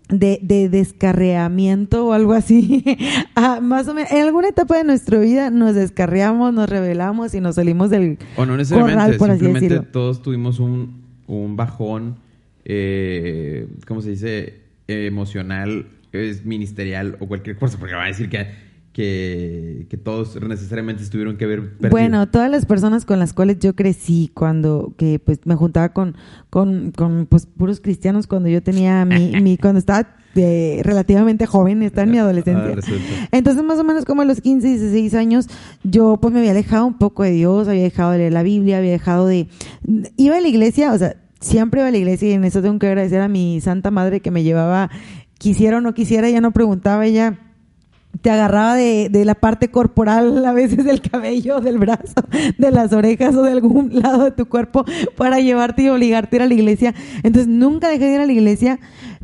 de, 0.10 0.40
de 0.42 0.68
descarreamiento 0.70 2.08
o 2.08 2.14
algo 2.14 2.34
así. 2.34 2.84
Ah, 3.36 3.60
más 3.62 3.88
o 3.88 3.94
menos, 3.94 4.12
en 4.12 4.24
alguna 4.24 4.50
etapa 4.50 4.78
de 4.78 4.84
nuestra 4.84 5.18
vida 5.18 5.50
nos 5.50 5.74
descarreamos, 5.74 6.54
nos 6.54 6.70
rebelamos 6.70 7.34
y 7.34 7.40
nos 7.40 7.56
salimos 7.56 7.90
del... 7.90 8.18
O 8.36 8.46
no 8.46 8.58
necesariamente, 8.58 9.00
Corral, 9.00 9.18
por 9.18 9.32
así 9.32 9.40
simplemente 9.40 9.70
decirlo. 9.76 9.92
todos 9.92 10.22
tuvimos 10.22 10.60
un, 10.60 11.02
un 11.28 11.56
bajón, 11.56 12.18
eh, 12.66 13.68
¿cómo 13.88 14.02
se 14.02 14.12
dice? 14.12 14.62
Eh, 14.88 15.06
emocional, 15.08 15.86
es 16.12 16.46
ministerial 16.46 17.16
o 17.20 17.28
cualquier 17.28 17.56
cosa, 17.56 17.80
porque 17.80 17.96
va 17.96 18.04
a 18.04 18.08
decir 18.08 18.30
que, 18.30 18.48
que, 18.94 19.88
que 19.90 19.98
todos 19.98 20.40
necesariamente 20.42 21.06
tuvieron 21.06 21.38
que 21.38 21.46
haber 21.46 21.72
perdido. 21.78 21.90
Bueno, 21.92 22.28
todas 22.30 22.52
las 22.52 22.66
personas 22.66 23.06
con 23.06 23.20
las 23.20 23.34
cuales 23.34 23.60
yo 23.60 23.74
crecí 23.76 24.30
cuando 24.34 24.94
que 24.98 25.20
pues 25.20 25.40
me 25.46 25.56
juntaba 25.56 25.90
con, 25.90 26.16
con, 26.50 26.92
con 26.92 27.26
pues 27.26 27.46
puros 27.46 27.80
cristianos 27.80 28.28
cuando 28.28 28.50
yo 28.50 28.62
tenía 28.62 29.06
mi, 29.06 29.32
mi 29.42 29.58
cuando 29.62 29.80
estaba 29.80 30.16
eh, 30.36 30.82
relativamente 30.84 31.46
joven, 31.46 31.84
estaba 31.84 32.04
en 32.04 32.12
mi 32.12 32.18
Ah, 32.18 32.22
adolescencia. 32.24 32.76
resulta. 32.76 33.04
Entonces, 33.32 33.64
más 33.64 33.80
o 33.80 33.84
menos 33.84 34.06
como 34.06 34.22
a 34.22 34.26
los 34.26 34.42
15, 34.42 34.68
16 34.68 35.14
años, 35.14 35.48
yo 35.84 36.18
pues 36.22 36.34
me 36.34 36.40
había 36.40 36.52
alejado 36.52 36.86
un 36.86 36.98
poco 36.98 37.24
de 37.24 37.32
Dios, 37.32 37.68
había 37.68 37.84
dejado 37.84 38.12
de 38.12 38.18
leer 38.20 38.34
la 38.34 38.44
Biblia, 38.44 38.78
había 38.78 38.92
dejado 38.92 39.28
de... 39.28 39.48
Iba 40.18 40.38
a 40.38 40.42
la 40.42 40.48
iglesia, 40.48 40.94
o 40.94 40.98
sea, 40.98 41.16
siempre 41.40 41.82
iba 41.82 41.88
a 41.88 41.92
la 41.92 41.98
iglesia 41.98 42.30
y 42.30 42.34
en 42.34 42.44
eso 42.44 42.62
tengo 42.62 42.78
que 42.80 42.88
agradecer 42.88 43.20
a 43.22 43.28
mi 43.28 43.60
santa 43.62 43.90
madre 43.92 44.20
que 44.22 44.32
me 44.32 44.44
llevaba, 44.44 44.90
quisiera 45.38 45.78
o 45.78 45.82
no 45.82 45.94
quisiera, 45.94 46.30
ya 46.30 46.40
no 46.40 46.52
preguntaba, 46.52 47.06
ella 47.06 47.40
te 48.22 48.30
agarraba 48.30 48.76
de, 48.76 49.10
de 49.10 49.26
la 49.26 49.36
parte 49.36 49.70
corporal, 49.72 50.46
a 50.46 50.54
veces 50.54 50.84
del 50.86 51.02
cabello, 51.02 51.62
del 51.62 51.78
brazo, 51.78 52.14
de 52.58 52.72
las 52.72 52.92
orejas 52.94 53.36
o 53.36 53.44
de 53.44 53.52
algún 53.52 53.90
lado 54.02 54.24
de 54.26 54.32
tu 54.32 54.48
cuerpo 54.48 54.86
para 55.16 55.40
llevarte 55.40 55.84
y 55.84 55.90
obligarte 55.90 56.36
a 56.36 56.40
ir 56.40 56.44
a 56.44 56.48
la 56.48 56.54
iglesia. 56.54 56.94
Entonces 57.24 57.48
nunca 57.48 57.88
dejé 57.90 58.06
de 58.06 58.16
ir 58.16 58.20
a 58.22 58.26
la 58.26 58.32
iglesia, 58.34 58.80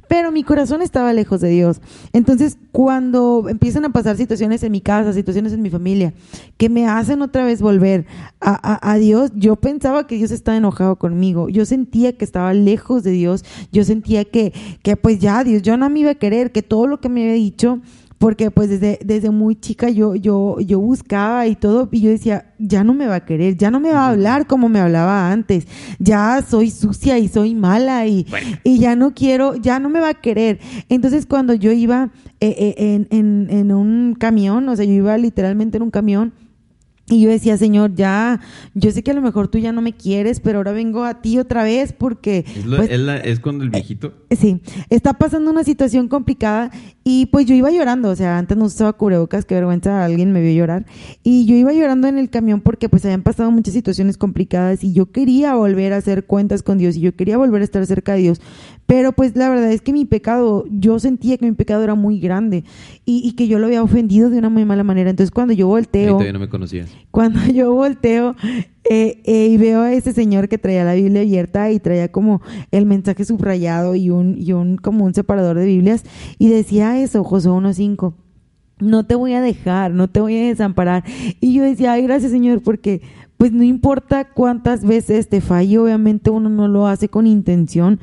pero 0.08 0.32
mi 0.32 0.44
corazón 0.44 0.82
estaba 0.82 1.12
lejos 1.12 1.42
de 1.42 1.50
Dios. 1.50 1.82
Entonces 2.14 2.58
cuando 2.72 3.48
empiezan 3.50 3.84
a 3.84 3.90
pasar 3.92 4.16
situaciones 4.16 4.64
en 4.64 4.72
mi 4.72 4.80
casa, 4.80 5.12
situaciones 5.12 5.52
en 5.52 5.62
mi 5.62 5.70
familia, 5.70 6.14
que 6.56 6.70
me 6.70 6.88
hacen 6.88 7.22
otra 7.22 7.44
vez 7.44 7.62
volver 7.62 8.06
a, 8.40 8.90
a- 8.92 8.98
Dios, 8.98 9.32
yo 9.36 9.58
pensaba 9.58 10.08
que 10.08 10.16
Dios 10.16 10.32
estaba 10.32 10.56
enojado 10.58 10.96
conmigo. 10.96 11.50
Yo 11.50 11.66
sentía 11.66 12.14
que 12.18 12.24
estaba 12.24 12.54
lejos 12.54 13.04
de 13.04 13.12
Dios. 13.12 13.44
Yo 13.74 13.84
sentía 13.84 14.24
que, 14.24 14.54
que 14.82 14.96
pues 14.96 15.20
ya 15.20 15.44
Dios, 15.44 15.62
yo 15.62 15.76
no 15.76 15.90
me 15.90 16.00
iba 16.00 16.12
a 16.12 16.16
querer, 16.16 16.52
que 16.54 16.62
todo 16.64 16.88
lo 16.88 17.02
que 17.02 17.10
me 17.10 17.24
había 17.24 17.34
dicho 17.34 17.82
porque 18.18 18.52
pues 18.52 18.70
desde, 18.70 19.00
desde 19.04 19.30
muy 19.30 19.56
chica 19.56 19.90
yo, 19.90 20.16
yo, 20.16 20.60
yo 20.60 20.80
buscaba 20.80 21.48
y 21.48 21.56
todo, 21.56 21.88
y 21.92 22.02
yo 22.02 22.10
decía, 22.10 22.54
ya 22.58 22.84
no 22.84 22.94
me 22.94 23.08
va 23.08 23.16
a 23.16 23.26
querer, 23.26 23.56
ya 23.56 23.70
no 23.70 23.80
me 23.80 23.92
va 23.92 24.08
a 24.08 24.10
hablar 24.10 24.48
como 24.48 24.70
me 24.70 24.80
hablaba 24.80 25.32
antes, 25.32 25.68
ya 26.00 26.44
soy 26.48 26.72
sucia 26.72 27.20
y 27.20 27.28
soy 27.28 27.54
mala 27.54 28.08
y, 28.08 28.26
y 28.64 28.80
ya 28.80 28.96
no 28.96 29.14
quiero, 29.14 29.56
ya 29.56 29.80
no 29.80 29.90
me 29.90 30.00
va 30.00 30.10
a 30.10 30.22
querer. 30.22 30.60
Entonces 30.90 31.26
cuando 31.26 31.54
yo 31.54 31.72
iba 31.72 32.12
eh, 32.40 32.56
eh, 32.58 32.76
en, 32.78 33.08
en, 33.12 33.48
en 33.50 33.72
un 33.72 34.16
camión, 34.16 34.68
o 34.70 34.76
sea, 34.76 34.86
yo 34.86 34.94
iba 34.94 35.18
literalmente 35.18 35.78
en 35.78 35.84
un 35.84 35.92
camión, 35.92 36.34
y 37.10 37.22
yo 37.22 37.30
decía, 37.30 37.56
Señor, 37.58 37.96
ya, 37.96 38.42
yo 38.74 38.92
sé 38.92 39.02
que 39.02 39.12
a 39.12 39.14
lo 39.14 39.22
mejor 39.22 39.48
tú 39.48 39.58
ya 39.60 39.72
no 39.72 39.82
me 39.82 39.94
quieres, 39.94 40.42
pero 40.42 40.58
ahora 40.60 40.74
vengo 40.74 41.06
a 41.06 41.22
ti 41.22 41.40
otra 41.40 41.64
vez 41.64 41.94
porque... 41.94 42.44
Es, 42.54 42.66
lo- 42.66 42.78
pues, 42.78 42.90
es 42.92 43.00
la- 43.00 43.18
es 43.18 43.40
cuando 43.40 43.64
el 43.64 43.70
viejito... 43.70 44.14
Sí, 44.38 44.62
está 44.90 45.14
pasando 45.14 45.50
una 45.50 45.64
situación 45.64 46.10
complicada 46.10 46.70
y 47.06 47.28
pues 47.28 47.46
yo 47.46 47.56
iba 47.56 47.72
llorando, 47.72 48.10
o 48.10 48.16
sea, 48.18 48.38
antes 48.38 48.58
no 48.58 48.66
usaba 48.66 48.92
cubrebocas, 48.92 49.46
qué 49.46 49.56
vergüenza, 49.56 50.04
alguien 50.04 50.34
me 50.34 50.42
vio 50.42 50.52
llorar. 50.52 50.86
Y 51.24 51.46
yo 51.46 51.56
iba 51.56 51.72
llorando 51.72 52.10
en 52.10 52.18
el 52.18 52.30
camión 52.30 52.60
porque 52.60 52.90
pues 52.90 53.06
habían 53.06 53.24
pasado 53.24 53.52
muchas 53.52 53.74
situaciones 53.74 54.18
complicadas 54.18 54.84
y 54.84 54.92
yo 54.92 55.12
quería 55.14 55.56
volver 55.56 55.94
a 55.94 55.98
hacer 55.98 56.26
cuentas 56.26 56.62
con 56.62 56.78
Dios 56.78 56.98
y 56.98 57.00
yo 57.00 57.16
quería 57.16 57.38
volver 57.38 57.62
a 57.62 57.64
estar 57.64 57.86
cerca 57.86 58.16
de 58.16 58.20
Dios, 58.20 58.42
pero 58.88 59.12
pues 59.12 59.36
la 59.36 59.50
verdad 59.50 59.72
es 59.72 59.82
que 59.82 59.94
mi 59.94 60.06
pecado, 60.06 60.66
yo 60.72 60.98
sentía 60.98 61.38
que 61.38 61.46
mi 61.46 61.52
pecado 61.52 61.84
era 61.84 61.94
muy 61.94 62.20
grande 62.20 62.64
y, 63.06 63.22
y 63.24 63.34
que 63.34 63.48
yo 63.48 63.60
lo 63.60 63.68
había 63.68 63.84
ofendido 63.84 64.30
de 64.30 64.40
una 64.40 64.50
muy 64.50 64.66
mala 64.66 64.84
manera, 64.84 65.10
entonces 65.10 65.30
cuando 65.30 65.54
yo 65.54 65.68
volteo 65.68 66.14
todavía 66.14 66.34
no 66.34 66.40
me 66.40 66.50
conocías. 66.50 66.90
cuando 67.12 67.40
yo 67.54 67.74
volteo 67.74 68.36
eh, 68.90 69.22
eh, 69.26 69.48
y 69.48 69.58
veo 69.58 69.82
a 69.82 69.92
ese 69.92 70.14
señor 70.14 70.48
que 70.48 70.58
traía 70.58 70.86
la 70.86 70.94
Biblia 70.94 71.22
abierta 71.22 71.70
y 71.72 71.80
traía 71.80 72.10
como 72.10 72.42
el 72.72 72.86
mensaje 72.86 73.26
subrayado 73.26 73.96
y 73.96 74.10
un, 74.10 74.38
y 74.38 74.54
un 74.54 74.78
como 74.78 75.04
un 75.04 75.14
separador 75.14 75.58
de 75.58 75.66
Biblias 75.66 76.04
y 76.40 76.48
decía 76.48 77.00
eso, 77.02 77.24
Josué 77.26 77.52
1.5. 77.52 78.14
No 78.80 79.06
te 79.06 79.16
voy 79.16 79.34
a 79.34 79.42
dejar, 79.42 79.92
no 79.92 80.08
te 80.08 80.22
voy 80.22 80.38
a 80.38 80.48
desamparar. 80.48 81.04
Y 81.42 81.54
yo 81.54 81.64
decía, 81.64 81.94
ay, 81.94 82.04
gracias 82.04 82.32
Señor, 82.32 82.62
porque 82.62 83.02
pues 83.38 83.52
no 83.52 83.64
importa 83.64 84.26
cuántas 84.26 84.84
veces 84.84 85.30
te 85.30 85.42
falle, 85.42 85.78
obviamente 85.78 86.30
uno 86.30 86.50
no 86.50 86.68
lo 86.68 86.88
hace 86.88 87.08
con 87.08 87.28
intención, 87.28 88.00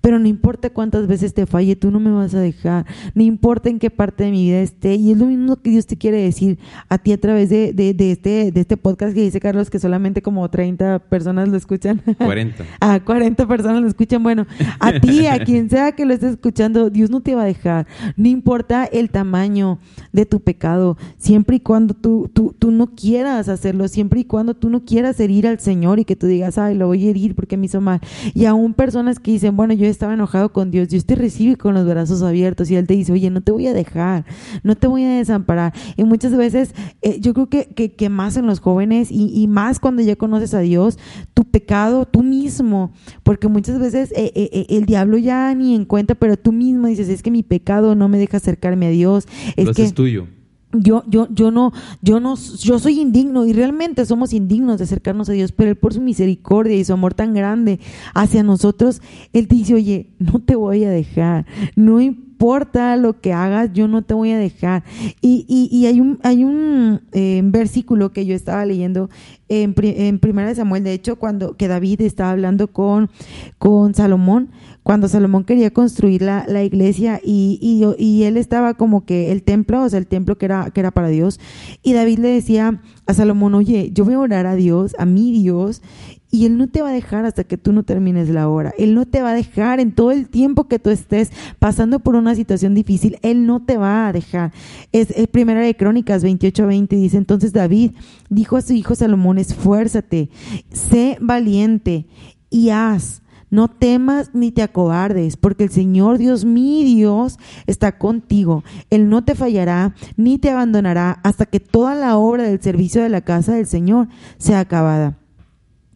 pero 0.00 0.18
no 0.18 0.26
importa 0.26 0.70
cuántas 0.70 1.06
veces 1.06 1.34
te 1.34 1.46
falle, 1.46 1.76
tú 1.76 1.90
no 1.90 2.00
me 2.00 2.10
vas 2.10 2.34
a 2.34 2.40
dejar, 2.40 2.86
no 3.14 3.22
importa 3.22 3.68
en 3.68 3.78
qué 3.78 3.90
parte 3.90 4.24
de 4.24 4.30
mi 4.30 4.44
vida 4.44 4.60
esté, 4.60 4.94
y 4.94 5.12
es 5.12 5.18
lo 5.18 5.26
mismo 5.26 5.56
que 5.56 5.70
Dios 5.70 5.86
te 5.86 5.96
quiere 5.96 6.22
decir 6.22 6.58
a 6.88 6.98
ti 6.98 7.12
a 7.12 7.20
través 7.20 7.50
de, 7.50 7.72
de, 7.72 7.92
de 7.94 8.12
este, 8.12 8.50
de 8.50 8.60
este 8.60 8.76
podcast 8.76 9.14
que 9.14 9.20
dice 9.20 9.40
Carlos 9.40 9.68
que 9.70 9.78
solamente 9.78 10.22
como 10.22 10.48
30 10.48 11.00
personas 11.00 11.48
lo 11.48 11.56
escuchan. 11.56 12.02
40. 12.18 12.64
A 12.80 13.00
40 13.00 13.46
personas 13.46 13.82
lo 13.82 13.88
escuchan. 13.88 14.22
Bueno, 14.22 14.46
a 14.80 14.92
ti, 15.00 15.26
a 15.26 15.38
quien 15.44 15.68
sea 15.68 15.92
que 15.92 16.04
lo 16.04 16.14
estés 16.14 16.32
escuchando, 16.32 16.90
Dios 16.90 17.10
no 17.10 17.20
te 17.20 17.34
va 17.34 17.42
a 17.42 17.46
dejar. 17.46 17.86
No 18.16 18.28
importa 18.28 18.84
el 18.84 19.10
tamaño 19.10 19.78
de 20.12 20.26
tu 20.26 20.40
pecado, 20.40 20.96
siempre 21.18 21.56
y 21.56 21.60
cuando 21.60 21.94
tú, 21.94 22.30
tú, 22.32 22.54
tú 22.58 22.70
no 22.70 22.94
quieras 22.94 23.48
hacerlo, 23.48 23.88
siempre 23.88 24.20
y 24.20 24.24
cuando 24.24 24.54
tú 24.54 24.70
no 24.70 24.77
quieras 24.84 25.18
herir 25.20 25.46
al 25.46 25.60
Señor 25.60 25.98
y 25.98 26.04
que 26.04 26.16
tú 26.16 26.26
digas, 26.26 26.58
ay, 26.58 26.74
lo 26.74 26.86
voy 26.86 27.06
a 27.06 27.10
herir 27.10 27.34
porque 27.34 27.56
me 27.56 27.66
hizo 27.66 27.80
mal. 27.80 28.00
Y 28.34 28.44
aún 28.44 28.74
personas 28.74 29.18
que 29.18 29.32
dicen, 29.32 29.56
bueno, 29.56 29.74
yo 29.74 29.86
estaba 29.86 30.14
enojado 30.14 30.52
con 30.52 30.70
Dios, 30.70 30.88
Dios 30.88 31.04
te 31.04 31.14
recibe 31.14 31.56
con 31.56 31.74
los 31.74 31.86
brazos 31.86 32.22
abiertos 32.22 32.70
y 32.70 32.76
Él 32.76 32.86
te 32.86 32.94
dice, 32.94 33.12
oye, 33.12 33.30
no 33.30 33.40
te 33.40 33.52
voy 33.52 33.66
a 33.66 33.72
dejar, 33.72 34.24
no 34.62 34.76
te 34.76 34.86
voy 34.86 35.04
a 35.04 35.10
desamparar. 35.10 35.72
Y 35.96 36.04
muchas 36.04 36.36
veces, 36.36 36.74
eh, 37.02 37.20
yo 37.20 37.34
creo 37.34 37.48
que, 37.48 37.66
que, 37.66 37.92
que 37.92 38.08
más 38.08 38.36
en 38.36 38.46
los 38.46 38.60
jóvenes 38.60 39.10
y, 39.10 39.30
y 39.34 39.46
más 39.48 39.80
cuando 39.80 40.02
ya 40.02 40.16
conoces 40.16 40.54
a 40.54 40.60
Dios, 40.60 40.98
tu 41.34 41.44
pecado, 41.44 42.04
tú 42.06 42.22
mismo, 42.22 42.92
porque 43.22 43.48
muchas 43.48 43.78
veces 43.78 44.12
eh, 44.12 44.32
eh, 44.34 44.50
eh, 44.52 44.66
el 44.70 44.86
diablo 44.86 45.18
ya 45.18 45.54
ni 45.54 45.74
en 45.74 45.84
cuenta, 45.84 46.14
pero 46.14 46.36
tú 46.36 46.52
mismo 46.52 46.86
dices, 46.86 47.08
es 47.08 47.22
que 47.22 47.30
mi 47.30 47.42
pecado 47.42 47.94
no 47.94 48.08
me 48.08 48.18
deja 48.18 48.36
acercarme 48.36 48.86
a 48.86 48.90
Dios, 48.90 49.26
es 49.56 49.66
lo 49.66 49.74
que 49.74 49.82
haces 49.82 49.94
tuyo. 49.94 50.26
Yo, 50.72 51.02
yo, 51.08 51.28
yo 51.30 51.50
no, 51.50 51.72
yo 52.02 52.20
no, 52.20 52.34
yo 52.36 52.78
soy 52.78 53.00
indigno 53.00 53.46
y 53.46 53.52
realmente 53.52 54.04
somos 54.06 54.32
indignos 54.32 54.78
de 54.78 54.84
acercarnos 54.84 55.28
a 55.28 55.32
Dios, 55.32 55.52
pero 55.52 55.70
Él 55.70 55.76
por 55.76 55.94
su 55.94 56.00
misericordia 56.00 56.76
y 56.76 56.84
su 56.84 56.92
amor 56.92 57.14
tan 57.14 57.34
grande 57.34 57.80
hacia 58.14 58.42
nosotros, 58.42 59.00
Él 59.32 59.46
dice, 59.46 59.74
oye, 59.74 60.10
no 60.18 60.40
te 60.40 60.56
voy 60.56 60.84
a 60.84 60.90
dejar, 60.90 61.46
no 61.74 62.00
importa 62.00 62.27
lo 62.96 63.20
que 63.20 63.32
hagas, 63.32 63.72
yo 63.72 63.88
no 63.88 64.02
te 64.02 64.14
voy 64.14 64.30
a 64.30 64.38
dejar. 64.38 64.84
Y, 65.20 65.44
y, 65.48 65.68
y 65.76 65.86
hay 65.86 66.00
un, 66.00 66.18
hay 66.22 66.44
un 66.44 67.00
eh, 67.12 67.40
versículo 67.44 68.12
que 68.12 68.26
yo 68.26 68.34
estaba 68.34 68.64
leyendo 68.64 69.10
en, 69.48 69.74
en 69.78 70.18
Primera 70.18 70.48
de 70.48 70.54
Samuel, 70.54 70.84
de 70.84 70.92
hecho, 70.92 71.16
cuando 71.16 71.56
que 71.56 71.68
David 71.68 72.02
estaba 72.02 72.30
hablando 72.30 72.68
con, 72.68 73.10
con 73.58 73.94
Salomón, 73.94 74.50
cuando 74.82 75.08
Salomón 75.08 75.44
quería 75.44 75.70
construir 75.70 76.22
la, 76.22 76.44
la 76.48 76.62
iglesia 76.62 77.20
y, 77.22 77.58
y, 77.60 77.84
y 78.02 78.24
él 78.24 78.36
estaba 78.36 78.74
como 78.74 79.04
que 79.04 79.32
el 79.32 79.42
templo, 79.42 79.82
o 79.82 79.88
sea, 79.88 79.98
el 79.98 80.06
templo 80.06 80.38
que 80.38 80.46
era, 80.46 80.70
que 80.70 80.80
era 80.80 80.90
para 80.90 81.08
Dios, 81.08 81.40
y 81.82 81.92
David 81.92 82.18
le 82.20 82.28
decía 82.28 82.80
a 83.06 83.14
Salomón, 83.14 83.54
oye, 83.54 83.90
yo 83.92 84.04
voy 84.04 84.14
a 84.14 84.20
orar 84.20 84.46
a 84.46 84.54
Dios, 84.54 84.94
a 84.98 85.06
mi 85.06 85.32
Dios, 85.32 85.82
y 86.30 86.46
Él 86.46 86.58
no 86.58 86.68
te 86.68 86.82
va 86.82 86.90
a 86.90 86.92
dejar 86.92 87.24
hasta 87.24 87.44
que 87.44 87.56
tú 87.56 87.72
no 87.72 87.82
termines 87.82 88.28
la 88.28 88.48
hora. 88.48 88.72
Él 88.78 88.94
no 88.94 89.06
te 89.06 89.22
va 89.22 89.30
a 89.30 89.34
dejar 89.34 89.80
en 89.80 89.92
todo 89.92 90.10
el 90.10 90.28
tiempo 90.28 90.68
que 90.68 90.78
tú 90.78 90.90
estés 90.90 91.30
pasando 91.58 92.00
por 92.00 92.16
una 92.16 92.34
situación 92.34 92.74
difícil. 92.74 93.18
Él 93.22 93.46
no 93.46 93.64
te 93.64 93.78
va 93.78 94.08
a 94.08 94.12
dejar. 94.12 94.52
Es, 94.92 95.10
es 95.12 95.26
Primera 95.28 95.60
de 95.60 95.76
Crónicas 95.76 96.22
28 96.22 96.66
20 96.66 96.96
dice, 96.96 97.16
entonces 97.16 97.52
David 97.52 97.92
dijo 98.28 98.56
a 98.56 98.62
su 98.62 98.74
hijo 98.74 98.94
Salomón, 98.94 99.38
esfuérzate, 99.38 100.28
sé 100.70 101.16
valiente 101.20 102.06
y 102.50 102.70
haz. 102.70 103.22
No 103.50 103.68
temas 103.68 104.34
ni 104.34 104.52
te 104.52 104.60
acobardes, 104.60 105.38
porque 105.38 105.64
el 105.64 105.70
Señor 105.70 106.18
Dios 106.18 106.44
mi 106.44 106.84
Dios 106.84 107.38
está 107.66 107.96
contigo. 107.96 108.62
Él 108.90 109.08
no 109.08 109.24
te 109.24 109.34
fallará 109.34 109.94
ni 110.18 110.36
te 110.36 110.50
abandonará 110.50 111.18
hasta 111.22 111.46
que 111.46 111.58
toda 111.58 111.94
la 111.94 112.18
obra 112.18 112.42
del 112.42 112.60
servicio 112.60 113.02
de 113.02 113.08
la 113.08 113.22
casa 113.22 113.54
del 113.54 113.66
Señor 113.66 114.08
sea 114.36 114.60
acabada. 114.60 115.16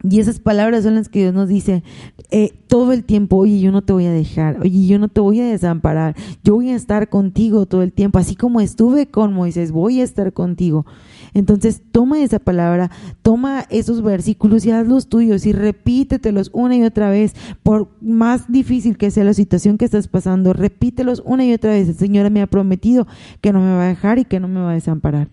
Y 0.09 0.21
esas 0.21 0.41
palabras 0.41 0.85
son 0.85 0.97
las 0.97 1.09
que 1.09 1.21
Dios 1.21 1.35
nos 1.35 1.49
dice 1.49 1.83
eh, 2.31 2.53
todo 2.67 2.93
el 2.93 3.05
tiempo, 3.05 3.37
oye, 3.37 3.61
yo 3.61 3.71
no 3.71 3.83
te 3.83 3.93
voy 3.93 4.07
a 4.07 4.13
dejar, 4.13 4.61
oye, 4.61 4.87
yo 4.87 4.99
no 4.99 5.09
te 5.09 5.21
voy 5.21 5.41
a 5.41 5.47
desamparar, 5.47 6.17
yo 6.43 6.55
voy 6.55 6.71
a 6.71 6.77
estar 6.77 7.09
contigo 7.09 7.67
todo 7.67 7.83
el 7.83 7.93
tiempo, 7.93 8.19
así 8.19 8.35
como 8.35 8.61
estuve 8.61 9.07
con 9.07 9.33
Moisés, 9.33 9.71
voy 9.71 10.01
a 10.01 10.05
estar 10.05 10.33
contigo. 10.33 10.87
Entonces, 11.35 11.83
toma 11.93 12.23
esa 12.23 12.39
palabra, 12.39 12.91
toma 13.23 13.65
esos 13.71 14.03
versículos 14.03 14.67
y 14.67 14.71
hazlos 14.71 15.09
tuyos 15.09 15.47
y 15.47 15.53
repítetelos 15.53 16.51
una 16.53 16.77
y 16.77 16.83
otra 16.83 17.11
vez, 17.11 17.35
por 17.63 17.89
más 18.01 18.51
difícil 18.53 18.99
que 18.99 19.11
sea 19.11 19.25
la 19.25 19.35
situación 19.35 19.79
que 19.79 19.87
estás 19.87 20.09
pasando, 20.09 20.53
repítelos 20.53 21.23
una 21.25 21.45
y 21.47 21.53
otra 21.53 21.71
vez. 21.71 21.89
El 21.89 21.95
Señor 21.95 22.31
me 22.31 22.43
ha 22.43 22.47
prometido 22.47 23.07
que 23.41 23.53
no 23.53 23.61
me 23.61 23.73
va 23.73 23.85
a 23.85 23.89
dejar 23.89 24.19
y 24.19 24.25
que 24.25 24.41
no 24.41 24.49
me 24.49 24.61
va 24.61 24.73
a 24.73 24.75
desamparar. 24.75 25.29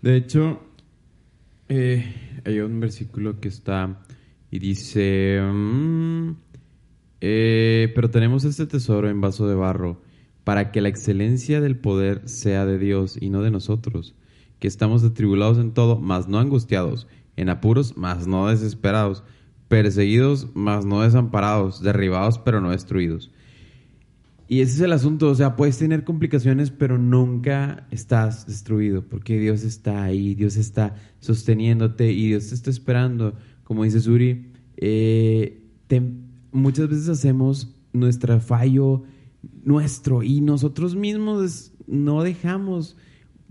De 0.00 0.16
hecho, 0.16 0.58
eh, 1.68 2.04
hay 2.44 2.60
un 2.60 2.80
versículo 2.80 3.40
que 3.40 3.48
está 3.48 4.00
y 4.50 4.58
dice, 4.58 5.40
mm, 5.42 6.30
eh, 7.20 7.92
pero 7.94 8.10
tenemos 8.10 8.44
este 8.44 8.66
tesoro 8.66 9.08
en 9.08 9.20
vaso 9.20 9.48
de 9.48 9.54
barro 9.54 10.00
para 10.44 10.70
que 10.70 10.80
la 10.80 10.88
excelencia 10.88 11.60
del 11.60 11.78
poder 11.78 12.28
sea 12.28 12.66
de 12.66 12.78
Dios 12.78 13.16
y 13.20 13.30
no 13.30 13.42
de 13.42 13.50
nosotros, 13.50 14.14
que 14.58 14.68
estamos 14.68 15.02
atribulados 15.04 15.58
en 15.58 15.72
todo, 15.72 15.98
mas 15.98 16.28
no 16.28 16.38
angustiados, 16.38 17.08
en 17.36 17.48
apuros, 17.48 17.96
mas 17.96 18.26
no 18.26 18.48
desesperados, 18.48 19.24
perseguidos, 19.68 20.48
mas 20.54 20.84
no 20.84 21.00
desamparados, 21.00 21.82
derribados, 21.82 22.38
pero 22.38 22.60
no 22.60 22.70
destruidos. 22.70 23.31
Y 24.52 24.60
ese 24.60 24.74
es 24.74 24.80
el 24.82 24.92
asunto, 24.92 25.30
o 25.30 25.34
sea, 25.34 25.56
puedes 25.56 25.78
tener 25.78 26.04
complicaciones, 26.04 26.70
pero 26.70 26.98
nunca 26.98 27.86
estás 27.90 28.46
destruido, 28.46 29.02
porque 29.02 29.38
Dios 29.38 29.64
está 29.64 30.02
ahí, 30.02 30.34
Dios 30.34 30.56
está 30.56 30.94
sosteniéndote 31.20 32.12
y 32.12 32.26
Dios 32.28 32.50
te 32.50 32.56
está 32.56 32.68
esperando. 32.68 33.34
Como 33.64 33.84
dice 33.84 33.98
Suri, 34.00 34.52
eh, 34.76 35.70
muchas 36.50 36.86
veces 36.90 37.08
hacemos 37.08 37.74
nuestro 37.94 38.38
fallo 38.40 39.04
nuestro 39.64 40.22
y 40.22 40.42
nosotros 40.42 40.96
mismos 40.96 41.72
no 41.86 42.22
dejamos. 42.22 42.98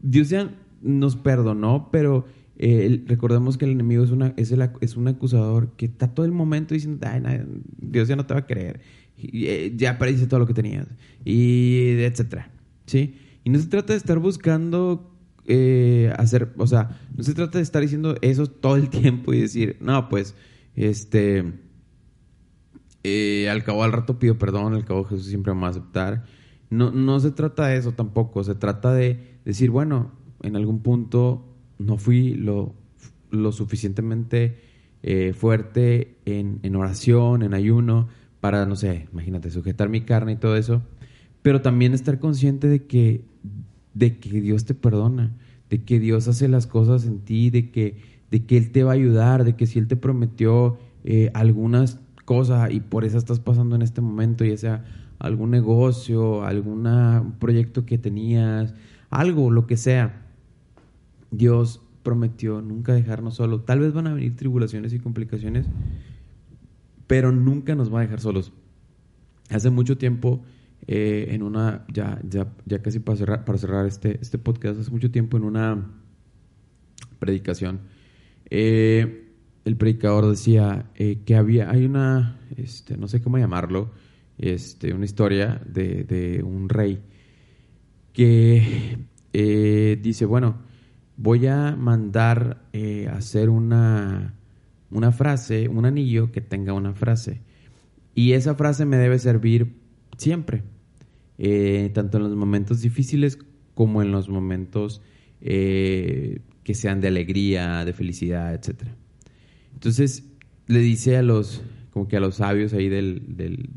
Dios 0.03 0.29
ya 0.29 0.53
nos 0.83 1.15
perdonó, 1.15 1.89
pero 1.91 2.25
eh, 2.57 3.03
recordemos 3.07 3.57
que 3.57 3.65
el 3.65 3.71
enemigo 3.71 4.03
es, 4.03 4.11
una, 4.11 4.35
es, 4.37 4.53
es 4.81 4.97
un 4.97 5.07
acusador 5.07 5.71
que 5.77 5.87
está 5.87 6.13
todo 6.13 6.27
el 6.27 6.31
momento 6.31 6.75
diciendo, 6.75 7.07
Dios 7.79 8.07
ya 8.07 8.15
no 8.15 8.27
te 8.27 8.35
va 8.35 8.41
a 8.41 8.45
creer 8.45 8.81
eh, 9.33 9.73
ya 9.75 9.97
perdiste 9.97 10.27
todo 10.27 10.39
lo 10.39 10.47
que 10.47 10.53
tenías, 10.53 10.87
y 11.23 11.89
etcétera, 11.99 12.51
¿sí? 12.85 13.15
Y 13.43 13.49
no 13.49 13.59
se 13.59 13.67
trata 13.67 13.93
de 13.93 13.97
estar 13.97 14.19
buscando 14.19 15.11
eh, 15.45 16.13
hacer, 16.17 16.53
o 16.57 16.67
sea, 16.67 16.99
no 17.15 17.23
se 17.23 17.33
trata 17.33 17.57
de 17.57 17.63
estar 17.63 17.81
diciendo 17.81 18.15
eso 18.21 18.47
todo 18.47 18.75
el 18.75 18.89
tiempo 19.01 19.33
y 19.33 19.41
decir, 19.41 19.77
no, 19.79 20.09
pues, 20.09 20.35
este, 20.75 21.53
eh, 23.03 23.49
al 23.49 23.63
cabo 23.63 23.83
al 23.83 23.91
rato 23.91 24.19
pido 24.19 24.37
perdón, 24.37 24.73
al 24.73 24.85
cabo 24.85 25.03
Jesús 25.05 25.25
siempre 25.25 25.53
me 25.53 25.61
va 25.61 25.67
a 25.67 25.71
aceptar. 25.71 26.25
No, 26.69 26.91
no 26.91 27.19
se 27.19 27.31
trata 27.31 27.67
de 27.67 27.77
eso 27.77 27.91
tampoco, 27.91 28.43
se 28.43 28.55
trata 28.55 28.93
de 28.93 29.39
decir, 29.43 29.71
bueno, 29.71 30.11
en 30.41 30.55
algún 30.55 30.81
punto 30.81 31.45
no 31.79 31.97
fui 31.97 32.33
lo, 32.33 32.75
lo 33.29 33.51
suficientemente 33.51 34.69
fuerte 35.33 36.19
en, 36.25 36.59
en 36.61 36.75
oración, 36.75 37.41
en 37.41 37.55
ayuno, 37.55 38.07
para, 38.41 38.65
no 38.65 38.75
sé, 38.75 39.07
imagínate, 39.13 39.49
sujetar 39.51 39.87
mi 39.87 40.01
carne 40.01 40.33
y 40.33 40.35
todo 40.35 40.57
eso, 40.57 40.81
pero 41.41 41.61
también 41.61 41.93
estar 41.93 42.19
consciente 42.19 42.67
de 42.67 42.85
que, 42.85 43.23
de 43.93 44.17
que 44.17 44.41
Dios 44.41 44.65
te 44.65 44.73
perdona, 44.73 45.31
de 45.69 45.83
que 45.83 45.99
Dios 45.99 46.27
hace 46.27 46.47
las 46.47 46.67
cosas 46.67 47.05
en 47.05 47.19
ti, 47.19 47.49
de 47.49 47.71
que, 47.71 47.97
de 48.29 48.45
que 48.45 48.57
Él 48.57 48.71
te 48.71 48.83
va 48.83 48.91
a 48.91 48.95
ayudar, 48.95 49.43
de 49.43 49.55
que 49.55 49.67
si 49.67 49.79
Él 49.79 49.87
te 49.87 49.95
prometió 49.95 50.77
eh, 51.03 51.31
algunas 51.33 51.99
cosas 52.25 52.71
y 52.71 52.79
por 52.79 53.05
eso 53.05 53.17
estás 53.17 53.39
pasando 53.39 53.75
en 53.75 53.81
este 53.81 54.01
momento, 54.01 54.43
ya 54.43 54.57
sea 54.57 54.85
algún 55.19 55.51
negocio, 55.51 56.43
algún 56.43 57.35
proyecto 57.39 57.85
que 57.85 57.97
tenías, 57.97 58.73
algo, 59.09 59.51
lo 59.51 59.67
que 59.67 59.77
sea, 59.77 60.25
Dios 61.29 61.81
prometió 62.01 62.61
nunca 62.61 62.93
dejarnos 62.93 63.35
solo. 63.35 63.61
Tal 63.61 63.79
vez 63.79 63.93
van 63.93 64.07
a 64.07 64.13
venir 64.13 64.35
tribulaciones 64.35 64.93
y 64.93 64.99
complicaciones, 64.99 65.67
pero 67.11 67.33
nunca 67.33 67.75
nos 67.75 67.93
va 67.93 67.99
a 67.99 68.03
dejar 68.03 68.21
solos. 68.21 68.53
Hace 69.49 69.69
mucho 69.69 69.97
tiempo, 69.97 70.45
eh, 70.87 71.27
en 71.31 71.43
una, 71.43 71.83
ya, 71.91 72.21
ya, 72.23 72.47
ya 72.65 72.81
casi 72.81 72.99
para 72.99 73.17
cerrar, 73.17 73.43
para 73.43 73.57
cerrar 73.57 73.85
este, 73.85 74.17
este 74.21 74.37
podcast, 74.37 74.79
hace 74.79 74.91
mucho 74.91 75.11
tiempo 75.11 75.35
en 75.35 75.43
una 75.43 75.91
predicación, 77.19 77.81
eh, 78.49 79.27
el 79.65 79.75
predicador 79.75 80.29
decía 80.29 80.89
eh, 80.95 81.19
que 81.25 81.35
había, 81.35 81.69
hay 81.69 81.83
una, 81.83 82.39
este, 82.55 82.95
no 82.95 83.09
sé 83.09 83.21
cómo 83.21 83.37
llamarlo, 83.37 83.91
este, 84.37 84.93
una 84.93 85.03
historia 85.03 85.61
de, 85.65 86.05
de 86.05 86.41
un 86.41 86.69
rey 86.69 87.01
que 88.13 88.99
dice, 90.01 90.23
bueno, 90.23 90.59
voy 91.17 91.45
a 91.47 91.75
mandar 91.75 92.69
a 92.73 93.17
hacer 93.17 93.49
una 93.49 94.33
una 94.91 95.11
frase, 95.11 95.67
un 95.69 95.85
anillo 95.85 96.31
que 96.31 96.41
tenga 96.41 96.73
una 96.73 96.93
frase. 96.93 97.41
Y 98.13 98.33
esa 98.33 98.55
frase 98.55 98.85
me 98.85 98.97
debe 98.97 99.17
servir 99.19 99.73
siempre, 100.17 100.63
eh, 101.37 101.89
tanto 101.93 102.17
en 102.17 102.23
los 102.23 102.35
momentos 102.35 102.81
difíciles 102.81 103.39
como 103.73 104.01
en 104.01 104.11
los 104.11 104.29
momentos 104.29 105.01
eh, 105.39 106.41
que 106.63 106.73
sean 106.75 107.01
de 107.01 107.07
alegría, 107.07 107.85
de 107.85 107.93
felicidad, 107.93 108.53
etc. 108.53 108.83
Entonces 109.73 110.25
le 110.67 110.79
dice 110.79 111.17
a 111.17 111.23
los, 111.23 111.63
como 111.91 112.07
que 112.07 112.17
a 112.17 112.19
los 112.19 112.35
sabios 112.35 112.73
ahí 112.73 112.89
del, 112.89 113.23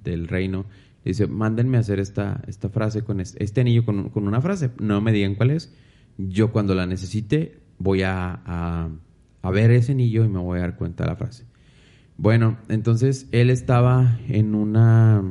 del, 0.03 0.29
reino, 0.29 0.67
dice, 1.05 1.27
mándenme 1.27 1.77
a 1.77 1.81
hacer 1.81 2.01
esta, 2.01 2.43
esta 2.47 2.69
frase 2.69 3.03
con 3.03 3.21
este, 3.21 3.61
anillo 3.61 3.85
con, 3.85 4.11
con, 4.11 4.27
una 4.27 4.41
frase, 4.41 4.71
no 4.81 5.01
me 5.01 5.13
digan 5.13 5.37
cuál 5.37 5.51
es, 5.51 5.73
yo 6.19 6.53
cuando 6.53 6.75
la 6.75 6.87
necesite 6.87 7.61
voy 7.79 8.03
a 8.03 8.43
a 8.45 8.91
ver 9.51 9.71
ese 9.71 9.93
anillo 9.93 10.25
y 10.25 10.29
me 10.29 10.39
voy 10.39 10.59
a 10.59 10.63
dar 10.63 10.77
cuenta 10.77 11.05
de 11.05 11.11
la 11.11 11.17
frase. 11.17 11.45
Bueno, 12.17 12.59
entonces 12.69 13.29
él 13.33 13.51
estaba 13.51 14.19
en 14.29 14.55
una 14.55 15.23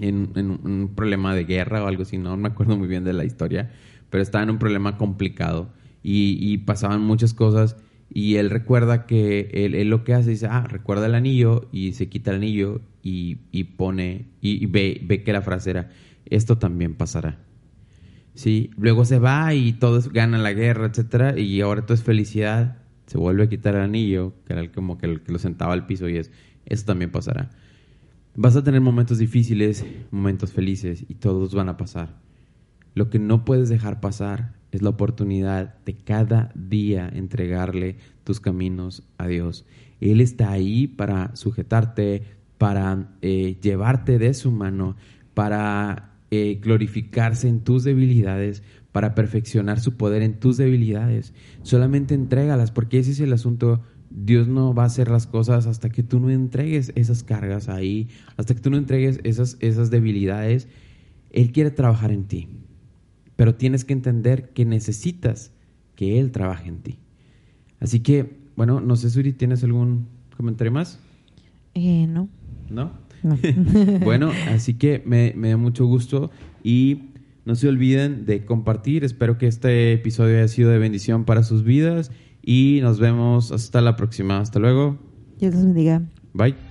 en, 0.00 0.30
un 0.36 0.92
problema 0.94 1.34
de 1.34 1.44
guerra 1.44 1.82
o 1.82 1.86
algo 1.86 2.02
así, 2.02 2.18
no 2.18 2.36
me 2.36 2.48
acuerdo 2.48 2.76
muy 2.76 2.88
bien 2.88 3.04
de 3.04 3.12
la 3.12 3.24
historia, 3.24 3.70
pero 4.10 4.22
estaba 4.22 4.44
en 4.44 4.50
un 4.50 4.58
problema 4.58 4.96
complicado 4.96 5.70
y, 6.02 6.58
pasaban 6.58 7.02
muchas 7.02 7.34
cosas 7.34 7.76
y 8.10 8.36
él 8.36 8.50
recuerda 8.50 9.06
que 9.06 9.50
él, 9.52 9.88
lo 9.88 10.04
que 10.04 10.14
hace 10.14 10.30
dice, 10.30 10.46
ah, 10.50 10.66
recuerda 10.66 11.06
el 11.06 11.14
anillo 11.14 11.68
y 11.72 11.92
se 11.92 12.08
quita 12.08 12.30
el 12.30 12.38
anillo 12.38 12.80
y, 13.02 13.34
pone 13.76 14.26
y, 14.40 14.66
ve 14.66 15.22
que 15.24 15.32
la 15.32 15.42
frase 15.42 15.70
era, 15.70 15.90
esto 16.26 16.58
también 16.58 16.94
pasará. 16.94 17.47
Sí, 18.38 18.70
luego 18.76 19.04
se 19.04 19.18
va 19.18 19.52
y 19.52 19.72
todos 19.72 20.12
ganan 20.12 20.44
la 20.44 20.52
guerra, 20.52 20.86
etcétera, 20.86 21.36
y 21.36 21.60
ahora 21.60 21.82
todo 21.82 21.94
es 21.94 22.04
felicidad. 22.04 22.76
Se 23.06 23.18
vuelve 23.18 23.42
a 23.42 23.48
quitar 23.48 23.74
el 23.74 23.80
anillo, 23.80 24.32
que 24.46 24.52
era 24.52 24.62
el, 24.62 24.70
como 24.70 24.96
que, 24.96 25.06
el, 25.06 25.22
que 25.22 25.32
lo 25.32 25.40
sentaba 25.40 25.72
al 25.72 25.86
piso 25.86 26.08
y 26.08 26.18
es, 26.18 26.30
eso 26.64 26.84
también 26.84 27.10
pasará. 27.10 27.50
Vas 28.36 28.54
a 28.54 28.62
tener 28.62 28.80
momentos 28.80 29.18
difíciles, 29.18 29.84
momentos 30.12 30.52
felices 30.52 31.04
y 31.08 31.14
todos 31.14 31.52
van 31.52 31.68
a 31.68 31.76
pasar. 31.76 32.14
Lo 32.94 33.10
que 33.10 33.18
no 33.18 33.44
puedes 33.44 33.68
dejar 33.68 33.98
pasar 33.98 34.54
es 34.70 34.82
la 34.82 34.90
oportunidad 34.90 35.74
de 35.84 35.96
cada 35.96 36.52
día 36.54 37.10
entregarle 37.12 37.96
tus 38.22 38.38
caminos 38.38 39.02
a 39.18 39.26
Dios. 39.26 39.66
Él 40.00 40.20
está 40.20 40.52
ahí 40.52 40.86
para 40.86 41.34
sujetarte, 41.34 42.22
para 42.56 43.08
eh, 43.20 43.58
llevarte 43.60 44.16
de 44.20 44.32
su 44.32 44.52
mano, 44.52 44.94
para 45.34 46.07
eh, 46.30 46.58
glorificarse 46.62 47.48
en 47.48 47.60
tus 47.60 47.84
debilidades, 47.84 48.62
para 48.92 49.14
perfeccionar 49.14 49.80
su 49.80 49.96
poder 49.96 50.22
en 50.22 50.40
tus 50.40 50.56
debilidades. 50.56 51.32
Solamente 51.62 52.14
entrégalas, 52.14 52.70
porque 52.70 52.98
ese 52.98 53.12
es 53.12 53.20
el 53.20 53.32
asunto. 53.32 53.82
Dios 54.10 54.48
no 54.48 54.74
va 54.74 54.84
a 54.84 54.86
hacer 54.86 55.10
las 55.10 55.26
cosas 55.26 55.66
hasta 55.66 55.90
que 55.90 56.02
tú 56.02 56.18
no 56.18 56.30
entregues 56.30 56.92
esas 56.94 57.22
cargas 57.22 57.68
ahí, 57.68 58.08
hasta 58.36 58.54
que 58.54 58.60
tú 58.60 58.70
no 58.70 58.76
entregues 58.76 59.20
esas, 59.24 59.56
esas 59.60 59.90
debilidades. 59.90 60.66
Él 61.30 61.52
quiere 61.52 61.70
trabajar 61.70 62.10
en 62.10 62.24
ti, 62.24 62.48
pero 63.36 63.54
tienes 63.54 63.84
que 63.84 63.92
entender 63.92 64.50
que 64.50 64.64
necesitas 64.64 65.52
que 65.94 66.18
Él 66.18 66.32
trabaje 66.32 66.68
en 66.68 66.78
ti. 66.78 66.98
Así 67.80 68.00
que, 68.00 68.38
bueno, 68.56 68.80
no 68.80 68.96
sé, 68.96 69.10
Suri, 69.10 69.32
¿tienes 69.32 69.62
algún 69.62 70.08
comentario 70.36 70.72
más? 70.72 70.98
Eh, 71.74 72.06
no. 72.08 72.28
¿No? 72.70 72.92
bueno, 74.04 74.30
así 74.48 74.74
que 74.74 75.02
me, 75.04 75.32
da 75.32 75.56
mucho 75.56 75.86
gusto 75.86 76.30
y 76.62 77.10
no 77.44 77.54
se 77.54 77.68
olviden 77.68 78.26
de 78.26 78.44
compartir. 78.44 79.04
Espero 79.04 79.38
que 79.38 79.46
este 79.46 79.92
episodio 79.92 80.36
haya 80.36 80.48
sido 80.48 80.70
de 80.70 80.78
bendición 80.78 81.24
para 81.24 81.42
sus 81.42 81.64
vidas 81.64 82.10
y 82.42 82.80
nos 82.82 82.98
vemos 82.98 83.52
hasta 83.52 83.80
la 83.80 83.96
próxima. 83.96 84.40
Hasta 84.40 84.58
luego. 84.58 84.98
Dios 85.38 85.54
los 85.54 85.64
bendiga. 85.64 86.02
Bye. 86.32 86.67